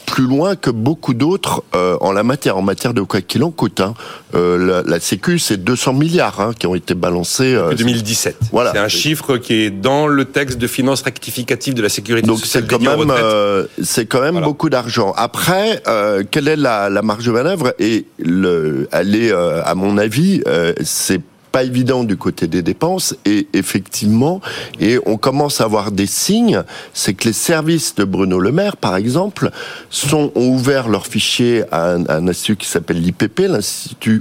plus 0.06 0.24
loin 0.26 0.56
que 0.56 0.70
beaucoup 0.70 1.14
d'autres 1.14 1.62
euh, 1.74 1.96
en 2.00 2.12
la 2.12 2.22
matière, 2.22 2.56
en 2.56 2.62
matière 2.62 2.94
de 2.94 3.02
quoi 3.02 3.20
qu'il 3.20 3.42
en 3.44 3.50
coûte. 3.50 3.80
Hein. 3.80 3.94
Euh, 4.34 4.58
la, 4.58 4.82
la, 4.82 5.00
Sécu, 5.00 5.38
c'est 5.38 5.62
200 5.62 5.92
milliards 5.94 6.40
hein, 6.40 6.52
qui 6.58 6.66
ont 6.66 6.74
été 6.74 6.94
balancés. 6.94 7.54
Euh, 7.54 7.74
2017. 7.74 8.36
Voilà. 8.52 8.72
C'est 8.72 8.78
un 8.78 8.88
chiffre 8.88 9.36
qui 9.36 9.54
est 9.54 9.70
dans 9.70 10.06
le 10.06 10.24
texte 10.24 10.58
de 10.58 10.66
finances 10.66 11.02
rectificative 11.02 11.74
de 11.74 11.82
la 11.82 11.88
sécurité 11.88 12.26
Donc 12.26 12.40
c'est 12.44 12.66
quand, 12.66 12.80
même, 12.80 13.10
euh, 13.10 13.66
c'est 13.82 14.06
quand 14.06 14.20
même 14.20 14.40
beaucoup 14.40 14.70
d'argent. 14.70 15.12
Après, 15.16 15.82
euh, 15.86 16.22
quelle 16.28 16.48
est 16.48 16.56
la, 16.56 16.90
la, 16.90 17.02
marge 17.02 17.24
de 17.24 17.32
manœuvre? 17.32 17.74
Et 17.78 18.06
le, 18.18 18.88
elle 18.92 19.14
est, 19.14 19.32
à 19.32 19.74
mon 19.74 19.98
avis, 19.98 20.42
c'est 20.82 21.20
pas 21.54 21.62
évident 21.62 22.02
du 22.02 22.16
côté 22.16 22.48
des 22.48 22.62
dépenses 22.62 23.14
et 23.24 23.46
effectivement, 23.52 24.40
et 24.80 24.98
on 25.06 25.16
commence 25.16 25.60
à 25.60 25.64
avoir 25.64 25.92
des 25.92 26.06
signes, 26.06 26.64
c'est 26.92 27.14
que 27.14 27.28
les 27.28 27.32
services 27.32 27.94
de 27.94 28.02
Bruno 28.02 28.40
Le 28.40 28.50
Maire, 28.50 28.76
par 28.76 28.96
exemple, 28.96 29.52
sont, 29.88 30.32
ont 30.34 30.48
ouvert 30.48 30.88
leur 30.88 31.06
fichier 31.06 31.62
à 31.70 31.92
un, 31.92 32.26
institut 32.26 32.56
qui 32.56 32.66
s'appelle 32.66 33.00
l'IPP, 33.00 33.42
l'Institut 33.46 34.20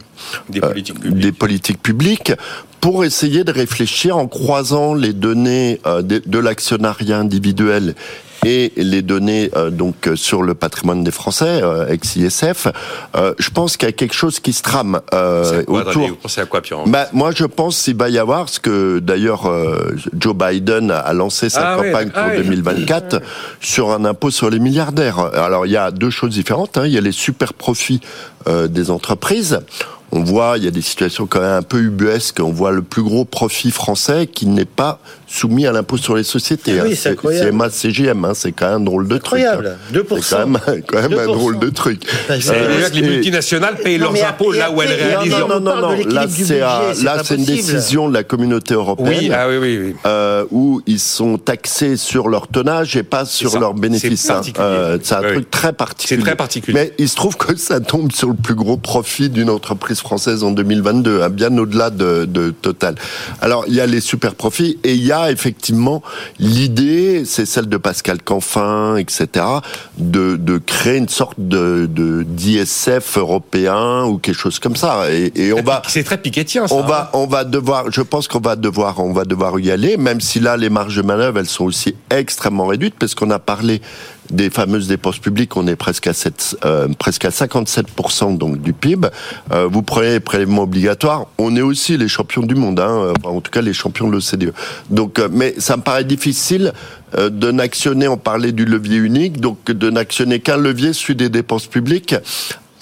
des, 0.49 0.61
euh, 0.61 1.31
politiques 1.31 1.81
publiques, 1.81 2.33
pour 2.79 3.03
essayer 3.03 3.43
de 3.43 3.51
réfléchir 3.51 4.15
en 4.15 4.27
croisant 4.27 4.93
les 4.93 5.13
données 5.13 5.81
euh, 5.87 6.03
de 6.03 6.37
l'actionnariat 6.37 7.17
individuel 7.17 7.95
et 8.45 8.73
les 8.75 9.01
données 9.01 9.49
euh, 9.55 9.69
donc 9.69 10.09
sur 10.15 10.43
le 10.43 10.53
patrimoine 10.53 11.03
des 11.03 11.11
Français, 11.11 11.61
euh, 11.61 11.87
ex-ISF, 11.87 12.67
euh, 13.15 13.33
je 13.37 13.49
pense 13.49 13.77
qu'il 13.77 13.87
y 13.87 13.89
a 13.89 13.93
quelque 13.93 14.13
chose 14.13 14.39
qui 14.39 14.53
se 14.53 14.61
trame 14.61 15.01
euh, 15.13 15.63
quoi, 15.63 15.87
autour. 15.87 16.07
Vous 16.07 16.15
pensez 16.15 16.41
à 16.41 16.45
quoi, 16.45 16.61
Pierre 16.61 16.85
bah, 16.85 17.07
Moi, 17.13 17.31
je 17.35 17.45
pense 17.45 17.81
qu'il 17.83 17.95
va 17.95 18.09
y 18.09 18.17
avoir 18.17 18.49
ce 18.49 18.59
que 18.59 18.99
d'ailleurs 18.99 19.51
Joe 20.17 20.35
Biden 20.35 20.91
a 20.91 21.13
lancé 21.13 21.49
sa 21.49 21.73
ah 21.73 21.75
campagne 21.77 22.09
pour 22.09 22.23
2024 22.35 23.15
ah 23.15 23.25
sur 23.61 23.91
un 23.91 24.05
impôt 24.05 24.31
sur 24.31 24.49
les 24.49 24.59
milliardaires. 24.59 25.19
Alors, 25.19 25.65
il 25.65 25.71
y 25.71 25.77
a 25.77 25.91
deux 25.91 26.09
choses 26.09 26.31
différentes. 26.31 26.77
Hein. 26.77 26.85
Il 26.85 26.93
y 26.93 26.97
a 26.97 27.01
les 27.01 27.11
super 27.11 27.53
profits 27.53 28.01
des 28.47 28.91
entreprises 28.91 29.59
on 30.13 30.23
voit, 30.23 30.57
il 30.57 30.63
y 30.63 30.67
a 30.67 30.71
des 30.71 30.81
situations 30.81 31.25
quand 31.25 31.41
même 31.41 31.49
un 31.49 31.61
peu 31.63 31.79
ubuesques. 31.79 32.39
On 32.39 32.51
voit 32.51 32.71
le 32.71 32.83
plus 32.83 33.01
gros 33.01 33.25
profit 33.25 33.71
français 33.71 34.27
qui 34.27 34.45
n'est 34.45 34.63
pas 34.65 34.99
soumis 35.27 35.65
à 35.65 35.71
l'impôt 35.71 35.97
sur 35.97 36.15
les 36.15 36.23
sociétés. 36.23 36.77
Ah 36.79 36.83
oui, 36.83 36.91
hein. 36.93 36.95
c'est 36.97 37.09
incroyable. 37.09 37.69
C'est 37.71 37.91
CGM, 37.91 38.23
hein. 38.23 38.33
c'est 38.35 38.51
quand 38.51 38.67
même 38.67 38.75
un 38.75 38.79
drôle 38.79 39.07
de 39.07 39.17
truc. 39.17 39.41
Incroyable. 39.41 39.77
2%. 39.91 40.01
Hein. 40.01 40.19
C'est 40.21 40.35
quand 40.35 40.47
même, 40.47 40.83
quand 40.85 41.01
même 41.01 41.19
un 41.19 41.25
drôle 41.25 41.57
de 41.57 41.69
truc. 41.69 42.03
Ben, 42.27 42.39
c'est 42.39 42.53
euh, 42.53 42.89
que 42.89 42.95
les 42.95 43.01
multinationales 43.01 43.77
payent 43.77 43.97
leurs 43.97 44.23
impôts 44.23 44.51
là 44.51 44.69
où 44.69 44.81
elles 44.83 44.93
réalisent. 44.93 45.33
Non, 45.33 45.47
non, 45.47 45.59
non, 45.59 45.81
non. 45.81 46.05
Là, 46.05 46.27
c'est 46.29 46.59
là, 46.59 47.23
c'est 47.23 47.35
une 47.35 47.45
décision 47.45 48.07
de 48.07 48.13
la 48.13 48.23
communauté 48.23 48.75
européenne. 48.75 49.17
Oui, 49.19 49.31
ah, 49.33 49.47
oui, 49.49 49.57
oui, 49.57 49.79
oui. 49.79 49.95
Euh, 50.05 50.45
où 50.51 50.81
ils 50.85 50.99
sont 50.99 51.39
taxés 51.39 51.97
sur 51.97 52.27
leur 52.27 52.47
tonnage 52.47 52.95
et 52.95 53.03
pas 53.03 53.25
sur 53.25 53.59
leurs 53.59 53.73
bénéfices. 53.73 54.29
Hein. 54.29 54.41
Euh, 54.59 54.99
c'est 55.01 55.15
un 55.15 55.21
truc 55.21 55.49
très 55.49 55.73
particulier. 55.73 56.19
C'est 56.19 56.25
très 56.25 56.35
particulier. 56.35 56.79
Mais 56.79 56.93
il 56.99 57.09
se 57.09 57.15
trouve 57.15 57.35
que 57.35 57.55
ça 57.55 57.79
tombe 57.79 58.11
sur 58.11 58.29
le 58.29 58.35
plus 58.35 58.55
gros 58.55 58.77
profit 58.77 59.29
d'une 59.29 59.49
entreprise 59.49 60.01
française 60.03 60.43
en 60.43 60.51
2022, 60.51 61.23
hein, 61.23 61.29
bien 61.29 61.57
au-delà 61.57 61.89
de, 61.89 62.25
de, 62.25 62.51
Total. 62.51 62.95
Alors, 63.41 63.65
il 63.67 63.73
y 63.73 63.81
a 63.81 63.87
les 63.87 63.99
super 63.99 64.35
profits 64.35 64.77
et 64.83 64.93
il 64.93 65.03
y 65.03 65.11
a 65.11 65.31
effectivement 65.31 66.03
l'idée, 66.39 67.23
c'est 67.25 67.45
celle 67.45 67.67
de 67.67 67.77
Pascal 67.77 68.21
Canfin, 68.21 68.97
etc., 68.97 69.45
de, 69.97 70.35
de 70.35 70.57
créer 70.59 70.97
une 70.97 71.09
sorte 71.09 71.35
de 71.39 71.89
d'ISF 72.27 73.17
européen 73.17 74.05
ou 74.05 74.17
quelque 74.19 74.37
chose 74.37 74.59
comme 74.59 74.75
ça. 74.75 75.11
Et, 75.11 75.31
et 75.35 75.53
on 75.53 75.63
va. 75.63 75.81
C'est 75.87 76.03
très 76.03 76.17
piquetien. 76.17 76.67
Ça, 76.67 76.75
on 76.75 76.83
va, 76.83 77.05
hein. 77.13 77.17
on 77.17 77.27
va 77.27 77.43
devoir. 77.43 77.91
Je 77.91 78.01
pense 78.01 78.27
qu'on 78.27 78.39
va 78.39 78.55
devoir, 78.55 78.99
on 78.99 79.13
va 79.13 79.25
devoir 79.25 79.59
y 79.59 79.71
aller, 79.71 79.97
même 79.97 80.21
si 80.21 80.39
là 80.39 80.57
les 80.57 80.69
marges 80.69 80.95
de 80.95 81.01
manœuvre 81.01 81.39
elles 81.39 81.47
sont 81.47 81.65
aussi 81.65 81.95
extrêmement 82.09 82.67
réduites, 82.67 82.95
parce 82.99 83.15
qu'on 83.15 83.31
a 83.31 83.39
parlé 83.39 83.81
des 84.29 84.49
fameuses 84.49 84.87
dépenses 84.87 85.19
publiques, 85.19 85.55
on 85.57 85.67
est 85.67 85.75
presque 85.75 86.07
à 86.07 86.13
7, 86.13 86.57
euh, 86.65 86.87
presque 86.97 87.25
à 87.25 87.29
57% 87.29 88.37
donc 88.37 88.61
du 88.61 88.73
PIB. 88.73 89.07
Euh, 89.51 89.67
vous 89.71 89.81
prenez 89.81 90.11
les 90.11 90.19
prélèvements 90.19 90.63
obligatoires, 90.63 91.27
on 91.37 91.55
est 91.55 91.61
aussi 91.61 91.97
les 91.97 92.07
champions 92.07 92.43
du 92.43 92.55
monde, 92.55 92.79
hein, 92.79 93.13
en 93.23 93.41
tout 93.41 93.51
cas 93.51 93.61
les 93.61 93.73
champions 93.73 94.07
de 94.07 94.13
l'OCDE. 94.13 94.53
Donc, 94.89 95.19
euh, 95.19 95.29
mais 95.31 95.55
ça 95.57 95.77
me 95.77 95.81
paraît 95.81 96.03
difficile 96.03 96.73
de 97.15 97.51
n'actionner, 97.51 98.07
on 98.07 98.17
parlait 98.17 98.51
du 98.51 98.65
levier 98.65 98.97
unique, 98.97 99.39
donc 99.39 99.65
de 99.65 99.89
n'actionner 99.91 100.39
qu'un 100.39 100.57
levier, 100.57 100.93
celui 100.93 101.15
des 101.15 101.29
dépenses 101.29 101.67
publiques, 101.67 102.15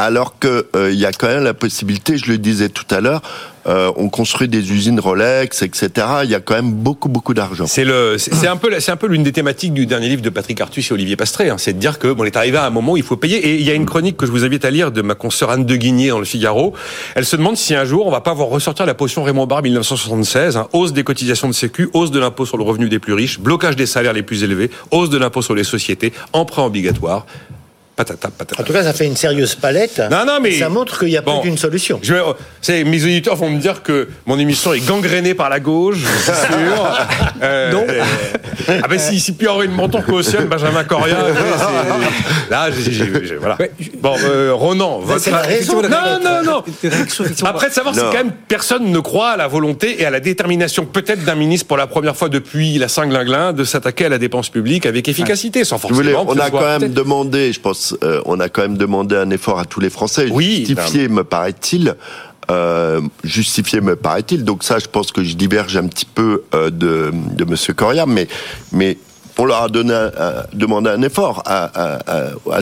alors 0.02 0.40
que 0.40 0.68
euh, 0.76 0.92
il 0.92 1.00
y 1.00 1.06
a 1.06 1.12
quand 1.12 1.28
même 1.28 1.44
la 1.44 1.54
possibilité, 1.54 2.18
je 2.18 2.32
le 2.32 2.38
disais 2.38 2.70
tout 2.70 2.86
à 2.90 3.02
l'heure, 3.02 3.22
euh, 3.68 3.92
on 3.96 4.10
construit 4.10 4.48
des 4.48 4.72
usines 4.72 5.00
Rolex, 5.00 5.62
etc. 5.62 5.90
Il 6.24 6.32
y 6.32 6.36
a 6.36 6.40
quand 6.40 6.56
même 6.56 6.72
beaucoup, 6.72 7.10
beaucoup 7.10 7.36
d'argent. 7.36 7.68
C'est 7.68 7.86
un 8.48 8.58
peu, 8.58 9.08
l'une 9.08 9.22
des 9.22 9.32
thématiques 9.32 9.74
du 9.74 9.86
dernier 9.86 10.10
livre 10.10 10.24
de 10.24 10.32
Patrick 10.32 10.60
Artus 10.60 10.90
et 10.90 10.94
Olivier 10.94 11.16
Pastré. 11.16 11.50
Hein. 11.50 11.58
c'est 11.60 11.74
de 11.74 11.80
dire 11.80 12.00
que 12.00 12.12
bon, 12.12 12.24
on 12.24 12.26
est 12.26 12.36
arrivé 12.36 12.58
à 12.58 12.66
un 12.66 12.72
moment 12.72 12.94
où 12.94 12.98
il 12.98 13.04
faut 13.04 13.18
payer. 13.18 13.38
Et 13.38 13.56
il 13.56 13.62
y 13.62 13.70
a 13.70 13.76
une 13.76 13.86
chronique 13.86 14.18
que 14.18 14.26
je 14.26 14.32
vous 14.32 14.44
invite 14.44 14.66
à 14.66 14.72
lire 14.72 14.92
de 14.92 15.04
ma 15.04 15.14
consoeur 15.14 15.52
Anne 15.52 15.66
de 15.66 15.76
Guigné 15.76 16.10
dans 16.10 16.20
le 16.20 16.26
Figaro. 16.26 16.74
Elle 17.14 17.26
se 17.26 17.36
demande 17.36 17.58
si 17.58 17.76
un 17.76 17.86
jour 17.86 18.08
on 18.08 18.12
va 18.12 18.22
pas 18.22 18.34
voir 18.34 18.48
ressortir 18.48 18.88
la 18.88 18.96
potion 18.96 19.22
Raymond 19.22 19.46
Barre 19.46 19.62
1976, 19.62 20.58
hein. 20.58 20.68
hausse 20.74 20.94
des 20.94 21.04
cotisations 21.04 21.48
de 21.48 21.54
sécu, 21.54 21.90
hausse 21.94 22.10
de 22.10 22.20
l'impôt 22.20 22.48
sur 22.48 22.58
le 22.58 22.64
revenu 22.64 22.90
des 22.90 23.00
plus 23.00 23.14
riches, 23.14 23.40
blocage 23.40 23.76
des 23.76 23.86
salaires 23.86 24.14
les 24.14 24.24
plus 24.24 24.44
élevés, 24.44 24.72
hausse 24.90 25.12
de 25.12 25.20
l'impôt 25.20 25.44
sur 25.44 25.54
les 25.54 25.64
sociétés, 25.64 26.14
emprunt 26.34 26.64
obligatoire. 26.64 27.28
En 28.02 28.64
tout 28.64 28.74
cas, 28.74 28.84
ça 28.84 28.94
fait 28.94 29.06
une 29.06 29.16
sérieuse 29.16 29.56
palette. 29.56 30.02
Non, 30.12 30.26
non, 30.26 30.40
mais 30.42 30.52
ça 30.52 30.70
montre 30.70 31.00
qu'il 31.00 31.10
n'y 31.10 31.18
a 31.18 31.22
pas 31.22 31.40
qu'une 31.40 31.58
solution. 31.58 32.00
Je 32.02 32.14
mes 32.84 33.04
auditeurs 33.04 33.36
vont 33.36 33.50
me 33.50 33.60
dire 33.60 33.84
que 33.84 34.08
mon 34.26 34.38
émission 34.40 34.74
est 34.74 34.86
gangrénée 34.86 35.34
par 35.34 35.50
la 35.50 35.60
gauche, 35.60 36.00
c'est 36.24 36.36
sûr. 36.36 36.98
euh, 37.44 37.72
non. 37.72 37.86
ah 38.70 38.88
ben 38.88 39.00
si, 39.00 39.20
si 39.20 39.34
Pierre 39.34 39.62
une 39.62 39.72
menton 39.72 40.02
cautionne 40.02 40.46
Benjamin 40.46 40.84
Coria, 40.84 41.18
là, 42.50 42.70
j'ai, 42.72 43.36
voilà. 43.36 43.58
Bon, 44.00 44.16
euh, 44.24 44.54
Ronan, 44.54 45.00
votre 45.00 45.32
raison. 45.32 45.82
Non, 45.82 46.20
non, 46.24 46.44
non. 46.44 46.64
Après 47.46 47.70
de 47.70 47.74
savoir 47.74 47.96
si 47.96 48.02
quand 48.02 48.14
même 48.14 48.32
personne 48.48 48.92
ne 48.92 49.00
croit 49.00 49.32
à 49.32 49.38
la 49.38 49.48
volonté 49.48 50.02
et 50.02 50.06
à 50.06 50.10
la 50.10 50.20
détermination 50.20 50.86
peut-être 50.86 51.24
d'un 51.24 51.36
ministre 51.36 51.68
pour 51.68 51.78
la 51.78 51.88
première 51.88 52.16
fois 52.16 52.30
depuis 52.30 52.78
la 52.78 52.88
Saint-Glinglin 52.88 53.54
de 53.54 53.64
s'attaquer 53.64 54.06
à 54.06 54.10
la 54.10 54.18
dépense 54.18 54.50
publique 54.50 54.86
avec 54.86 55.08
efficacité, 55.08 55.64
sans 55.64 55.78
forcément. 55.78 56.26
on 56.28 56.38
a 56.38 56.50
quand 56.50 56.80
même 56.80 56.92
demandé, 56.94 57.52
je 57.54 57.60
pense 57.60 57.91
euh, 58.04 58.22
on 58.26 58.40
a 58.40 58.50
quand 58.50 58.62
même 58.62 58.78
demandé 58.78 59.16
un 59.16 59.30
effort 59.30 59.60
à 59.60 59.66
tous 59.66 59.80
les 59.80 59.90
Français. 59.90 60.28
Oui, 60.32 60.66
justifié, 60.66 61.08
me 61.08 61.24
paraît-il. 61.24 61.96
Euh, 62.50 63.02
justifié, 63.24 63.82
me 63.82 63.96
paraît-il. 63.96 64.44
Donc 64.44 64.64
ça, 64.64 64.80
je 64.80 64.88
pense 64.88 65.12
que 65.12 65.24
je 65.24 65.36
diverge 65.36 65.78
un 65.78 65.88
petit 65.88 66.06
peu 66.06 66.44
euh, 66.54 66.70
de, 66.70 67.12
de 67.14 67.46
Monsieur 67.46 67.74
Coria, 67.74 68.06
mais 68.06 68.28
mais 68.72 68.98
on 69.38 69.46
leur 69.46 69.64
a 69.64 69.70
donné 69.70 70.10
demandé 70.54 70.92
un 70.92 71.02
effort 71.02 71.42
à, 71.46 72.00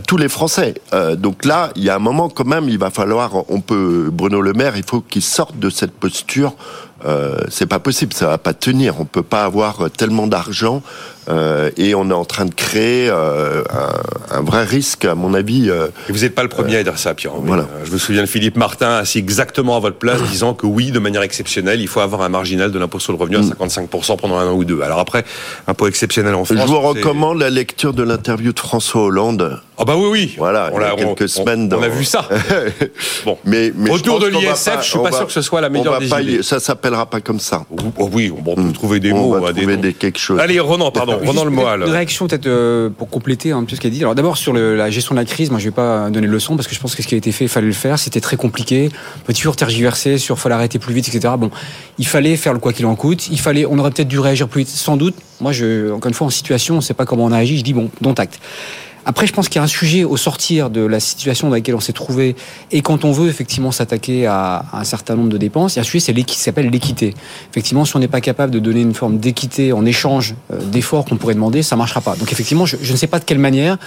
tous 0.08 0.16
les 0.16 0.30
Français. 0.30 0.76
donc 1.18 1.44
là, 1.44 1.72
il 1.76 1.84
y 1.84 1.90
a 1.90 1.96
un 1.96 2.00
moment 2.00 2.30
quand 2.30 2.46
même, 2.46 2.70
il 2.70 2.78
va 2.78 2.90
falloir, 2.90 3.32
on 3.50 3.60
peut, 3.60 4.10
Bruno 4.14 4.40
Le 4.40 4.54
Maire, 4.54 4.78
il 4.78 4.84
faut 4.84 5.02
qu'il 5.02 5.24
sorte 5.24 5.60
de 5.60 5.70
cette 5.70 5.92
posture. 5.92 6.54
c'est 7.50 7.66
pas 7.66 7.80
possible, 7.80 8.14
ça 8.14 8.28
va 8.28 8.38
pas 8.38 8.54
tenir. 8.54 9.02
On 9.02 9.06
peut 9.06 9.24
pas 9.24 9.44
avoir 9.44 9.90
tellement 9.92 10.28
d'argent 10.28 10.82
euh, 11.30 11.70
et 11.78 11.96
on 11.96 12.10
est 12.10 12.14
en 12.14 12.26
train 12.26 12.46
de 12.46 12.54
créer 12.54 13.10
euh, 13.10 13.64
un, 14.32 14.42
vrai 14.42 14.64
risque, 14.64 15.06
à 15.06 15.16
mon 15.16 15.34
avis. 15.34 15.70
Euh, 15.70 15.88
et 16.08 16.12
vous 16.12 16.20
n'êtes 16.20 16.36
pas 16.36 16.44
le 16.44 16.50
premier 16.50 16.78
à 16.78 16.84
dire 16.84 16.98
ça, 16.98 17.14
Pierre. 17.14 17.34
Voilà. 17.44 17.68
Je 17.86 17.92
me 17.92 17.98
souviens 17.98 18.22
de 18.22 18.28
Philippe 18.28 18.58
Martin 18.58 18.90
assis 18.98 19.20
exactement 19.20 19.78
à 19.78 19.80
votre 19.80 19.98
place, 19.98 20.22
disant 20.32 20.54
que 20.54 20.66
oui, 20.66 20.92
de 20.92 21.00
manière 21.00 21.22
exceptionnelle, 21.22 21.82
il 21.82 21.88
faut 21.88 22.00
avoir 22.00 22.22
un 22.22 22.30
marginal 22.30 22.72
de 22.72 22.80
l'impôt 22.80 23.00
sur 23.00 23.14
le 23.14 23.20
revenu 23.20 23.38
à 23.38 23.42
55% 23.42 24.14
mm. 24.14 24.18
pendant 24.18 24.38
un 24.38 24.48
an 24.48 24.54
ou 24.54 24.66
deux. 24.66 24.82
Alors 24.82 25.00
après, 25.00 25.24
impôt 25.68 25.88
exceptionnel 25.88 26.34
en 26.34 26.46
France. 26.46 26.58
Je 26.60 26.66
vous 26.66 26.80
recommande 26.80 27.40
la 27.40 27.50
lecture 27.50 27.94
de 27.94 28.04
l'interview 28.04 28.54
de 28.54 28.60
François 28.60 29.04
Hollande. 29.04 29.60
Ah 29.82 29.86
bah 29.86 29.96
oui, 29.96 30.10
oui. 30.12 30.36
Voilà, 30.38 30.72
on 30.74 30.80
il 30.80 30.84
y 30.84 30.86
a 30.86 30.96
quelques 30.96 31.30
semaines. 31.30 31.74
On, 31.74 31.82
a 31.82 31.88
vu 31.88 32.04
ça. 32.04 32.28
bon. 33.26 33.38
Mais, 33.46 33.72
mais 33.74 33.90
autour 33.90 34.20
de 34.20 34.28
l'ISF, 34.28 34.80
je 34.82 34.90
suis 34.90 35.00
pas 35.00 35.14
sûr 35.14 35.26
que 35.26 35.32
ce 35.32 35.42
soit 35.42 35.62
la 35.62 35.70
meilleure 35.70 36.00
des 36.00 36.10
pas, 36.10 36.22
idées. 36.22 36.44
Ça 36.44 36.60
s'appellera 36.60 37.06
pas 37.06 37.22
comme 37.22 37.40
ça. 37.40 37.66
Oh, 37.98 38.10
oui, 38.12 38.30
on 38.36 38.56
peut 38.56 38.62
mm. 38.62 38.74
trouver 38.74 39.00
des 39.00 39.14
mots. 39.14 39.36
On 39.36 39.40
va 39.40 39.54
trouver 39.54 39.78
des, 39.78 39.94
quelque 39.94 40.20
chose. 40.20 40.40
Allez, 40.40 40.60
Ronan, 40.60 40.92
pardon. 40.92 41.19
Ronan 41.24 41.46
le 41.46 41.86
Une 41.86 41.92
réaction 41.92 42.28
peut-être 42.28 42.48
euh, 42.48 42.90
pour 42.90 43.10
compléter 43.10 43.52
un 43.52 43.64
peu 43.64 43.76
ce 43.76 43.82
qu'il 43.82 43.90
a 43.90 43.94
dit. 43.94 44.02
Alors 44.02 44.16
d'abord 44.16 44.38
sur 44.38 44.54
la 44.54 44.90
gestion 44.90 45.16
de 45.16 45.20
la 45.20 45.26
crise, 45.26 45.50
moi 45.52 45.60
je 45.60 45.66
vais 45.66 45.72
pas 45.72 46.10
donner 46.10 46.28
de 46.28 46.32
leçon 46.32 46.56
parce 46.56 46.68
que 46.68 46.76
je 46.76 46.80
pense 46.80 46.96
que 46.96 47.04
ce 47.04 47.08
qui 47.08 47.16
a 47.16 47.18
été 47.18 47.32
fait, 47.32 47.46
il 47.46 47.50
fallait 47.50 47.68
le 47.68 47.74
faire. 47.74 48.00
C'était 48.00 48.22
très 48.22 48.38
compliqué. 48.38 48.90
On 49.18 49.26
peut 49.26 49.34
toujours 49.34 49.56
tergiverser 49.56 50.18
sur 50.18 50.40
fallait 50.40 50.56
arrêter 50.56 50.80
plus 50.80 50.94
vite, 50.94 51.08
etc. 51.08 51.34
Bon, 51.38 51.52
il 51.98 52.08
fallait 52.08 52.36
faire 52.36 52.54
le 52.54 52.60
quoi 52.60 52.74
qu'il 52.74 52.86
en 52.86 52.96
coûte. 52.96 53.28
Il 53.30 53.40
fallait, 53.40 53.66
on 53.66 53.78
aurait 53.78 53.92
peut-être 53.92 54.08
dû 54.08 54.20
réagir 54.20 54.48
plus 54.48 54.60
vite, 54.60 54.70
sans 54.70 54.98
doute. 54.98 55.16
Moi, 55.42 55.52
je, 55.52 55.92
encore 55.92 56.10
une 56.10 56.14
fois, 56.14 56.28
en 56.28 56.32
situation, 56.32 56.76
on 56.76 56.78
ne 56.78 56.84
sait 56.84 56.94
pas 56.94 57.06
comment 57.06 57.26
on 57.26 57.32
a 57.32 57.38
agi. 57.38 57.58
Je 57.58 57.64
dis 57.64 57.74
bon, 57.74 57.90
dont 58.02 58.14
acte. 58.14 58.40
Après, 59.06 59.28
je 59.28 59.34
pense 59.34 59.48
qu'il 59.48 59.58
y 59.58 59.60
a 59.60 59.64
un 59.64 59.68
sujet 59.68 60.04
au 60.04 60.18
sortir 60.18 60.70
de 60.70 60.82
la 60.82 61.00
situation 61.00 61.48
dans 61.48 61.56
laquelle 61.56 61.76
on 61.76 61.80
s'est 61.80 61.94
trouvé 61.94 62.36
et 62.72 62.82
quand 62.82 63.06
on 63.06 63.12
veut 63.12 63.30
effectivement 63.30 63.72
s'attaquer 63.72 64.26
à, 64.28 64.66
un 64.74 64.84
certain 64.84 65.16
nombre 65.16 65.30
de 65.30 65.38
dépenses, 65.38 65.76
il 65.76 65.78
y 65.78 65.80
a 65.80 65.82
un 65.82 65.86
sujet 65.86 66.14
qui 66.24 66.38
s'appelle 66.38 66.70
l'équité. 66.70 67.14
Effectivement, 67.52 67.86
si 67.86 67.96
on 67.96 68.00
n'est 68.00 68.08
pas 68.08 68.22
capable 68.22 68.54
de 68.54 68.60
donner 68.60 68.82
une 68.82 68.94
forme 68.94 69.18
d'équité 69.18 69.74
en 69.74 69.86
échange 69.86 70.36
euh, 70.52 70.60
d'efforts 70.62 71.06
qu'on 71.06 71.18
pourrait 71.18 71.34
demander, 71.34 71.64
ça 71.64 71.76
marchera 71.76 72.02
pas. 72.02 72.16
Donc 72.16 72.32
effectivement, 72.32 72.66
je, 72.66 72.76
ne 72.76 72.98
sais 72.98 73.08
pas 73.08 73.20
de 73.20 73.26
quelle 73.26 73.40
manière, 73.40 73.78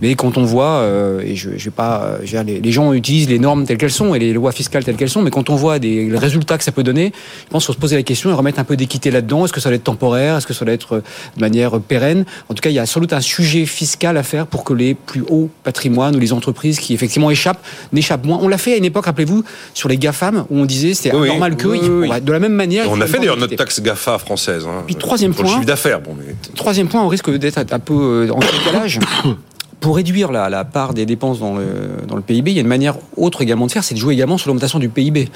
mais 0.00 0.14
quand 0.14 0.38
on 0.38 0.44
voit, 0.44 0.80
euh, 0.80 1.20
et 1.20 1.36
je, 1.36 1.50
je 1.56 1.64
vais 1.64 1.70
pas, 1.70 2.02
euh, 2.04 2.42
les, 2.42 2.72
gens 2.72 2.92
utilisent 2.92 3.28
les 3.28 3.38
normes 3.38 3.64
telles 3.66 3.78
qu'elles 3.78 3.90
sont 3.90 4.14
et 4.14 4.18
les 4.18 4.32
lois 4.32 4.52
fiscales 4.52 4.84
telles 4.84 4.96
qu'elles 4.96 5.10
sont, 5.10 5.22
mais 5.22 5.30
quand 5.30 5.50
on 5.50 5.56
voit 5.56 5.78
des 5.78 6.10
résultats 6.14 6.58
que 6.58 6.64
ça 6.64 6.72
peut 6.72 6.82
donner, 6.82 7.12
je 7.46 7.50
pense 7.50 7.66
faut 7.66 7.72
se 7.72 7.78
poser 7.78 7.96
la 7.96 8.02
question 8.02 8.30
et 8.30 8.32
remettre 8.32 8.58
un 8.58 8.64
peu 8.64 8.76
d'équité 8.76 9.10
là-dedans. 9.10 9.44
Est-ce 9.44 9.52
que 9.52 9.60
ça 9.60 9.68
va 9.68 9.76
être 9.76 9.84
temporaire? 9.84 10.36
Est-ce 10.36 10.46
que 10.46 10.54
ça 10.54 10.64
va 10.64 10.72
être 10.72 11.02
de 11.36 11.40
manière 11.40 11.78
pérenne? 11.80 12.24
En 12.48 12.54
tout 12.54 12.62
cas, 12.62 12.70
il 12.70 12.74
y 12.74 12.78
a 12.78 12.86
sans 12.86 13.00
doute 13.00 13.12
un 13.12 13.20
sujet 13.20 13.66
fiscal 13.66 14.16
à 14.16 14.22
faire 14.22 14.46
pour 14.46 14.64
que 14.64 14.71
les 14.74 14.94
plus 14.94 15.22
hauts 15.28 15.50
patrimoines 15.64 16.16
ou 16.16 16.18
les 16.18 16.32
entreprises 16.32 16.78
qui 16.78 16.94
effectivement 16.94 17.30
échappent 17.30 17.64
n'échappent 17.92 18.24
moins. 18.24 18.38
On 18.40 18.48
l'a 18.48 18.58
fait 18.58 18.74
à 18.74 18.76
une 18.76 18.84
époque, 18.84 19.06
rappelez-vous, 19.06 19.44
sur 19.74 19.88
les 19.88 19.96
GAFAM, 19.96 20.44
où 20.50 20.58
on 20.58 20.64
disait 20.64 20.94
c'était 20.94 21.12
normal 21.12 21.56
que. 21.56 22.20
de 22.20 22.32
la 22.32 22.38
même 22.38 22.54
manière. 22.54 22.90
on 22.90 23.00
a 23.00 23.06
fait 23.06 23.18
d'ailleurs 23.18 23.36
notre 23.36 23.56
taxe 23.56 23.80
GAFA 23.80 24.18
française. 24.18 24.66
Hein, 24.66 24.82
Puis 24.86 24.96
troisième 24.96 25.34
point. 25.34 25.46
chiffre 25.46 25.64
d'affaires. 25.64 26.00
Bon, 26.00 26.16
Troisième 26.56 26.88
point, 26.88 27.02
on 27.02 27.08
risque 27.08 27.30
d'être 27.30 27.58
un 27.58 27.78
peu 27.78 27.94
euh, 28.28 28.32
en 28.32 28.38
décalage. 28.38 28.98
pour 29.82 29.96
réduire 29.96 30.30
la, 30.32 30.48
la, 30.48 30.64
part 30.64 30.94
des 30.94 31.04
dépenses 31.04 31.40
dans 31.40 31.56
le, 31.56 31.66
dans 32.06 32.14
le 32.14 32.22
PIB, 32.22 32.52
il 32.52 32.54
y 32.54 32.58
a 32.58 32.62
une 32.62 32.68
manière 32.68 32.94
autre 33.16 33.42
également 33.42 33.66
de 33.66 33.72
faire, 33.72 33.82
c'est 33.82 33.94
de 33.94 33.98
jouer 33.98 34.14
également 34.14 34.38
sur 34.38 34.48
l'augmentation 34.48 34.78
du 34.78 34.88
PIB. 34.88 35.28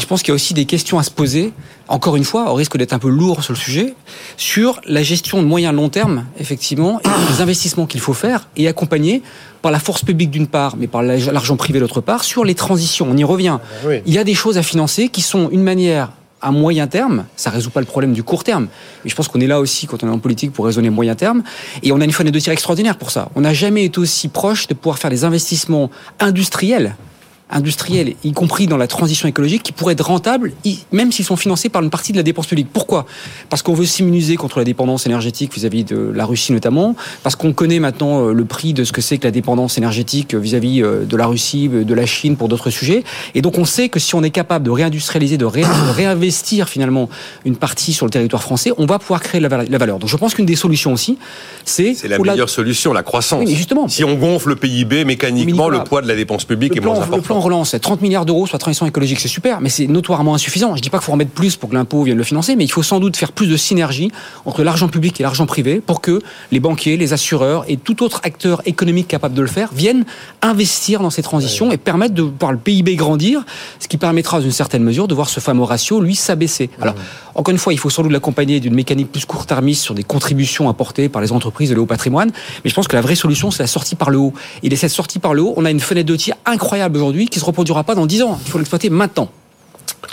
je 0.00 0.06
pense 0.06 0.22
qu'il 0.22 0.30
y 0.30 0.32
a 0.32 0.34
aussi 0.34 0.52
des 0.52 0.64
questions 0.66 0.98
à 0.98 1.04
se 1.04 1.12
poser, 1.12 1.52
encore 1.88 2.16
une 2.16 2.24
fois, 2.24 2.50
au 2.50 2.54
risque 2.54 2.76
d'être 2.76 2.92
un 2.92 2.98
peu 2.98 3.08
lourd 3.08 3.44
sur 3.44 3.52
le 3.52 3.58
sujet, 3.58 3.94
sur 4.36 4.80
la 4.86 5.04
gestion 5.04 5.40
de 5.40 5.46
moyen 5.46 5.72
long 5.72 5.88
terme, 5.88 6.26
effectivement, 6.38 7.00
et 7.04 7.32
les 7.32 7.40
investissements 7.40 7.86
qu'il 7.86 8.00
faut 8.00 8.14
faire 8.14 8.48
et 8.56 8.66
accompagner 8.66 9.22
par 9.62 9.70
la 9.70 9.78
force 9.78 10.04
publique 10.04 10.30
d'une 10.30 10.48
part, 10.48 10.76
mais 10.76 10.88
par 10.88 11.02
l'argent 11.02 11.56
privé 11.56 11.78
d'autre 11.78 12.00
part, 12.00 12.24
sur 12.24 12.44
les 12.44 12.56
transitions. 12.56 13.06
On 13.08 13.16
y 13.16 13.24
revient. 13.24 13.58
Il 14.06 14.12
y 14.12 14.18
a 14.18 14.24
des 14.24 14.34
choses 14.34 14.58
à 14.58 14.62
financer 14.62 15.08
qui 15.08 15.22
sont 15.22 15.48
une 15.50 15.62
manière 15.62 16.10
à 16.44 16.50
moyen 16.50 16.86
terme, 16.86 17.24
ça 17.36 17.48
résout 17.48 17.70
pas 17.70 17.80
le 17.80 17.86
problème 17.86 18.12
du 18.12 18.22
court 18.22 18.44
terme. 18.44 18.68
Et 19.04 19.08
je 19.08 19.14
pense 19.14 19.28
qu'on 19.28 19.40
est 19.40 19.46
là 19.46 19.60
aussi 19.60 19.86
quand 19.86 20.04
on 20.04 20.06
est 20.06 20.10
en 20.10 20.18
politique 20.18 20.52
pour 20.52 20.66
raisonner 20.66 20.90
moyen 20.90 21.14
terme. 21.14 21.42
Et 21.82 21.90
on 21.90 22.00
a 22.00 22.04
une 22.04 22.12
fenêtre 22.12 22.34
de 22.34 22.38
tir 22.38 22.52
extraordinaire 22.52 22.98
pour 22.98 23.10
ça. 23.10 23.30
On 23.34 23.40
n'a 23.40 23.54
jamais 23.54 23.84
été 23.84 23.98
aussi 23.98 24.28
proche 24.28 24.66
de 24.66 24.74
pouvoir 24.74 24.98
faire 24.98 25.10
des 25.10 25.24
investissements 25.24 25.90
industriels 26.20 26.96
industriels, 27.50 28.14
y 28.24 28.32
compris 28.32 28.66
dans 28.66 28.76
la 28.76 28.86
transition 28.86 29.28
écologique, 29.28 29.62
qui 29.62 29.72
pourraient 29.72 29.92
être 29.92 30.06
rentables, 30.06 30.52
même 30.92 31.12
s'ils 31.12 31.24
sont 31.24 31.36
financés 31.36 31.68
par 31.68 31.82
une 31.82 31.90
partie 31.90 32.12
de 32.12 32.16
la 32.16 32.22
dépense 32.22 32.46
publique. 32.46 32.68
Pourquoi? 32.72 33.06
Parce 33.50 33.62
qu'on 33.62 33.74
veut 33.74 33.84
s'immuniser 33.84 34.36
contre 34.36 34.58
la 34.58 34.64
dépendance 34.64 35.06
énergétique 35.06 35.52
vis-à-vis 35.54 35.84
de 35.84 35.96
la 35.96 36.24
Russie 36.24 36.52
notamment, 36.52 36.96
parce 37.22 37.36
qu'on 37.36 37.52
connaît 37.52 37.80
maintenant 37.80 38.28
euh, 38.28 38.32
le 38.32 38.44
prix 38.44 38.72
de 38.72 38.84
ce 38.84 38.92
que 38.92 39.00
c'est 39.00 39.18
que 39.18 39.24
la 39.24 39.30
dépendance 39.30 39.76
énergétique 39.78 40.34
vis-à-vis 40.34 40.82
euh, 40.82 41.04
de 41.04 41.16
la 41.16 41.26
Russie, 41.26 41.70
euh, 41.72 41.84
de 41.84 41.94
la 41.94 42.06
Chine 42.06 42.36
pour 42.36 42.48
d'autres 42.48 42.70
sujets. 42.70 43.04
Et 43.34 43.42
donc 43.42 43.58
on 43.58 43.64
sait 43.64 43.88
que 43.88 44.00
si 44.00 44.14
on 44.14 44.22
est 44.22 44.30
capable 44.30 44.64
de 44.64 44.70
réindustrialiser, 44.70 45.36
de, 45.36 45.44
réinvestir 45.44 46.68
finalement 46.68 47.08
une 47.44 47.56
partie 47.56 47.92
sur 47.92 48.06
le 48.06 48.10
territoire 48.10 48.42
français, 48.42 48.72
on 48.78 48.86
va 48.86 48.98
pouvoir 48.98 49.20
créer 49.20 49.40
la 49.40 49.48
valeur. 49.48 49.98
Donc 49.98 50.08
je 50.08 50.16
pense 50.16 50.34
qu'une 50.34 50.46
des 50.46 50.56
solutions 50.56 50.92
aussi, 50.92 51.18
c'est... 51.64 51.94
C'est 51.94 52.08
la 52.08 52.18
meilleure 52.18 52.48
solution, 52.48 52.92
la 52.92 53.02
croissance. 53.02 53.48
justement. 53.48 53.88
Si 53.88 54.04
on 54.04 54.14
gonfle 54.14 54.50
le 54.50 54.56
PIB, 54.56 55.04
mécaniquement, 55.04 55.68
le 55.68 55.84
poids 55.84 56.02
de 56.02 56.08
la 56.08 56.16
dépense 56.16 56.44
publique 56.44 56.76
est 56.76 56.80
moins 56.80 57.00
important 57.00 57.33
relance, 57.40 57.76
30 57.80 58.02
milliards 58.02 58.26
d'euros 58.26 58.46
sur 58.46 58.54
la 58.54 58.58
transition 58.58 58.86
écologique, 58.86 59.20
c'est 59.20 59.28
super, 59.28 59.60
mais 59.60 59.68
c'est 59.68 59.86
notoirement 59.86 60.34
insuffisant. 60.34 60.76
Je 60.76 60.82
dis 60.82 60.90
pas 60.90 60.98
qu'il 60.98 61.06
faut 61.06 61.12
en 61.12 61.16
mettre 61.16 61.30
plus 61.30 61.56
pour 61.56 61.70
que 61.70 61.74
l'impôt 61.74 62.02
vienne 62.02 62.16
le 62.16 62.24
financer, 62.24 62.56
mais 62.56 62.64
il 62.64 62.70
faut 62.70 62.82
sans 62.82 63.00
doute 63.00 63.16
faire 63.16 63.32
plus 63.32 63.46
de 63.46 63.56
synergie 63.56 64.10
entre 64.44 64.62
l'argent 64.62 64.88
public 64.88 65.20
et 65.20 65.22
l'argent 65.22 65.46
privé 65.46 65.80
pour 65.80 66.00
que 66.00 66.20
les 66.52 66.60
banquiers, 66.60 66.96
les 66.96 67.12
assureurs 67.12 67.64
et 67.68 67.76
tout 67.76 68.02
autre 68.02 68.20
acteur 68.24 68.62
économique 68.66 69.08
capable 69.08 69.34
de 69.34 69.42
le 69.42 69.48
faire 69.48 69.70
viennent 69.72 70.04
investir 70.42 71.00
dans 71.00 71.10
ces 71.10 71.22
transitions 71.22 71.72
et 71.72 71.76
permettre 71.76 72.14
de 72.14 72.22
voir 72.22 72.52
le 72.52 72.58
PIB 72.58 72.96
grandir, 72.96 73.44
ce 73.80 73.88
qui 73.88 73.96
permettra 73.96 74.40
d'une 74.40 74.52
certaine 74.52 74.82
mesure 74.82 75.08
de 75.08 75.14
voir 75.14 75.28
ce 75.28 75.40
fameux 75.40 75.64
ratio, 75.64 76.00
lui, 76.00 76.14
s'abaisser. 76.14 76.70
Alors, 76.80 76.94
encore 77.34 77.52
une 77.52 77.58
fois, 77.58 77.72
il 77.72 77.78
faut 77.78 77.90
sans 77.90 78.02
doute 78.02 78.12
l'accompagner 78.12 78.60
d'une 78.60 78.74
mécanique 78.74 79.10
plus 79.10 79.24
court-termiste 79.24 79.82
sur 79.82 79.94
des 79.94 80.04
contributions 80.04 80.68
apportées 80.68 81.08
par 81.08 81.22
les 81.22 81.32
entreprises 81.32 81.70
de 81.70 81.74
le 81.74 81.80
haut 81.80 81.86
patrimoine, 81.86 82.30
mais 82.64 82.70
je 82.70 82.74
pense 82.74 82.86
que 82.86 82.96
la 82.96 83.02
vraie 83.02 83.16
solution, 83.16 83.50
c'est 83.50 83.62
la 83.62 83.66
sortie 83.66 83.94
par 83.94 84.10
le 84.10 84.18
haut. 84.18 84.32
Et 84.62 84.74
cette 84.76 84.90
sortie 84.90 85.18
par 85.18 85.34
le 85.34 85.42
haut, 85.42 85.54
on 85.56 85.64
a 85.64 85.70
une 85.70 85.80
fenêtre 85.80 86.08
de 86.08 86.16
tir 86.16 86.34
incroyable 86.46 86.96
aujourd'hui 86.96 87.23
qui 87.30 87.40
se 87.40 87.44
reproduira 87.44 87.84
pas 87.84 87.94
dans 87.94 88.06
10 88.06 88.22
ans. 88.22 88.38
Il 88.44 88.50
faut 88.50 88.58
l'exploiter 88.58 88.90
maintenant. 88.90 89.30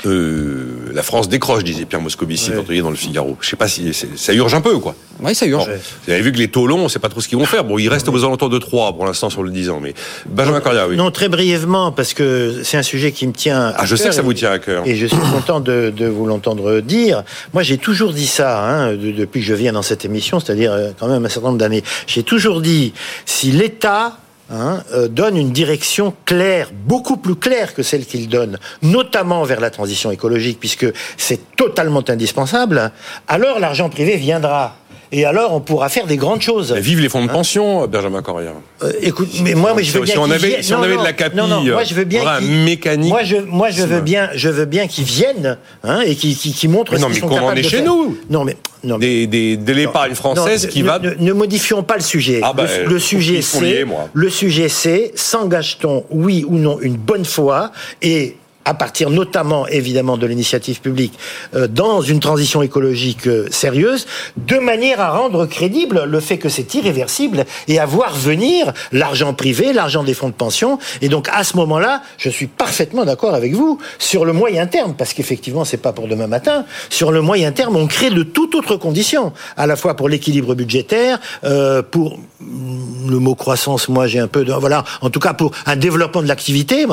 Euh, 0.06 0.92
la 0.94 1.04
France 1.04 1.30
décroche, 1.30 1.64
disait 1.64 1.86
Pierre 1.86 2.02
Moscovici 2.02 2.52
dans 2.82 2.90
le 2.90 2.96
Figaro. 2.96 3.38
Je 3.40 3.50
sais 3.50 3.56
pas 3.56 3.68
si 3.68 3.94
ça 3.94 4.34
urge 4.34 4.54
un 4.54 4.62
peu, 4.62 4.78
quoi. 4.80 4.96
Oui, 5.22 5.36
ça 5.36 5.46
urge. 5.46 5.70
vous 6.06 6.12
avez 6.12 6.22
vu 6.22 6.32
que 6.32 6.38
les 6.38 6.48
taux 6.48 6.66
longs, 6.66 6.80
on 6.80 6.84
ne 6.84 6.90
sait 6.90 7.00
pas 7.00 7.10
trop 7.10 7.22
ce 7.22 7.28
qu'ils 7.28 7.38
vont 7.38 7.46
faire. 7.46 7.64
Bon, 7.64 7.78
ils 7.78 7.90
restent 7.90 8.10
aux 8.10 8.24
alentours 8.24 8.50
de 8.50 8.58
3 8.58 8.94
pour 8.94 9.06
l'instant 9.06 9.30
sur 9.30 9.44
le 9.44 9.52
10 9.52 9.70
ans. 9.70 9.80
Mais 9.80 9.94
Benjamin 10.28 10.60
Cordia, 10.60 10.88
oui. 10.88 10.96
Non, 10.96 11.12
très 11.12 11.30
brièvement, 11.30 11.92
parce 11.92 12.14
que 12.14 12.62
c'est 12.64 12.78
un 12.78 12.84
sujet 12.84 13.12
qui 13.12 13.28
me 13.28 13.34
tient 13.34 13.68
à 13.68 13.76
Ah, 13.78 13.86
je 13.86 13.96
sais 13.96 14.10
que 14.10 14.16
ça 14.16 14.22
vous 14.22 14.34
tient 14.34 14.52
à 14.52 14.60
cœur. 14.60 14.84
Et 14.88 14.96
je 14.96 15.06
suis 15.06 15.18
content 15.18 15.60
de, 15.60 15.94
vous 16.08 16.26
l'entendre 16.26 16.80
dire. 16.80 17.24
Moi, 17.54 17.64
j'ai 17.64 17.78
toujours 17.78 18.14
dit 18.14 18.28
ça, 18.28 18.64
hein, 18.64 18.96
depuis 18.96 19.42
que 19.42 19.48
je 19.48 19.54
viens 19.54 19.74
dans 19.74 19.82
cette 19.82 20.06
émission, 20.06 20.40
c'est-à-dire 20.40 20.72
euh, 20.72 20.92
quand 21.00 21.08
même 21.08 21.26
un 21.26 21.30
certain 21.30 21.50
nombre 21.50 21.60
d'années. 21.60 21.84
J'ai 22.08 22.24
toujours 22.24 22.62
dit, 22.62 22.94
si 23.26 23.52
l'État 23.52 24.18
hein, 24.52 24.84
euh, 24.94 25.08
donne 25.08 25.38
une 25.38 25.52
direction 25.52 26.14
claire, 26.26 26.70
beaucoup 26.74 27.18
plus 27.18 27.36
claire 27.36 27.74
que 27.74 27.84
celle 27.84 28.06
qu'il 28.06 28.30
donne, 28.30 28.58
notamment 28.82 29.44
vers 29.44 29.60
la 29.60 29.70
transition 29.70 30.12
écologique, 30.12 30.60
puisque 30.60 30.88
c'est 31.18 31.56
totalement 31.56 32.04
indispensable, 32.08 32.92
alors 33.28 33.60
l'argent 33.60 33.90
privé 33.90 34.18
viendra. 34.18 34.76
Et 35.14 35.26
alors, 35.26 35.54
on 35.54 35.60
pourra 35.60 35.90
faire 35.90 36.08
des 36.08 36.16
grandes 36.16 36.42
choses. 36.42 36.72
Vive 36.74 37.02
les 37.02 37.10
fonds 37.10 37.26
de 37.26 37.30
pension, 37.32 37.86
Benjamin 37.86 38.22
Corrière. 38.22 38.54
Euh, 38.82 38.94
écoute, 39.02 39.30
mais 39.44 39.56
moi, 39.56 39.74
mais 39.76 39.84
je 39.84 39.92
veux 39.98 40.06
Si 40.06 40.14
bien 40.14 40.22
on 40.22 40.26
qu'ils 40.26 40.34
avait- 40.34 40.48
viennent. 40.48 40.64
si 40.64 40.74
on 40.74 40.82
avait 40.82 40.96
de 40.98 41.04
la 41.04 41.12
capi, 41.12 41.36
non, 41.36 41.48
non, 41.48 41.62
moi 41.64 41.84
je 41.84 41.94
veux 41.94 42.06
bien 42.06 42.22
qu'ils- 42.40 42.48
mécanique. 42.64 43.10
Moi 43.12 43.24
je, 43.24 43.36
moi 43.36 43.70
je 43.72 43.84
veux 43.84 44.00
bien, 44.00 44.30
je 44.36 44.48
veux 44.50 44.64
bien 44.66 44.88
qu'ils 44.88 45.04
viennent 45.04 45.58
hein, 45.84 46.00
et 46.06 46.16
qu'ils 46.16 46.38
qu'ils- 46.38 46.54
qu'ils 46.54 46.70
montrent 46.70 46.94
Mais 46.94 46.98
ce 46.98 47.02
non, 47.04 47.10
qu'ils 47.10 47.24
mais 47.24 47.28
qu'on 47.30 47.40
en 47.46 47.54
est 47.54 47.64
chez 47.64 47.78
faire. 47.78 47.86
nous. 47.86 48.18
Non 48.30 48.46
mais 48.46 48.56
non 48.86 48.98
mais 48.98 49.06
Des, 49.06 49.28
des, 49.28 49.58
de 49.58 49.74
l'épargne 49.74 50.16
française 50.16 50.64
non, 50.66 50.72
qui 50.72 50.82
ne, 50.82 50.88
va. 50.88 51.00
ne, 51.00 51.12
ne 51.20 51.34
modifions 51.34 51.84
pas 51.84 51.96
le 51.96 52.02
sujet. 52.02 52.40
Ah 52.42 52.54
bah, 52.54 52.64
le, 52.86 52.90
le 52.94 53.00
sujet 53.00 53.42
c'est 53.42 53.86
le 54.14 54.30
sujet 54.30 54.70
c'est 54.70 55.12
s'engage-t-on 55.16 56.06
oui 56.10 56.46
ou 56.48 56.56
non 56.58 56.80
une 56.82 56.96
bonne 56.96 57.26
fois 57.26 57.72
et 58.02 58.38
à 58.66 58.74
partir 58.74 59.10
notamment 59.10 59.68
évidemment 59.68 60.18
de 60.18 60.28
l'initiative 60.28 60.82
publique 60.82 61.18
euh, 61.56 61.68
dans 61.68 62.02
une 62.02 62.20
transition 62.20 62.62
écologique 62.62 63.28
euh, 63.28 63.48
sérieuse, 63.52 64.06
de 64.38 64.58
manière 64.58 65.02
à 65.02 65.12
rendre 65.12 65.46
crédible 65.46 66.04
le 66.06 66.20
fait 66.20 66.38
que 66.38 66.50
c'est 66.50 66.74
irréversible 66.74 67.46
et 67.68 67.80
à 67.80 67.86
voir 67.86 68.16
venir 68.16 68.74
l'argent 68.92 69.34
privé, 69.34 69.74
l'argent 69.74 70.04
des 70.04 70.14
fonds 70.14 70.30
de 70.30 70.34
pension. 70.34 70.80
Et 71.02 71.10
donc 71.10 71.28
à 71.32 71.44
ce 71.44 71.58
moment-là, 71.58 72.02
je 72.18 72.30
suis 72.30 72.48
parfaitement 72.48 73.06
d'accord 73.06 73.34
avec 73.34 73.54
vous 73.54 73.80
sur 74.00 74.26
le 74.26 74.34
moyen 74.34 74.68
terme, 74.68 74.94
parce 74.96 75.14
qu'effectivement 75.14 75.66
c'est 75.66 75.78
pas 75.78 75.94
pour 75.94 76.08
demain 76.08 76.28
matin. 76.28 76.66
Sur 76.90 77.12
le 77.12 77.22
moyen 77.22 77.52
terme, 77.52 77.76
on 77.76 77.88
crée 77.88 78.10
de 78.10 78.24
toute 78.24 78.56
autre 78.56 78.76
condition, 78.76 79.34
à 79.58 79.68
la 79.68 79.76
fois 79.76 79.96
pour 79.96 80.10
l'équilibre 80.10 80.56
budgétaire, 80.56 81.20
euh, 81.44 81.82
pour 81.82 82.20
le 82.40 83.20
mot 83.20 83.36
croissance, 83.36 83.90
moi 83.90 84.08
j'ai 84.08 84.20
un 84.20 84.28
peu 84.28 84.44
de 84.44 84.52
voilà, 84.54 84.84
en 85.02 85.10
tout 85.10 85.20
cas 85.20 85.34
pour 85.34 85.52
un 85.66 85.76
développement 85.76 86.22
de 86.22 86.28
l'activité, 86.28 86.86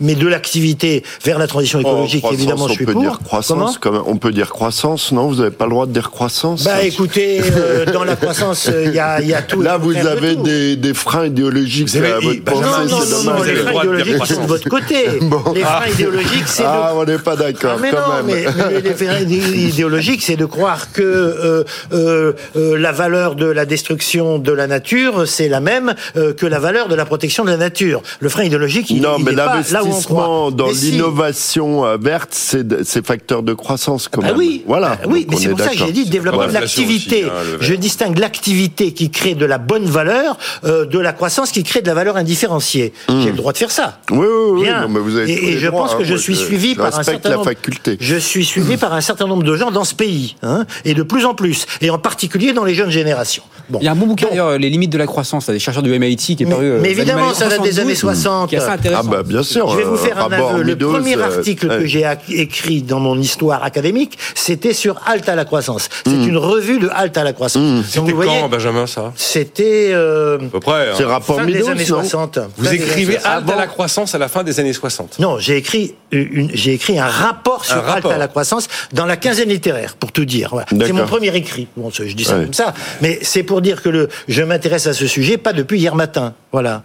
mais 0.00 0.14
de 0.14 0.28
l'activité 0.28 0.93
vers 1.24 1.38
la 1.38 1.46
transition 1.46 1.80
écologique, 1.80 2.24
Oh, 2.28 2.32
évidemment, 2.32 2.66
je 2.68 2.72
on 2.72 2.74
suis 2.76 2.84
peut 2.86 2.92
pour. 2.92 3.02
dire 3.02 3.18
croissance, 3.24 3.78
Comment 3.78 3.98
même. 4.04 4.08
on 4.08 4.16
peut 4.16 4.32
dire 4.32 4.50
croissance, 4.50 5.12
non 5.12 5.28
Vous 5.28 5.36
n'avez 5.36 5.50
pas 5.50 5.64
le 5.64 5.70
droit 5.70 5.86
de 5.86 5.92
dire 5.92 6.10
croissance 6.10 6.64
Bah 6.64 6.82
écoutez, 6.82 7.40
euh, 7.56 7.86
dans 7.86 8.04
la 8.04 8.16
croissance, 8.16 8.68
euh, 8.68 8.84
il 8.86 8.94
y, 8.94 8.98
a, 8.98 9.20
il 9.20 9.28
y 9.28 9.34
a 9.34 9.42
tout. 9.42 9.62
Là, 9.62 9.76
vous 9.78 9.92
de 9.94 9.98
avez 9.98 10.36
des, 10.36 10.76
des 10.76 10.94
freins 10.94 11.26
idéologiques 11.26 11.88
Vous 11.88 11.96
avez- 11.96 12.12
à 12.12 12.18
votre 12.20 12.40
bah, 12.42 12.52
Non, 12.54 12.60
pensée, 12.62 12.78
non, 12.90 12.98
non, 12.98 13.00
c'est 13.04 13.14
non, 13.14 13.22
non, 13.24 13.40
avez 13.42 13.52
les 13.52 13.58
le 13.58 13.64
freins 13.64 13.72
de 13.72 13.78
idéologiques, 14.00 14.22
c'est 14.26 14.40
de 14.42 14.46
votre 14.46 14.68
côté. 14.68 14.94
Les 15.54 15.60
freins 15.62 15.86
idéologiques, 15.92 16.42
c'est 16.46 16.62
de... 16.62 16.68
Ah, 16.68 16.92
on 16.96 17.04
n'est 17.04 17.18
pas 17.18 17.36
d'accord, 17.36 17.74
Ah, 17.76 17.80
mais 17.80 17.90
quand 17.90 17.96
non, 18.08 18.22
même. 18.22 18.26
mais, 18.26 18.64
mais 18.74 18.80
les 18.80 18.94
freins 18.94 19.20
idéologiques, 19.20 20.22
c'est 20.22 20.36
de 20.36 20.44
croire 20.46 20.92
que 20.92 21.02
euh, 21.02 21.64
euh, 21.92 22.32
euh, 22.56 22.76
la 22.78 22.92
valeur 22.92 23.34
de 23.34 23.46
la 23.46 23.66
destruction 23.66 24.38
de 24.38 24.52
la 24.52 24.66
nature, 24.66 25.26
c'est 25.26 25.48
la 25.48 25.60
même 25.60 25.94
euh, 26.16 26.32
que 26.32 26.46
la 26.46 26.58
valeur 26.58 26.88
de 26.88 26.94
la 26.94 27.04
protection 27.04 27.44
de 27.44 27.50
la 27.50 27.56
nature. 27.56 28.02
Le 28.20 28.28
frein 28.28 28.44
idéologique, 28.44 28.90
il, 28.90 29.00
non, 29.02 29.16
il 29.18 29.24
mais 29.24 29.32
est 29.32 29.36
pas 29.36 29.60
là 29.70 29.84
où 29.84 29.88
on 29.88 30.00
croit. 30.02 30.50
dans 30.52 30.66
Mais. 30.66 30.72
L'innovation 30.90 31.84
euh, 31.86 31.96
verte, 32.00 32.30
c'est 32.32 33.06
facteur 33.06 33.42
de 33.42 33.52
croissance, 33.54 34.08
quand 34.08 34.20
Ah 34.22 34.28
même. 34.28 34.36
oui, 34.36 34.62
voilà. 34.66 34.98
Ah 35.02 35.06
oui, 35.08 35.26
mais 35.28 35.36
c'est 35.36 35.46
est 35.46 35.48
pour 35.50 35.60
ça 35.60 35.70
que 35.70 35.76
j'ai 35.78 35.92
dit 35.92 36.04
développement 36.06 36.46
de 36.46 36.52
l'activité. 36.52 37.24
hein, 37.24 37.30
je 37.60 37.74
distingue 37.74 38.18
l'activité 38.18 38.92
qui 38.92 39.10
crée 39.10 39.34
de 39.34 39.46
la 39.46 39.58
bonne 39.58 39.84
valeur 39.86 40.36
euh, 40.64 40.84
de 40.86 40.98
la 40.98 41.12
croissance 41.12 41.50
qui 41.50 41.62
crée 41.62 41.82
de 41.82 41.86
la 41.86 41.94
valeur 41.94 42.16
indifférenciée. 42.16 42.92
J'ai 43.08 43.30
le 43.30 43.36
droit 43.36 43.52
de 43.52 43.58
faire 43.58 43.70
ça. 43.70 44.00
Oui, 44.10 44.18
oui, 44.18 44.26
oui. 44.52 44.62
Bien. 44.64 44.82
non, 44.82 44.88
mais 44.88 45.00
vous 45.00 45.16
avez 45.16 45.32
et, 45.32 45.58
je 45.58 45.66
droits, 45.68 45.82
pense 45.82 45.94
que 45.94 46.02
hein. 46.02 46.06
je 46.06 46.14
suis 46.16 46.36
suivi 46.36 46.72
je 46.74 46.78
par 46.78 46.98
un 46.98 47.02
certain 47.02 47.28
la 47.30 47.36
nombre. 47.36 47.48
faculté. 47.48 47.96
Je 48.00 48.16
suis 48.16 48.44
suivi 48.44 48.76
par 48.84 48.92
un 48.92 49.00
certain 49.00 49.26
nombre 49.26 49.42
de 49.42 49.56
gens 49.56 49.70
dans 49.70 49.84
ce 49.84 49.94
pays, 49.94 50.36
hein, 50.42 50.64
et 50.84 50.94
de 50.94 51.02
plus 51.02 51.24
en 51.24 51.34
plus, 51.34 51.66
et 51.80 51.90
en 51.90 51.98
particulier 51.98 52.52
dans 52.52 52.64
les 52.64 52.74
jeunes 52.74 52.90
générations. 52.90 53.42
Bon. 53.68 53.78
Il 53.80 53.84
y 53.84 53.88
a 53.88 53.92
un 53.92 53.96
bon 53.96 54.06
bouquin 54.06 54.26
d'ailleurs, 54.28 54.58
Les 54.58 54.70
limites 54.70 54.90
de 54.90 54.98
la 54.98 55.06
croissance, 55.06 55.46
là, 55.48 55.54
des 55.54 55.58
chercheurs 55.60 55.82
du 55.82 55.90
MIT 55.98 56.16
qui 56.36 56.42
est 56.42 56.46
Mais- 56.46 56.50
paru. 56.52 56.64
euh, 56.66 56.78
mais 56.82 56.90
évidemment, 56.90 57.32
ça 57.34 57.48
date 57.48 57.62
des 57.62 57.72
72, 57.72 57.80
années 57.80 57.94
60. 57.94 58.48
Qui 58.50 58.54
est 58.56 58.58
assez 58.58 58.68
Ah 58.70 58.72
intéressant. 58.74 59.04
bah 59.08 59.22
bien 59.24 59.42
sûr. 59.42 59.68
Je 59.70 59.76
vais 59.76 59.82
vous 59.84 59.94
euh, 59.94 59.96
faire 59.96 60.18
un 60.18 60.22
rapport 60.28 60.50
aveu. 60.52 60.62
Le 60.62 60.76
premier 60.76 61.16
euh, 61.16 61.24
article 61.36 61.68
que 61.68 61.86
j'ai 61.86 62.04
écrit 62.30 62.82
dans 62.82 63.00
mon 63.00 63.18
histoire 63.18 63.62
académique, 63.64 64.18
c'était 64.34 64.72
sur 64.72 65.00
Halte 65.06 65.28
à 65.28 65.34
la 65.34 65.44
croissance. 65.44 65.88
C'est 66.04 66.12
Hmm. 66.12 66.28
une 66.28 66.36
revue 66.36 66.78
de 66.78 66.88
Halte 66.88 67.16
à 67.16 67.24
la 67.24 67.32
croissance. 67.32 67.62
Donc, 67.62 67.84
C'était 68.08 68.12
quand, 68.12 68.48
Benjamin, 68.48 68.86
ça? 68.86 69.12
c'était 69.16 69.90
euh, 69.92 70.36
À 70.38 70.48
peu 70.50 70.60
près. 70.60 70.90
hein. 70.90 70.94
C'est 70.96 71.04
rapport 71.04 71.36
fin 71.36 71.46
des 71.46 71.54
Meadows, 71.54 71.68
années 71.70 71.80
non 71.80 71.86
60. 72.00 72.38
Vous 72.56 72.64
des 72.66 72.74
écrivez 72.74 73.14
années 73.16 73.22
60. 73.22 73.26
halte 73.36 73.50
à 73.50 73.56
la 73.56 73.66
croissance 73.66 74.14
à 74.14 74.18
la 74.18 74.28
fin 74.28 74.42
des 74.42 74.60
années 74.60 74.72
60. 74.72 75.18
Non, 75.18 75.38
j'ai 75.38 75.56
écrit 75.56 75.94
une, 76.12 76.50
j'ai 76.54 76.72
écrit 76.74 76.98
un 76.98 77.06
rapport 77.06 77.64
sur 77.64 77.76
Un 77.76 77.94
Halte 77.94 78.06
à 78.06 78.18
la 78.18 78.28
croissance 78.28 78.68
dans 78.92 79.06
la 79.06 79.16
quinzaine 79.16 79.48
littéraire, 79.48 79.96
pour 79.98 80.12
tout 80.12 80.24
dire. 80.24 80.48
Voilà. 80.52 80.66
C'est 80.70 80.92
mon 80.92 81.06
premier 81.06 81.34
écrit. 81.34 81.66
Bon, 81.76 81.90
je 81.92 82.04
dis 82.04 82.24
ça 82.24 82.36
Ouais. 82.36 82.44
comme 82.44 82.54
ça, 82.54 82.74
mais 83.00 83.18
c'est 83.22 83.42
pour 83.42 83.53
dire 83.60 83.82
que 83.82 83.88
le, 83.88 84.08
je 84.28 84.42
m'intéresse 84.42 84.86
à 84.86 84.92
ce 84.92 85.06
sujet 85.06 85.36
pas 85.36 85.52
depuis 85.52 85.78
hier 85.78 85.94
matin. 85.94 86.34
Voilà. 86.52 86.82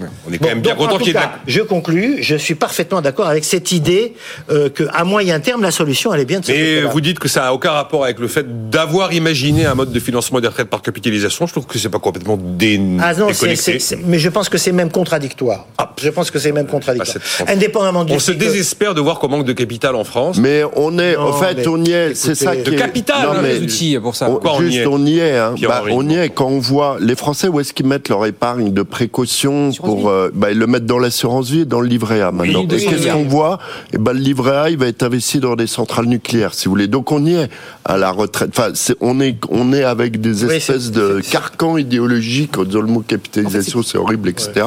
On 0.00 0.32
est 0.32 0.38
quand 0.38 0.44
Bon, 0.44 0.48
même 0.50 0.60
bien 0.60 0.74
content 0.74 0.96
qu'il 0.98 1.08
y 1.08 1.10
ait 1.10 1.12
de 1.14 1.18
cas, 1.18 1.32
la... 1.36 1.38
Je 1.46 1.60
conclus, 1.60 2.22
je 2.22 2.34
suis 2.36 2.54
parfaitement 2.54 3.00
d'accord 3.02 3.26
avec 3.28 3.44
cette 3.44 3.72
idée 3.72 4.14
euh, 4.50 4.68
que 4.68 4.84
à 4.92 5.04
moyen 5.04 5.38
terme, 5.40 5.62
la 5.62 5.70
solution, 5.70 6.12
elle 6.14 6.20
est 6.20 6.24
bien 6.24 6.40
de 6.40 6.46
ce 6.46 6.52
Mais 6.52 6.80
vous 6.82 7.00
dites 7.00 7.18
que 7.18 7.28
ça 7.28 7.42
n'a 7.42 7.54
aucun 7.54 7.70
rapport 7.72 8.04
avec 8.04 8.18
le 8.18 8.28
fait 8.28 8.70
d'avoir 8.70 9.12
imaginé 9.12 9.66
un 9.66 9.74
mode 9.74 9.92
de 9.92 10.00
financement 10.00 10.40
des 10.40 10.48
retraites 10.48 10.68
par 10.70 10.82
capitalisation. 10.82 11.46
Je 11.46 11.52
trouve 11.52 11.66
que 11.66 11.78
c'est 11.78 11.88
pas 11.88 11.98
complètement 11.98 12.38
dé... 12.40 12.80
Ah 13.00 13.14
non, 13.14 13.28
c'est- 13.32 13.46
déconnecté. 13.48 13.98
mais 14.06 14.18
je 14.18 14.28
pense 14.28 14.48
que 14.48 14.58
c'est 14.58 14.72
même 14.72 14.90
contradictoire. 14.90 15.66
Ah. 15.78 15.92
Je 16.00 16.08
pense 16.10 16.30
que 16.30 16.38
c'est 16.38 16.52
même 16.52 16.66
contradictoire. 16.66 17.16
Bah, 17.16 17.44
c'est- 17.46 17.50
Indépendamment 17.50 18.04
du 18.04 18.12
On 18.14 18.18
se 18.18 18.32
désespère 18.32 18.94
de 18.94 19.00
voir 19.00 19.18
qu'on 19.18 19.28
manque 19.28 19.44
de 19.44 19.52
capital 19.52 19.94
en 19.94 20.04
France. 20.04 20.38
Mais 20.38 20.62
on 20.74 20.98
est, 20.98 21.14
Non, 21.16 21.28
en 21.28 21.32
fait, 21.34 21.54
mais 21.58 21.66
on 21.68 21.82
y 21.84 21.92
est. 21.92 22.14
C'est 22.14 22.34
ça 22.34 22.56
de 22.56 22.62
qui 22.62 22.74
est. 22.74 22.78
capital, 22.78 23.22
Non, 23.26 23.32
hein, 23.32 23.40
mais 23.42 23.54
les 23.54 23.60
outils 23.62 23.98
pour 24.00 24.16
ça. 24.16 24.28
on- 24.30 24.36
Quoi, 24.36 24.52
on 24.56 24.62
y 24.62 24.66
juste, 24.72 24.78
est 24.78 24.86
on 24.86 25.04
y 25.04 25.18
est. 25.18 25.36
hein. 25.36 25.52
Pierre-Henri. 25.54 25.90
Bah, 25.90 25.96
on 25.96 26.08
y 26.08 26.14
est 26.16 26.30
quand 26.30 26.46
on 26.46 26.58
voit 26.58 26.96
les 27.00 27.14
Français 27.14 27.48
où 27.48 27.60
est-ce 27.60 27.72
qu'ils 27.72 27.86
mettent 27.86 28.08
leur 28.08 28.24
épargne 28.26 28.72
de 28.72 28.82
précaution 28.82 29.70
pour. 29.84 30.08
euh, 30.08 30.30
bah, 30.34 30.50
ils 30.50 30.58
le 30.58 30.66
mettent 30.66 30.86
dans 30.86 30.98
l'assurance 30.98 31.50
vie 31.50 31.60
et 31.60 31.64
dans 31.64 31.80
le 31.80 31.86
livret 31.88 32.20
A 32.20 32.32
maintenant. 32.32 32.60
Oui, 32.60 32.64
et 32.64 32.68
200 32.68 32.90
qu'est-ce 32.90 33.08
qu'on 33.12 33.24
voit? 33.24 33.58
Et 33.92 33.98
ben, 33.98 34.12
le 34.12 34.18
livret 34.20 34.56
A, 34.56 34.70
il 34.70 34.78
va 34.78 34.86
être 34.86 35.02
investi 35.02 35.38
dans 35.40 35.54
des 35.56 35.66
centrales 35.66 36.06
nucléaires, 36.06 36.54
si 36.54 36.64
vous 36.66 36.70
voulez. 36.72 36.86
Donc 36.88 37.12
on 37.12 37.24
y 37.24 37.34
est 37.34 37.50
à 37.84 37.96
la 37.96 38.10
retraite. 38.10 38.50
Enfin, 38.56 38.72
on 39.00 39.20
est, 39.20 39.36
on 39.50 39.72
est 39.72 39.84
avec 39.84 40.20
des 40.20 40.44
espèces 40.44 40.90
de 40.90 41.20
carcans 41.20 41.76
idéologiques. 41.76 42.58
Disant 42.62 42.80
le 42.80 42.86
mot 42.86 43.00
capitalisation, 43.06 43.82
c'est 43.82 43.98
horrible, 43.98 44.28
etc. 44.28 44.66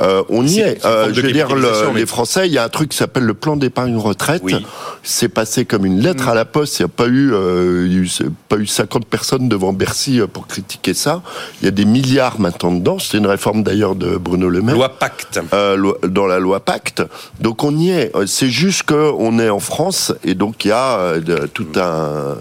Euh, 0.00 0.22
on 0.28 0.46
y 0.46 0.60
est. 0.60 0.74
une 0.74 0.78
Euh, 0.84 1.10
je 1.12 1.20
veux 1.20 1.32
dire, 1.32 1.48
le- 1.48 1.54
capitalisation, 1.62 1.92
mais- 1.94 2.00
les 2.00 2.06
Français, 2.06 2.46
il 2.46 2.52
y 2.52 2.58
a 2.58 2.64
un 2.64 2.68
truc 2.68 2.90
qui 2.90 2.96
s'appelle 2.96 3.24
le 3.24 3.34
plan 3.34 3.56
d'épargne 3.56 3.96
retraite. 3.96 4.42
Oui. 4.44 4.54
C'est 5.02 5.28
passé 5.28 5.64
comme 5.64 5.84
une 5.86 6.00
lettre 6.00 6.28
à 6.28 6.34
la 6.34 6.44
poste. 6.44 6.78
Il 6.78 6.82
n'y 6.82 6.86
a 6.86 6.88
pas 6.88 7.06
eu, 7.06 7.32
euh, 7.32 7.86
eu 7.86 8.08
pas 8.48 8.56
eu 8.56 8.66
50 8.66 9.06
personnes 9.06 9.48
devant 9.48 9.72
Bercy 9.72 10.20
euh, 10.20 10.26
pour 10.26 10.46
critiquer 10.46 10.94
ça. 10.94 11.22
Il 11.60 11.64
y 11.64 11.68
a 11.68 11.70
des 11.72 11.84
milliards 11.84 12.38
maintenant 12.40 12.72
dedans. 12.72 12.98
C'est 12.98 13.18
une 13.18 13.26
réforme 13.26 13.62
d'ailleurs 13.62 13.94
de 13.94 14.16
Bruno 14.16 14.41
Le 14.48 14.62
Maire. 14.62 14.74
Loi 14.74 14.88
Pacte. 14.90 15.40
Euh, 15.52 15.92
dans 16.06 16.26
la 16.26 16.38
loi 16.38 16.60
Pacte. 16.60 17.02
Donc 17.40 17.64
on 17.64 17.76
y 17.76 17.90
est. 17.90 18.12
C'est 18.26 18.48
juste 18.50 18.82
qu'on 18.84 19.38
est 19.38 19.50
en 19.50 19.60
France 19.60 20.12
et 20.24 20.34
donc 20.34 20.64
il 20.64 20.68
y 20.68 20.72
a 20.72 20.96
euh, 20.98 21.46
tout 21.52 21.66
un 21.76 22.36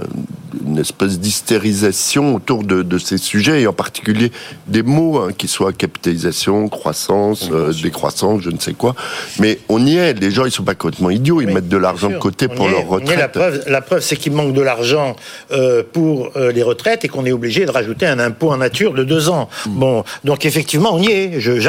une 0.67 0.77
espèce 0.79 1.17
d'hystérisation 1.17 2.35
autour 2.35 2.63
de, 2.63 2.83
de 2.83 2.97
ces 2.97 3.17
sujets 3.17 3.61
et 3.61 3.67
en 3.67 3.73
particulier 3.73 4.31
des 4.67 4.83
mots 4.83 5.17
hein, 5.19 5.29
qui 5.35 5.47
soient 5.47 5.71
capitalisation, 5.73 6.67
croissance, 6.67 7.49
euh, 7.51 7.71
décroissance, 7.81 8.41
je 8.41 8.49
ne 8.49 8.59
sais 8.59 8.73
quoi. 8.73 8.93
Mais 9.39 9.59
on 9.69 9.85
y 9.85 9.95
est. 9.97 10.13
Les 10.13 10.29
gens 10.31 10.45
ils 10.45 10.51
sont 10.51 10.63
pas 10.63 10.75
complètement 10.75 11.09
idiots. 11.09 11.41
Ils 11.41 11.47
Oui, 11.47 11.53
mettent 11.53 11.69
de 11.69 11.77
l'argent 11.77 12.09
de 12.09 12.17
côté 12.17 12.47
On 12.49 12.55
pour 12.55 12.67
est, 12.67 12.71
leur 12.71 12.81
est. 12.81 12.85
La 12.85 13.27
retraite. 13.27 13.31
preuve, 13.31 13.63
la 13.67 13.81
preuve 13.81 14.01
c'est 14.01 14.15
qu'il 14.17 14.33
manque 14.33 14.53
de 14.53 14.61
l'argent 14.61 15.15
euh, 15.51 15.83
pour 15.91 16.31
euh, 16.35 16.51
les 16.51 16.63
retraites 16.63 17.05
et 17.05 17.07
qu'on 17.07 17.25
est 17.25 17.31
obligé 17.31 17.65
de 17.65 17.71
rajouter 17.71 18.05
un 18.05 18.19
impôt 18.19 18.51
en 18.51 18.57
nature 18.57 18.93
de 18.93 19.03
deux 19.03 19.29
ans. 19.29 19.49
Hmm. 19.65 19.79
Bon, 19.79 20.03
donc 20.25 20.45
effectivement, 20.45 20.93
on 20.93 21.01
y 21.01 21.11
est. 21.11 21.39
Je- 21.39 21.59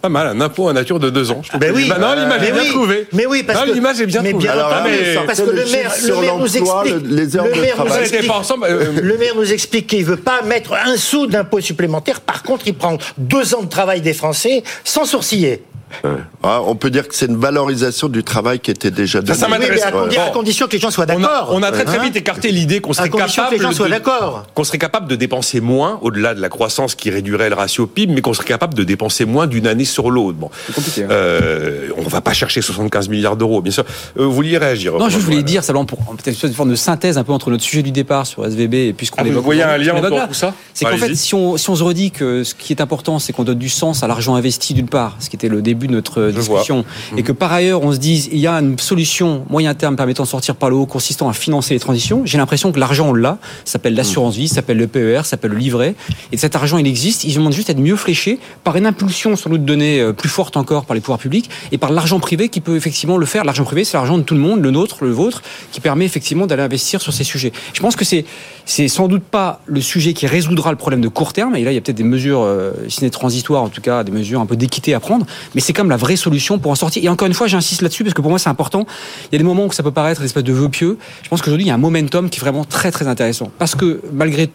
Pas 0.00 0.08
mal, 0.08 0.26
un 0.28 0.40
impôt 0.40 0.68
en 0.68 0.72
nature 0.72 0.98
de 0.98 1.10
deux 1.10 1.30
ans. 1.30 1.40
Je 1.42 1.48
trouve 1.48 1.60
Ben 1.60 1.70
que- 1.72 1.76
oui. 1.76 1.86
Bah 1.88 1.98
non, 2.00 2.14
l'image 2.14 2.40
Mais 2.40 2.48
est 2.48 2.52
bien 2.52 2.62
oui. 2.62 2.68
trouvée. 2.70 3.06
Mais 3.12 3.26
oui, 3.26 3.42
parce 3.42 3.60
Non, 3.60 3.66
que 3.66 3.72
l'image 3.72 4.00
est 4.00 4.06
bien 4.06 4.22
mais 4.22 4.30
trouvée. 4.30 4.44
bien 4.44 4.52
Alors, 4.52 4.72
entendu, 4.72 4.90
mais- 4.90 5.26
parce 5.26 5.40
que 5.40 5.50
le 5.50 5.64
maire, 5.70 5.92
le 6.02 6.38
nous 6.38 6.56
explique, 6.56 6.92
le- 6.92 7.16
les 7.16 7.36
heures 7.36 7.44
le 7.46 7.52
de 7.54 7.60
maire 7.60 7.74
nous 7.78 7.84
travail. 7.84 8.02
Explique- 8.04 8.30
ensemble, 8.30 8.66
euh, 8.68 8.84
le 9.02 9.18
maire 9.18 9.34
nous 9.36 9.52
explique 9.52 9.86
qu'il 9.86 10.04
veut 10.04 10.16
pas 10.16 10.42
mettre 10.42 10.72
un 10.74 10.96
sou 10.96 11.26
d'impôt 11.26 11.60
supplémentaire. 11.60 12.20
Par 12.20 12.42
contre, 12.42 12.66
il 12.66 12.74
prend 12.74 12.98
deux 13.18 13.54
ans 13.54 13.62
de 13.62 13.68
travail 13.68 14.00
des 14.00 14.12
Français 14.14 14.62
sans 14.84 15.04
sourciller. 15.04 15.62
Ah, 16.42 16.60
on 16.66 16.74
peut 16.76 16.90
dire 16.90 17.08
que 17.08 17.14
c'est 17.14 17.26
une 17.26 17.36
valorisation 17.36 18.08
du 18.08 18.22
travail 18.24 18.60
qui 18.60 18.70
était 18.70 18.90
déjà 18.90 19.20
donné. 19.20 19.38
ça 19.38 19.46
Oui, 19.46 19.52
mais 19.52 19.58
m'intéresse. 19.60 19.84
à, 19.84 19.90
condi- 19.90 20.18
à 20.18 20.26
Bon. 20.26 20.32
condition 20.32 20.66
que 20.66 20.72
les 20.72 20.78
gens 20.78 20.90
soient 20.90 21.06
On 21.08 21.12
a, 21.12 21.16
d'accord. 21.18 21.48
on 21.52 21.62
a 21.62 21.70
très 21.72 21.84
très 21.84 21.98
Hein 21.98 22.02
vite 22.04 22.16
écarté 22.16 22.50
l'idée 22.50 22.80
qu'on 22.80 22.92
serait 22.92 23.08
capable 23.10 23.28
les 23.52 23.58
gens 23.58 23.72
soient 23.72 23.86
de- 23.86 23.90
d'accord. 23.92 24.44
qu'on 24.54 24.64
serait 24.64 24.78
capable 24.78 25.08
de 25.08 25.16
dépenser 25.16 25.60
moins 25.60 25.98
au-delà 26.02 26.34
de 26.34 26.40
la 26.40 26.48
croissance 26.48 26.94
qui 26.94 27.10
réduirait 27.10 27.48
le 27.48 27.54
ratio 27.54 27.86
PIB, 27.86 28.12
mais 28.14 28.20
qu'on 28.20 28.34
serait 28.34 28.44
capable 28.46 28.74
de 28.74 28.84
dépenser 28.84 29.24
moins 29.24 29.46
d'une 29.46 29.66
année 29.66 29.84
sur 29.84 30.10
l'autre. 30.10 30.36
Bon, 30.38 30.50
compliqué, 30.74 31.04
hein. 31.04 31.08
euh, 31.10 31.88
on 31.96 32.02
va 32.02 32.20
pas 32.20 32.32
chercher 32.32 32.60
75 32.62 33.08
milliards 33.08 33.36
d'euros, 33.36 33.60
bien 33.62 33.72
sûr. 33.72 33.84
Euh, 34.18 34.24
vous 34.24 34.32
vouliez 34.32 34.58
réagir 34.58 34.94
Non, 34.94 35.08
je 35.08 35.18
voulais 35.18 35.36
Voilà. 35.36 35.42
dire 35.42 35.64
simplement 35.64 35.84
pour 35.86 35.98
peut-être 36.16 36.42
une 36.44 36.52
forme 36.54 36.70
de 36.70 36.76
synthèse 36.76 37.18
un 37.18 37.24
peu 37.24 37.32
entre 37.32 37.50
notre 37.50 37.62
sujet 37.62 37.82
du 37.82 37.90
départ 37.92 38.26
sur 38.26 38.44
SVB 38.44 38.74
et 38.88 38.92
puisqu'on 38.92 39.16
Ah, 39.20 39.24
vous 39.24 39.42
voyez 39.42 39.62
un 39.62 39.76
lien 39.78 39.94
entre 39.94 40.26
tout 40.28 40.34
ça 40.34 40.52
C'est 40.72 40.84
qu'en 40.84 40.96
fait, 40.96 41.14
si 41.14 41.34
on, 41.34 41.56
si 41.56 41.70
on 41.70 41.76
se 41.76 41.82
redit 41.82 42.10
que 42.10 42.44
ce 42.44 42.54
qui 42.54 42.72
est 42.72 42.80
important, 42.80 43.18
c'est 43.18 43.32
qu'on 43.32 43.44
donne 43.44 43.58
du 43.58 43.68
sens 43.68 44.02
à 44.02 44.06
l'argent 44.06 44.34
investi 44.34 44.74
d'une 44.74 44.88
part, 44.88 45.16
ce 45.20 45.30
qui 45.30 45.36
était 45.36 45.48
le 45.48 45.62
début 45.62 45.83
début 45.84 45.88
de 45.88 45.92
notre 45.92 46.30
Je 46.30 46.38
discussion, 46.38 46.84
et 47.16 47.22
que 47.22 47.32
par 47.32 47.52
ailleurs 47.52 47.82
on 47.82 47.92
se 47.92 47.98
dise 47.98 48.28
il 48.32 48.38
y 48.38 48.46
a 48.46 48.54
une 48.54 48.78
solution 48.78 49.44
moyen 49.48 49.74
terme 49.74 49.96
permettant 49.96 50.22
de 50.22 50.28
sortir 50.28 50.56
par 50.56 50.70
le 50.70 50.76
haut, 50.76 50.86
consistant 50.86 51.28
à 51.28 51.32
financer 51.32 51.74
les 51.74 51.80
transitions, 51.80 52.22
j'ai 52.24 52.38
l'impression 52.38 52.72
que 52.72 52.80
l'argent 52.80 53.08
on 53.08 53.12
l'a, 53.12 53.38
ça 53.64 53.72
s'appelle 53.72 53.94
l'assurance 53.94 54.36
vie, 54.36 54.48
ça 54.48 54.56
s'appelle 54.56 54.78
le 54.78 54.86
PER, 54.86 55.18
ça 55.18 55.30
s'appelle 55.30 55.52
le 55.52 55.58
livret, 55.58 55.94
et 56.32 56.36
cet 56.36 56.56
argent 56.56 56.78
il 56.78 56.86
existe, 56.86 57.24
il 57.24 57.34
demande 57.34 57.52
juste 57.52 57.68
à 57.70 57.72
être 57.72 57.80
mieux 57.80 57.96
fléché 57.96 58.38
par 58.62 58.76
une 58.76 58.86
impulsion 58.86 59.36
sans 59.36 59.50
doute 59.50 59.64
donnée 59.64 60.00
euh, 60.00 60.12
plus 60.12 60.28
forte 60.28 60.56
encore 60.56 60.84
par 60.84 60.94
les 60.94 61.00
pouvoirs 61.00 61.18
publics 61.18 61.50
et 61.72 61.78
par 61.78 61.92
l'argent 61.92 62.20
privé 62.20 62.48
qui 62.48 62.60
peut 62.60 62.76
effectivement 62.76 63.16
le 63.16 63.26
faire. 63.26 63.44
L'argent 63.44 63.64
privé 63.64 63.84
c'est 63.84 63.96
l'argent 63.96 64.18
de 64.18 64.22
tout 64.22 64.34
le 64.34 64.40
monde, 64.40 64.62
le 64.62 64.70
nôtre, 64.70 65.04
le 65.04 65.10
vôtre, 65.10 65.42
qui 65.72 65.80
permet 65.80 66.04
effectivement 66.04 66.46
d'aller 66.46 66.62
investir 66.62 67.00
sur 67.00 67.12
ces 67.12 67.24
sujets. 67.24 67.52
Je 67.72 67.80
pense 67.80 67.96
que 67.96 68.04
c'est 68.04 68.24
c'est 68.66 68.88
sans 68.88 69.08
doute 69.08 69.24
pas 69.24 69.60
le 69.66 69.80
sujet 69.80 70.14
qui 70.14 70.26
résoudra 70.26 70.70
le 70.70 70.76
problème 70.76 71.00
de 71.00 71.08
court 71.08 71.32
terme. 71.32 71.54
Et 71.56 71.64
là, 71.64 71.72
il 71.72 71.74
y 71.74 71.78
a 71.78 71.80
peut-être 71.80 71.96
des 71.96 72.02
mesures, 72.02 72.42
euh, 72.42 72.72
si 72.88 72.96
ce 72.96 73.04
n'est 73.04 73.10
transitoires, 73.10 73.62
en 73.62 73.68
tout 73.68 73.82
cas, 73.82 74.04
des 74.04 74.12
mesures 74.12 74.40
un 74.40 74.46
peu 74.46 74.56
d'équité 74.56 74.94
à 74.94 75.00
prendre. 75.00 75.26
Mais 75.54 75.60
c'est 75.60 75.73
quand 75.74 75.82
même 75.84 75.90
la 75.90 75.96
vraie 75.98 76.16
solution 76.16 76.58
pour 76.58 76.70
en 76.70 76.74
sortir. 76.74 77.04
Et 77.04 77.08
encore 77.08 77.26
une 77.26 77.34
fois, 77.34 77.46
j'insiste 77.46 77.82
là-dessus 77.82 78.04
parce 78.04 78.14
que 78.14 78.22
pour 78.22 78.30
moi, 78.30 78.38
c'est 78.38 78.48
important. 78.48 78.86
Il 79.30 79.32
y 79.32 79.36
a 79.36 79.38
des 79.38 79.44
moments 79.44 79.66
où 79.66 79.72
ça 79.72 79.82
peut 79.82 79.90
paraître 79.90 80.20
une 80.22 80.26
espèce 80.26 80.44
de 80.44 80.52
vœu 80.52 80.68
pieux. 80.70 80.96
Je 81.22 81.28
pense 81.28 81.42
qu'aujourd'hui, 81.42 81.66
il 81.66 81.68
y 81.68 81.72
a 81.72 81.74
un 81.74 81.78
momentum 81.78 82.30
qui 82.30 82.38
est 82.38 82.40
vraiment 82.40 82.64
très, 82.64 82.90
très 82.90 83.06
intéressant. 83.08 83.50
Parce 83.58 83.74
que 83.74 84.00
malgré 84.12 84.50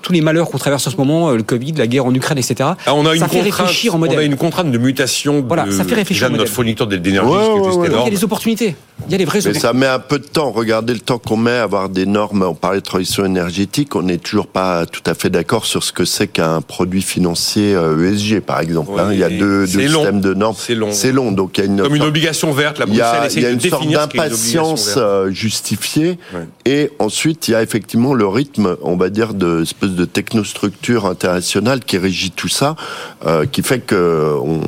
tous 0.00 0.12
les 0.12 0.20
malheurs 0.20 0.50
qu'on 0.50 0.58
traverse 0.58 0.84
en 0.86 0.90
ce 0.90 0.96
moment, 0.96 1.30
euh, 1.30 1.36
le 1.36 1.44
Covid, 1.44 1.74
la 1.74 1.86
guerre 1.86 2.04
en 2.06 2.12
Ukraine, 2.12 2.36
etc. 2.36 2.70
Ah, 2.86 2.92
on 2.94 3.06
a 3.06 3.14
une 3.14 3.20
ça 3.20 3.28
fait 3.28 3.40
réfléchir 3.40 3.92
en 3.94 3.98
on 3.98 4.00
modèle. 4.00 4.18
a 4.18 4.22
une 4.22 4.36
contrainte 4.36 4.72
de 4.72 4.76
mutation 4.78 5.44
Voilà, 5.46 5.64
de, 5.66 5.70
ça 5.70 5.84
fait 5.84 5.94
réfléchir 5.94 6.28
déjà 6.28 6.28
de 6.28 6.34
au 6.34 6.38
notre 6.38 6.50
modèle. 6.50 6.76
fournisseur 6.76 6.86
d'énergie, 6.88 7.28
Ouais, 7.30 7.76
ouais. 7.76 7.88
Il 7.88 8.04
y 8.04 8.06
a 8.08 8.10
des 8.10 8.24
opportunités. 8.24 8.74
Il 9.06 9.12
y 9.12 9.14
a 9.14 9.18
des 9.18 9.24
vraies 9.24 9.40
Mais 9.44 9.54
ça 9.54 9.72
met 9.72 9.86
un 9.86 9.98
peu 9.98 10.18
de 10.18 10.24
temps. 10.24 10.50
Regardez 10.52 10.94
le 10.94 11.00
temps 11.00 11.18
qu'on 11.18 11.36
met 11.36 11.50
à 11.50 11.64
avoir 11.64 11.88
des 11.88 12.06
normes. 12.06 12.42
On 12.42 12.54
parlait 12.54 12.80
de 12.80 12.84
transition 12.84 13.24
énergétique. 13.24 13.94
On 13.96 14.02
n'est 14.02 14.18
toujours 14.18 14.46
pas 14.46 14.86
tout 14.86 15.02
à 15.06 15.14
fait 15.14 15.30
d'accord 15.30 15.66
sur 15.66 15.82
ce 15.82 15.92
que 15.92 16.04
c'est 16.04 16.28
qu'un 16.28 16.60
produit 16.60 17.02
financier 17.02 17.74
euh, 17.74 18.10
ESG, 18.10 18.40
par 18.40 18.60
exemple. 18.60 18.92
Hein. 18.98 19.10
Il 19.12 19.18
y 19.18 19.24
a 19.24 19.28
deux, 19.28 19.38
deux 19.38 19.66
c'est 19.66 19.88
long. 19.88 20.00
systèmes 20.00 20.20
de 20.20 20.34
normes. 20.34 20.56
C'est 20.58 20.74
long. 20.74 20.92
C'est 20.92 21.12
long. 21.12 21.32
Donc 21.32 21.58
il 21.58 21.60
y 21.60 21.64
a 21.64 21.66
une 21.66 21.82
Comme 21.82 21.96
une 21.96 22.02
obligation 22.02 22.52
verte, 22.52 22.78
la 22.78 22.86
il 22.86 22.94
y 22.94 22.98
Bruxelles 22.98 23.22
a, 23.22 23.32
il 23.32 23.42
y 23.42 23.46
a 23.46 23.50
une 23.50 23.60
sorte 23.60 23.88
d'impatience 23.88 24.94
euh, 24.96 25.30
justifiée. 25.30 26.18
Ouais. 26.32 26.46
Et 26.64 26.90
ensuite, 26.98 27.48
il 27.48 27.52
y 27.52 27.54
a 27.54 27.62
effectivement 27.62 28.14
le 28.14 28.26
rythme, 28.26 28.76
on 28.82 28.96
va 28.96 29.10
dire, 29.10 29.34
de 29.34 29.62
espèce 29.62 29.90
de 29.90 30.04
technostructure 30.04 31.06
internationale 31.06 31.80
qui 31.80 31.98
régit 31.98 32.30
tout 32.30 32.48
ça, 32.48 32.76
euh, 33.26 33.46
qui 33.46 33.62
fait 33.62 33.80
que, 33.80 34.36
on, 34.42 34.60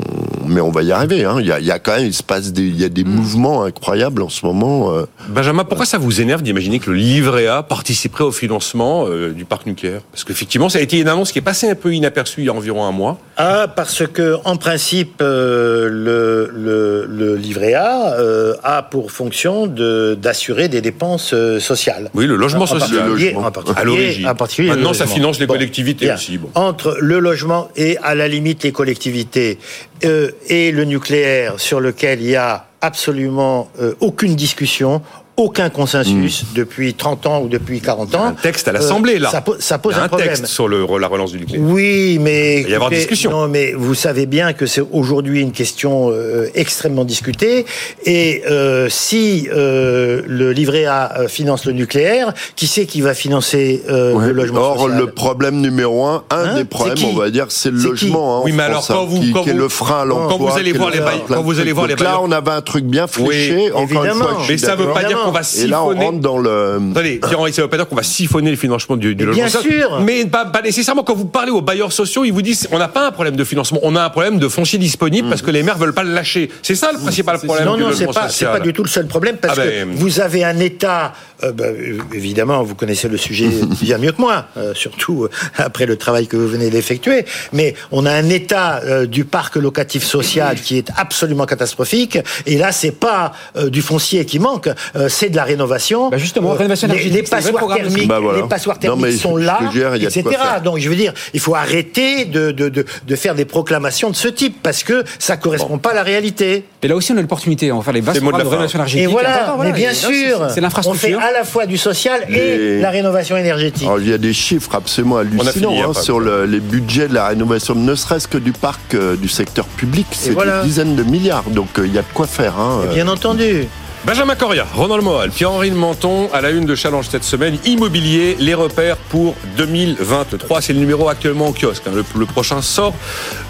mais 0.46 0.60
on 0.60 0.70
va 0.70 0.82
y 0.82 0.92
arriver. 0.92 1.24
Hein. 1.24 1.36
Il, 1.40 1.46
y 1.46 1.52
a, 1.52 1.60
il 1.60 1.66
y 1.66 1.70
a 1.70 1.78
quand 1.78 1.96
même, 1.96 2.06
il 2.06 2.14
se 2.14 2.22
passe 2.22 2.52
des, 2.52 2.62
il 2.62 2.80
y 2.80 2.84
a 2.84 2.88
des 2.88 3.04
mouvements 3.04 3.64
incroyables 3.64 4.23
en 4.24 4.28
ce 4.28 4.44
moment. 4.44 4.92
euh. 4.92 5.04
Benjamin, 5.28 5.64
pourquoi 5.64 5.86
ça 5.86 5.98
vous 5.98 6.20
énerve 6.20 6.42
d'imaginer 6.42 6.78
que 6.80 6.90
le 6.90 6.96
livret 6.96 7.46
A 7.46 7.62
participerait 7.62 8.24
au 8.24 8.32
financement 8.32 9.06
euh, 9.06 9.30
du 9.30 9.44
parc 9.44 9.66
nucléaire? 9.66 10.00
Parce 10.10 10.24
qu'effectivement, 10.24 10.68
ça 10.68 10.78
a 10.78 10.82
été 10.82 10.98
une 10.98 11.08
annonce 11.08 11.30
qui 11.32 11.38
est 11.38 11.42
passée 11.42 11.68
un 11.70 11.74
peu 11.74 11.92
inaperçue 11.94 12.40
il 12.40 12.46
y 12.46 12.48
a 12.48 12.52
environ 12.52 12.84
un 12.84 12.92
mois. 12.92 13.18
Ah, 13.36 13.68
parce 13.74 14.06
que 14.06 14.36
en 14.44 14.56
principe, 14.56 15.20
euh, 15.22 15.88
le, 15.88 16.50
le, 16.54 17.06
le 17.08 17.36
livret 17.36 17.74
A 17.74 18.14
euh, 18.18 18.54
a 18.62 18.82
pour 18.82 19.12
fonction 19.12 19.66
de 19.66 20.16
d'assurer 20.20 20.68
des 20.68 20.80
dépenses 20.80 21.34
sociales. 21.58 22.10
Oui, 22.14 22.26
le 22.26 22.36
logement 22.36 22.62
En 22.62 22.66
social. 22.66 22.90
particulier- 22.90 23.32
logement. 23.32 23.46
en 23.46 23.50
particulier- 23.50 23.80
À 23.80 23.84
l'origine. 23.84 24.28
en 24.28 24.34
particulier 24.34 24.68
le 24.70 24.74
Maintenant, 24.76 24.92
ça 24.94 25.06
finance 25.06 25.38
les 25.38 25.46
Bon, 25.46 25.54
collectivités 25.54 26.06
bien. 26.06 26.14
aussi. 26.14 26.38
Bon. 26.38 26.48
Entre 26.54 26.96
le 27.00 27.18
logement 27.18 27.68
et 27.76 27.98
à 28.02 28.14
la 28.14 28.28
limite 28.28 28.62
les 28.64 28.72
collectivités 28.72 29.58
euh, 30.04 30.30
et 30.48 30.70
le 30.72 30.84
nucléaire 30.84 31.54
sur 31.58 31.80
lequel 31.80 32.20
il 32.22 32.30
y 32.30 32.36
a 32.36 32.66
absolument 32.84 33.68
euh, 33.80 33.94
aucune 34.00 34.36
discussion. 34.36 35.02
Aucun 35.36 35.68
consensus 35.68 36.44
depuis 36.54 36.94
30 36.94 37.26
ans 37.26 37.42
ou 37.42 37.48
depuis 37.48 37.80
40 37.80 38.14
ans. 38.14 38.24
Un 38.26 38.32
texte 38.34 38.68
à 38.68 38.72
l'Assemblée, 38.72 39.16
Euh, 39.16 39.18
là. 39.18 39.30
Ça, 39.30 39.42
ça 39.58 39.78
pose 39.78 39.94
Il 39.94 39.96
y 39.96 39.98
a 39.98 40.02
un 40.02 40.04
un 40.04 40.08
problème. 40.08 40.28
texte 40.28 40.46
sur 40.46 40.68
le, 40.68 40.86
la 41.00 41.08
relance 41.08 41.32
du 41.32 41.38
nucléaire. 41.40 41.60
Oui, 41.64 42.18
mais 42.20 42.58
Il 42.60 42.62
va 42.66 42.68
y 42.70 42.74
avoir 42.74 42.90
écoutez, 42.92 43.00
discussion. 43.00 43.32
Non, 43.32 43.48
mais 43.48 43.72
vous 43.72 43.94
savez 43.94 44.26
bien 44.26 44.52
que 44.52 44.66
c'est 44.66 44.82
aujourd'hui 44.92 45.40
une 45.40 45.50
question 45.50 46.10
euh, 46.12 46.48
extrêmement 46.54 47.04
discutée. 47.04 47.66
Et 48.04 48.44
euh, 48.48 48.88
si 48.88 49.48
euh, 49.52 50.22
le 50.24 50.52
livret 50.52 50.84
A 50.84 51.18
euh, 51.18 51.26
finance 51.28 51.64
le 51.64 51.72
nucléaire, 51.72 52.32
qui 52.54 52.68
c'est 52.68 52.86
qui 52.86 53.00
va 53.00 53.12
financer 53.12 53.82
euh, 53.90 54.12
Ouais. 54.14 54.26
le 54.28 54.32
logement 54.34 54.60
Or, 54.60 54.82
social 54.82 54.98
le 55.00 55.06
problème 55.10 55.60
numéro 55.60 56.04
un, 56.06 56.22
un 56.30 56.36
Hein 56.44 56.54
des 56.54 56.64
problèmes, 56.64 56.96
on 57.12 57.16
va 57.16 57.30
dire, 57.30 57.46
c'est 57.48 57.72
le 57.72 57.78
logement. 57.78 58.38
hein, 58.38 58.42
Oui, 58.44 58.52
mais 58.52 58.62
alors, 58.62 58.84
France, 58.84 58.96
quand 58.96 59.02
hein, 59.02 59.06
vous- 59.08 59.20
qui, 59.20 59.32
quand 59.32 59.42
qui 59.42 59.50
est 59.50 59.52
vous- 59.54 59.58
le 59.58 59.68
frein 59.68 60.02
à 60.02 60.04
l'emploi. 60.04 60.28
quand 60.28 60.44
vous 60.52 60.56
allez 60.58 60.72
voir 60.72 60.90
le 60.90 60.94
les 60.96 61.00
bailleurs- 61.00 61.24
quand 61.26 61.42
vous 61.42 61.58
allez 61.58 61.72
voir 61.72 61.88
les 61.88 61.94
Donc 61.94 62.04
là, 62.04 62.10
bailleurs- 62.10 62.22
on 62.22 62.30
avait 62.30 62.52
un 62.52 62.60
truc 62.62 62.84
bien 62.84 63.08
fléché. 63.08 63.56
Oui, 63.56 63.70
encore 63.72 63.80
une 63.82 63.88
fois, 63.88 64.06
évidemment. 64.06 64.38
je 64.38 64.44
suis 64.44 64.52
Mais 64.52 64.58
ça 64.58 64.76
veut 64.76 64.92
pas 64.92 65.02
dire. 65.02 65.23
Qu'on 65.24 65.30
va 65.32 65.40
Et 65.58 65.66
là, 65.66 65.82
on 65.82 65.88
siphonner. 65.90 66.04
rentre 66.06 66.18
dans 66.20 66.38
le. 66.38 66.80
Attendez, 66.92 67.20
Pierre-Henri, 67.26 67.52
ça 67.52 67.62
veut 67.62 67.68
pas 67.68 67.76
dire 67.76 67.88
qu'on 67.88 67.96
va 67.96 68.02
siphonner 68.02 68.50
le 68.50 68.56
financement 68.56 68.96
du, 68.96 69.14
logement 69.14 69.34
bien 69.34 69.48
social. 69.48 69.72
sûr. 69.72 70.00
Mais 70.00 70.24
pas, 70.26 70.44
pas 70.46 70.62
nécessairement. 70.62 71.02
Quand 71.02 71.14
vous 71.14 71.24
parlez 71.26 71.50
aux 71.50 71.60
bailleurs 71.62 71.92
sociaux, 71.92 72.24
ils 72.24 72.32
vous 72.32 72.42
disent 72.42 72.68
on 72.72 72.78
n'a 72.78 72.88
pas 72.88 73.06
un 73.06 73.12
problème 73.12 73.36
de 73.36 73.44
financement, 73.44 73.80
on 73.82 73.96
a 73.96 74.02
un 74.02 74.10
problème 74.10 74.38
de 74.38 74.48
foncier 74.48 74.78
disponible 74.78 75.28
parce 75.28 75.42
que 75.42 75.50
les 75.50 75.62
maires 75.62 75.78
veulent 75.78 75.94
pas 75.94 76.04
le 76.04 76.12
lâcher. 76.12 76.50
C'est 76.62 76.74
ça 76.74 76.90
le 76.92 76.98
principal 76.98 77.38
problème 77.38 77.66
Non, 77.66 77.76
du 77.76 77.82
non, 77.82 77.90
c'est 77.94 78.06
pas, 78.06 78.28
pas 78.52 78.60
du 78.60 78.72
tout 78.72 78.82
le 78.82 78.88
seul 78.88 79.06
problème 79.06 79.36
parce 79.36 79.58
Ah 79.58 79.62
ben, 79.64 79.90
que 79.90 79.96
vous 79.96 80.20
avez 80.20 80.44
un 80.44 80.58
État. 80.60 81.12
euh, 81.42 81.52
bah, 81.52 81.64
euh, 81.66 81.98
évidemment, 82.12 82.62
vous 82.62 82.74
connaissez 82.74 83.08
le 83.08 83.16
sujet 83.16 83.48
bien 83.82 83.98
mieux 83.98 84.12
que 84.12 84.20
moi, 84.20 84.46
euh, 84.56 84.72
surtout 84.74 85.24
euh, 85.24 85.30
après 85.56 85.86
le 85.86 85.96
travail 85.96 86.26
que 86.26 86.36
vous 86.36 86.48
venez 86.48 86.70
d'effectuer. 86.70 87.24
Mais 87.52 87.74
on 87.92 88.06
a 88.06 88.12
un 88.12 88.28
État 88.30 88.80
euh, 88.84 89.06
du 89.06 89.24
parc 89.24 89.56
locatif 89.56 90.04
social 90.04 90.56
qui 90.60 90.78
est 90.78 90.88
absolument 90.96 91.46
catastrophique. 91.46 92.18
Et 92.46 92.56
là, 92.58 92.72
c'est 92.72 92.92
pas 92.92 93.32
euh, 93.56 93.70
du 93.70 93.82
foncier 93.82 94.24
qui 94.24 94.38
manque, 94.38 94.68
euh, 94.96 95.08
c'est 95.14 95.30
de 95.30 95.36
la 95.36 95.44
rénovation. 95.44 96.10
Bah 96.10 96.18
justement, 96.18 96.50
rénovation 96.52 96.88
les, 96.88 97.04
les 97.04 97.22
passoires 97.22 97.66
thermiques, 97.76 98.08
Bah 98.08 98.18
voilà. 98.20 98.42
les 98.42 98.48
passoires 98.48 98.76
Non, 98.84 98.96
mais 98.96 99.02
thermiques 99.02 99.20
sont 99.22 99.36
là, 99.36 99.58
etc. 99.94 100.24
Donc, 100.64 100.78
je 100.78 100.88
veux 100.88 100.96
dire, 100.96 101.12
il 101.32 101.40
faut 101.40 101.54
arrêter 101.54 102.24
de, 102.24 102.50
de, 102.50 102.68
de, 102.68 102.84
de 103.06 103.16
faire 103.16 103.34
des 103.34 103.44
proclamations 103.44 104.10
de 104.10 104.16
ce 104.16 104.28
type 104.28 104.58
parce 104.62 104.82
que 104.82 105.04
ça 105.18 105.36
correspond 105.36 105.78
pas 105.78 105.90
à 105.90 105.94
la 105.94 106.02
réalité. 106.02 106.64
Et 106.82 106.88
là 106.88 106.96
aussi, 106.96 107.12
on 107.12 107.16
a 107.16 107.20
l'opportunité. 107.20 107.70
On 107.72 107.78
va 107.78 107.84
faire 107.84 107.92
les 107.94 108.00
vastes 108.00 108.20
de 108.20 108.30
la 108.30 108.36
rénovation 108.36 108.78
énergétique. 108.78 109.04
Et 109.08 109.12
voilà, 109.12 109.56
mais 109.62 109.72
bien 109.72 109.90
et 109.90 109.94
sûr, 109.94 110.10
c'est- 110.10 110.26
C'est 110.28 110.42
on 110.44 110.48
fait 110.54 110.60
l'infrastructure. 110.60 111.20
à 111.20 111.32
la 111.32 111.44
fois 111.44 111.66
du 111.66 111.78
social 111.78 112.20
et 112.28 112.32
Les- 112.32 112.80
la 112.80 112.90
rénovation 112.90 113.36
énergétique. 113.36 113.84
Alors, 113.86 114.00
il 114.00 114.08
y 114.08 114.12
a 114.12 114.18
des 114.18 114.32
chiffres 114.32 114.74
absolument 114.74 115.18
hallucinants 115.18 115.72
hein, 115.80 115.86
après. 115.90 116.02
sur 116.02 116.20
le- 116.20 116.44
les 116.46 116.60
budgets 116.60 117.08
de 117.08 117.14
la 117.14 117.28
rénovation, 117.28 117.74
ne 117.74 117.94
serait-ce 117.94 118.28
que 118.28 118.38
du 118.38 118.52
parc 118.52 118.94
euh, 118.94 119.16
du 119.16 119.28
secteur 119.28 119.64
public, 119.66 120.06
c'est 120.12 120.30
voilà. 120.32 120.60
des 120.60 120.66
dizaines 120.68 120.96
de 120.96 121.02
milliards. 121.02 121.44
Donc 121.44 121.78
euh, 121.78 121.86
il 121.86 121.94
y 121.94 121.98
a 121.98 122.02
de 122.02 122.06
quoi 122.12 122.26
faire. 122.26 122.58
Hein, 122.58 122.80
euh. 122.84 122.94
Bien 122.94 123.08
entendu. 123.08 123.66
Benjamin 124.06 124.34
Coria, 124.36 124.66
Ronald 124.74 125.02
Moal, 125.02 125.30
Pierre-Henri 125.30 125.70
de 125.70 125.76
Menton 125.76 126.28
à 126.34 126.42
la 126.42 126.50
une 126.50 126.66
de 126.66 126.74
Challenge 126.74 127.06
cette 127.08 127.24
semaine. 127.24 127.56
Immobilier, 127.64 128.36
les 128.38 128.52
repères 128.52 128.98
pour 128.98 129.34
2023. 129.56 130.60
C'est 130.60 130.74
le 130.74 130.78
numéro 130.78 131.08
actuellement 131.08 131.48
au 131.48 131.52
kiosque. 131.52 131.84
hein. 131.86 131.92
Le, 131.94 132.04
le 132.18 132.26
prochain 132.26 132.60
sort 132.60 132.92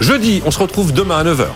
jeudi. 0.01 0.43
On 0.47 0.53
se 0.53 0.59
retrouve 0.61 0.93
demain 0.93 1.19
à 1.19 1.25
9h. 1.25 1.47